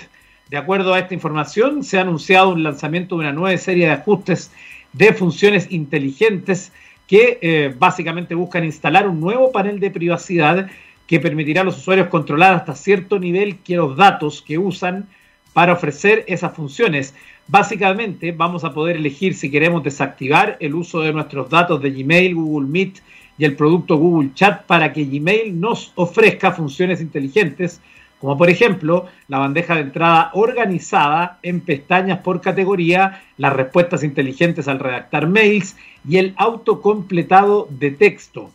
De 0.49 0.57
acuerdo 0.57 0.95
a 0.95 0.99
esta 0.99 1.13
información, 1.13 1.83
se 1.83 1.99
ha 1.99 2.01
anunciado 2.01 2.49
un 2.49 2.63
lanzamiento 2.63 3.17
de 3.17 3.21
una 3.21 3.33
nueva 3.33 3.55
serie 3.59 3.85
de 3.85 3.91
ajustes 3.91 4.51
de 4.93 5.13
funciones 5.13 5.71
inteligentes 5.71 6.71
que 7.13 7.37
eh, 7.43 7.71
básicamente 7.77 8.33
buscan 8.33 8.63
instalar 8.63 9.07
un 9.07 9.19
nuevo 9.19 9.51
panel 9.51 9.79
de 9.79 9.91
privacidad 9.91 10.67
que 11.05 11.19
permitirá 11.19 11.61
a 11.61 11.63
los 11.63 11.77
usuarios 11.77 12.07
controlar 12.07 12.55
hasta 12.55 12.73
cierto 12.73 13.19
nivel 13.19 13.59
que 13.59 13.75
los 13.75 13.95
datos 13.95 14.41
que 14.41 14.57
usan 14.57 15.07
para 15.53 15.73
ofrecer 15.73 16.25
esas 16.27 16.55
funciones. 16.55 17.13
Básicamente 17.47 18.31
vamos 18.31 18.63
a 18.63 18.73
poder 18.73 18.95
elegir 18.95 19.35
si 19.35 19.51
queremos 19.51 19.83
desactivar 19.83 20.57
el 20.59 20.73
uso 20.73 21.01
de 21.01 21.13
nuestros 21.13 21.51
datos 21.51 21.79
de 21.83 21.91
Gmail, 21.91 22.33
Google 22.33 22.67
Meet 22.67 22.95
y 23.37 23.45
el 23.45 23.55
producto 23.55 23.95
Google 23.97 24.31
Chat 24.33 24.63
para 24.65 24.91
que 24.91 25.05
Gmail 25.05 25.59
nos 25.59 25.91
ofrezca 25.93 26.51
funciones 26.51 26.99
inteligentes 26.99 27.79
como 28.23 28.37
por 28.37 28.49
ejemplo 28.49 29.07
la 29.27 29.39
bandeja 29.39 29.75
de 29.75 29.81
entrada 29.81 30.29
organizada 30.31 31.39
en 31.43 31.59
pestañas 31.59 32.19
por 32.19 32.39
categoría, 32.39 33.21
las 33.37 33.51
respuestas 33.51 34.01
inteligentes 34.01 34.69
al 34.69 34.79
redactar 34.79 35.27
mails 35.27 35.75
y 36.07 36.15
el 36.15 36.33
autocompletado 36.37 37.67
de 37.69 37.91
texto. 37.91 38.49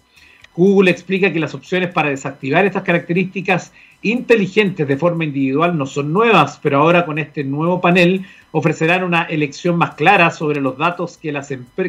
Google 0.57 0.91
explica 0.91 1.31
que 1.31 1.39
las 1.39 1.55
opciones 1.55 1.93
para 1.93 2.09
desactivar 2.09 2.65
estas 2.65 2.83
características 2.83 3.75
inteligentes 4.01 4.89
de 4.89 4.97
forma 4.97 5.25
individual 5.25 5.77
no 5.77 5.85
son 5.85 6.15
nuevas, 6.15 6.59
pero 6.63 6.79
ahora 6.79 7.05
con 7.05 7.19
este 7.19 7.45
nuevo 7.45 7.79
panel 7.79 8.25
ofrecerán 8.53 9.05
una 9.05 9.25
elección 9.25 9.77
más 9.77 9.97
clara 9.97 10.31
sobre 10.31 10.63
los 10.63 10.79
datos 10.79 11.19
que, 11.19 11.39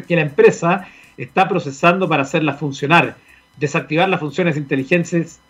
que 0.06 0.16
la 0.16 0.22
empresa 0.22 0.86
está 1.16 1.48
procesando 1.48 2.10
para 2.10 2.24
hacerlas 2.24 2.60
funcionar 2.60 3.16
desactivar 3.60 4.08
las 4.08 4.20
funciones 4.20 4.56
inteligentes, 4.56 5.40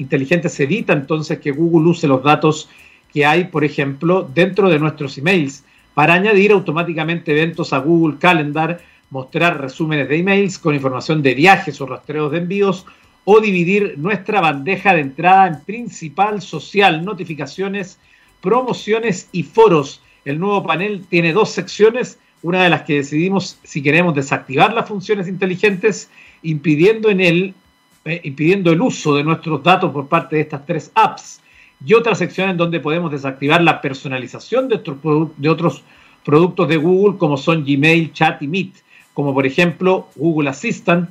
evita 0.59 0.93
entonces 0.93 1.39
que 1.39 1.53
Google 1.53 1.91
use 1.91 2.09
los 2.09 2.23
datos 2.23 2.69
que 3.13 3.25
hay, 3.25 3.45
por 3.45 3.65
ejemplo, 3.65 4.29
dentro 4.35 4.69
de 4.69 4.81
nuestros 4.81 5.17
emails 5.17 5.65
para 5.95 6.15
añadir 6.15 6.51
automáticamente 6.51 7.31
eventos 7.31 7.73
a 7.73 7.79
Google 7.79 8.19
Calendar, 8.19 8.81
mostrar 9.11 9.61
resúmenes 9.61 10.09
de 10.09 10.19
emails 10.19 10.59
con 10.59 10.75
información 10.75 11.23
de 11.23 11.35
viajes 11.35 11.81
o 11.81 11.87
rastreos 11.87 12.33
de 12.33 12.39
envíos 12.39 12.85
o 13.25 13.41
dividir 13.41 13.95
nuestra 13.97 14.41
bandeja 14.41 14.93
de 14.95 15.03
entrada 15.03 15.47
en 15.47 15.61
principal, 15.61 16.43
social, 16.43 17.05
notificaciones, 17.05 18.01
promociones 18.41 19.29
y 19.31 19.45
foros. 19.45 20.03
El 20.25 20.41
nuevo 20.41 20.65
panel 20.65 21.05
tiene 21.09 21.33
dos 21.33 21.51
secciones, 21.51 22.19
una 22.43 22.65
de 22.65 22.71
las 22.71 22.83
que 22.83 22.95
decidimos 22.95 23.59
si 23.63 23.83
queremos 23.83 24.17
desactivar 24.17 24.73
las 24.73 24.89
funciones 24.89 25.29
inteligentes, 25.29 26.11
impidiendo 26.43 27.11
en 27.11 27.21
él 27.21 27.55
eh, 28.05 28.21
impidiendo 28.25 28.73
el 28.73 28.81
uso 28.81 29.15
de 29.15 29.25
nuestros 29.25 29.63
datos 29.63 29.93
por 29.93 30.09
parte 30.09 30.37
de 30.37 30.43
estas 30.43 30.65
tres 30.65 30.91
apps 30.95 31.41
y 31.85 31.95
otra 31.95 32.15
sección 32.15 32.51
en 32.51 32.57
donde 32.57 32.81
podemos 32.81 33.11
desactivar 33.11 33.63
la 33.63 33.81
personalización 33.81 34.69
de 34.69 35.49
otros 35.51 35.85
productos 36.25 36.69
de 36.69 36.77
Google 36.77 37.19
como 37.19 37.37
son 37.37 37.65
Gmail, 37.65 38.13
Chat 38.13 38.43
y 38.43 38.49
Meet. 38.49 38.75
como 39.15 39.35
por 39.35 39.47
ejemplo 39.47 40.09
Google 40.17 40.51
Assistant, 40.51 41.11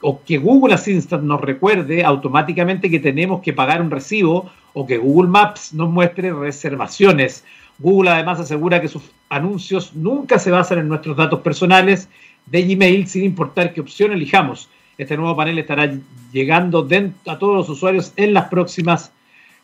o 0.00 0.22
que 0.22 0.38
Google 0.38 0.74
Assistant 0.74 1.22
nos 1.22 1.40
recuerde 1.40 2.04
automáticamente 2.04 2.90
que 2.90 3.00
tenemos 3.00 3.40
que 3.40 3.52
pagar 3.52 3.80
un 3.80 3.90
recibo, 3.90 4.50
o 4.72 4.86
que 4.86 4.98
Google 4.98 5.30
Maps 5.30 5.72
nos 5.72 5.88
muestre 5.88 6.32
reservaciones. 6.32 7.44
Google 7.78 8.10
además 8.10 8.40
asegura 8.40 8.80
que 8.80 8.88
sus 8.88 9.02
anuncios 9.28 9.94
nunca 9.94 10.38
se 10.38 10.50
basan 10.50 10.78
en 10.80 10.88
nuestros 10.88 11.16
datos 11.16 11.40
personales 11.40 12.08
de 12.46 12.62
Gmail, 12.62 13.06
sin 13.06 13.24
importar 13.24 13.72
qué 13.72 13.80
opción 13.80 14.12
elijamos. 14.12 14.68
Este 14.96 15.16
nuevo 15.16 15.36
panel 15.36 15.58
estará 15.58 15.92
llegando 16.32 16.88
a 17.26 17.38
todos 17.38 17.56
los 17.56 17.68
usuarios 17.68 18.12
en 18.16 18.34
las 18.34 18.48
próximas 18.48 19.12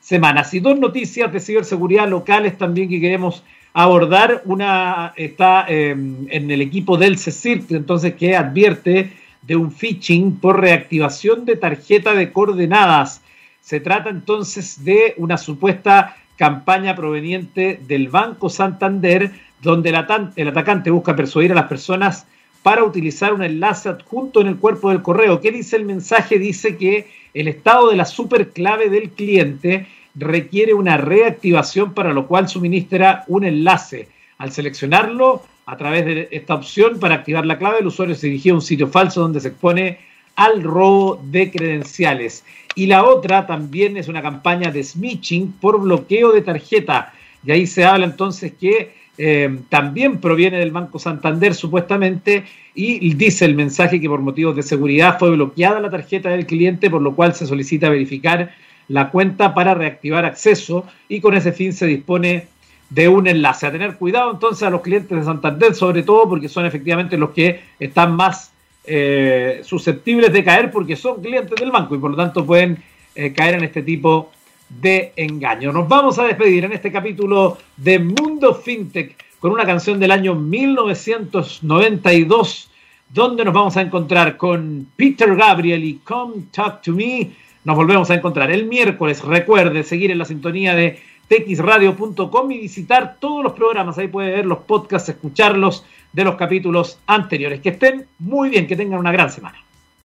semanas. 0.01 0.53
Y 0.55 0.61
dos 0.61 0.79
noticias 0.79 1.33
de 1.33 1.41
ciberseguridad 1.41 2.09
locales 2.09 2.59
también 2.59 2.89
que 2.89 3.01
queremos 3.01 3.43
abordar. 3.73 4.43
Una 4.45 5.13
está 5.17 5.67
em, 5.69 6.27
en 6.31 6.51
el 6.51 6.61
equipo 6.63 6.97
del 6.97 7.19
CECIRT, 7.19 7.73
entonces 7.73 8.15
que 8.15 8.37
advierte 8.37 9.13
de 9.43 9.57
un 9.57 9.71
phishing 9.71 10.37
por 10.37 10.61
reactivación 10.61 11.45
de 11.45 11.57
tarjeta 11.57 12.15
de 12.15 12.33
coordenadas. 12.33 13.23
Se 13.61 13.81
trata 13.81 14.11
entonces 14.11 14.85
de 14.85 15.15
una 15.17 15.39
supuesta 15.39 16.17
campaña 16.37 16.97
proveniente 16.97 17.81
del 17.87 18.09
Banco 18.09 18.49
Santander, 18.49 19.31
donde 19.63 19.91
el, 19.91 20.49
atacante 20.49 20.91
busca 20.91 21.15
persuadir 21.15 21.53
a 21.53 21.55
las 21.55 21.67
personas 21.67 22.27
para 22.63 22.85
utilizar 22.85 23.33
un 23.33 23.43
enlace 23.43 23.89
adjunto 23.89 24.41
en 24.41 24.49
el 24.49 24.57
cuerpo 24.57 24.91
del 24.91 25.03
correo. 25.03 25.41
¿Qué 25.41 25.51
dice 25.51 25.77
el 25.77 25.85
mensaje? 25.85 26.39
Dice 26.39 26.77
que 26.77 27.09
el 27.33 27.49
estado 27.49 27.91
de 27.91 27.97
la 27.97 28.05
superclave 28.05 28.91
del 28.91 29.11
cliente 29.11 29.87
requiere 30.15 30.75
una 30.75 30.97
reactivación 30.97 31.95
para 31.95 32.13
lo 32.13 32.27
cual 32.27 32.49
suministra 32.49 33.25
un 33.29 33.45
enlace. 33.45 34.09
Al 34.39 34.53
seleccionarlo 34.53 35.43
a 35.67 35.77
través 35.77 36.05
de 36.05 36.29
esta 36.31 36.55
opción 36.55 36.99
para 36.99 37.17
activar 37.17 37.47
la 37.47 37.59
clave, 37.59 37.79
el 37.81 37.87
usuario 37.87 38.15
se 38.15 38.27
dirigía 38.27 38.53
a 38.53 38.57
un 38.57 38.63
sitio 38.63 38.89
falso 38.89 39.21
donde 39.21 39.41
se 39.41 39.49
expone 39.49 39.99
al 40.37 40.63
robo 40.63 41.21
de 41.25 41.51
credenciales. 41.51 42.45
Y 42.75 42.87
la 42.87 43.05
otra 43.05 43.47
también 43.47 43.97
es 43.97 44.09
una 44.09 44.23
campaña 44.23 44.71
de 44.71 44.83
smishing 44.83 45.53
por 45.53 45.81
bloqueo 45.81 46.33
de 46.33 46.43
tarjeta. 46.43 47.13
Y 47.45 47.53
ahí 47.53 47.67
se 47.67 47.85
habla 47.85 48.07
entonces 48.07 48.53
que 48.59 49.00
eh, 49.23 49.59
también 49.69 50.19
proviene 50.19 50.59
del 50.59 50.71
Banco 50.71 50.99
Santander 50.99 51.55
supuestamente 51.55 52.45
y 52.75 53.13
dice 53.13 53.45
el 53.45 53.55
mensaje 53.55 54.01
que 54.01 54.09
por 54.09 54.21
motivos 54.21 54.57
de 54.57 54.63
seguridad 54.63 55.19
fue 55.19 55.31
bloqueada 55.33 55.79
la 55.79 55.91
tarjeta 55.91 56.31
del 56.31 56.47
cliente, 56.47 56.89
por 56.89 57.03
lo 57.03 57.15
cual 57.15 57.35
se 57.35 57.47
solicita 57.47 57.91
verificar 57.91 58.55
la 58.89 59.11
cuenta 59.11 59.53
para 59.53 59.75
reactivar 59.75 60.25
acceso 60.25 60.87
y 61.07 61.21
con 61.21 61.35
ese 61.35 61.53
fin 61.53 61.75
se 61.75 61.85
dispone 61.87 62.47
de 62.89 63.09
un 63.11 63.27
enlace. 63.27 63.67
A 63.67 63.73
tener 63.73 63.97
cuidado 63.97 64.31
entonces 64.33 64.63
a 64.63 64.71
los 64.71 64.81
clientes 64.81 65.15
de 65.15 65.23
Santander, 65.23 65.75
sobre 65.75 66.03
todo 66.03 66.27
porque 66.27 66.49
son 66.49 66.65
efectivamente 66.65 67.19
los 67.19 67.31
que 67.31 67.61
están 67.79 68.17
más 68.17 68.55
eh, 68.85 69.61
susceptibles 69.65 70.33
de 70.33 70.43
caer 70.43 70.71
porque 70.71 70.97
son 70.97 71.21
clientes 71.21 71.61
del 71.61 71.71
banco 71.71 71.95
y 71.95 71.99
por 71.99 72.13
lo 72.13 72.17
tanto 72.17 72.47
pueden 72.47 72.83
eh, 73.15 73.35
caer 73.35 73.57
en 73.57 73.65
este 73.65 73.83
tipo 73.83 74.31
de 74.71 75.13
engaño. 75.17 75.73
Nos 75.73 75.89
vamos 75.89 76.19
a 76.19 76.25
despedir 76.25 76.65
en 76.65 76.73
este 76.73 76.91
capítulo 76.93 77.59
de 77.77 77.99
Mundo 77.99 78.55
FinTech 78.55 79.17
con 79.39 79.53
una 79.53 79.67
canción 79.67 80.01
del 80.01 80.13
año 80.13 80.35
1992 80.35 82.71
donde 83.13 83.45
nos 83.45 83.53
vamos 83.53 83.77
a 83.77 83.81
encontrar 83.81 84.37
con 84.37 84.87
Peter 84.97 85.35
Gabriel 85.35 85.85
y 85.85 85.95
Come 85.97 86.45
Talk 86.53 86.83
to 86.83 86.93
Me. 86.93 87.31
Nos 87.65 87.77
volvemos 87.77 88.11
a 88.11 88.15
encontrar 88.15 88.51
el 88.51 88.67
miércoles. 88.67 89.23
Recuerde 89.23 89.83
seguir 89.83 90.11
en 90.11 90.19
la 90.19 90.25
sintonía 90.25 90.75
de 90.75 91.01
texradio.com 91.27 92.53
y 92.53 92.59
visitar 92.59 93.17
todos 93.19 93.43
los 93.43 93.53
programas. 93.53 93.99
Ahí 93.99 94.09
puede 94.09 94.31
ver 94.31 94.47
los 94.47 94.59
podcasts, 94.59 95.09
escucharlos 95.09 95.85
de 96.13 96.25
los 96.25 96.37
capítulos 96.37 96.99
anteriores. 97.07 97.61
Que 97.61 97.71
estén 97.71 98.07
muy 98.19 98.49
bien, 98.49 98.67
que 98.67 98.77
tengan 98.77 99.01
una 99.01 99.13
gran 99.13 99.31
semana. 99.31 99.59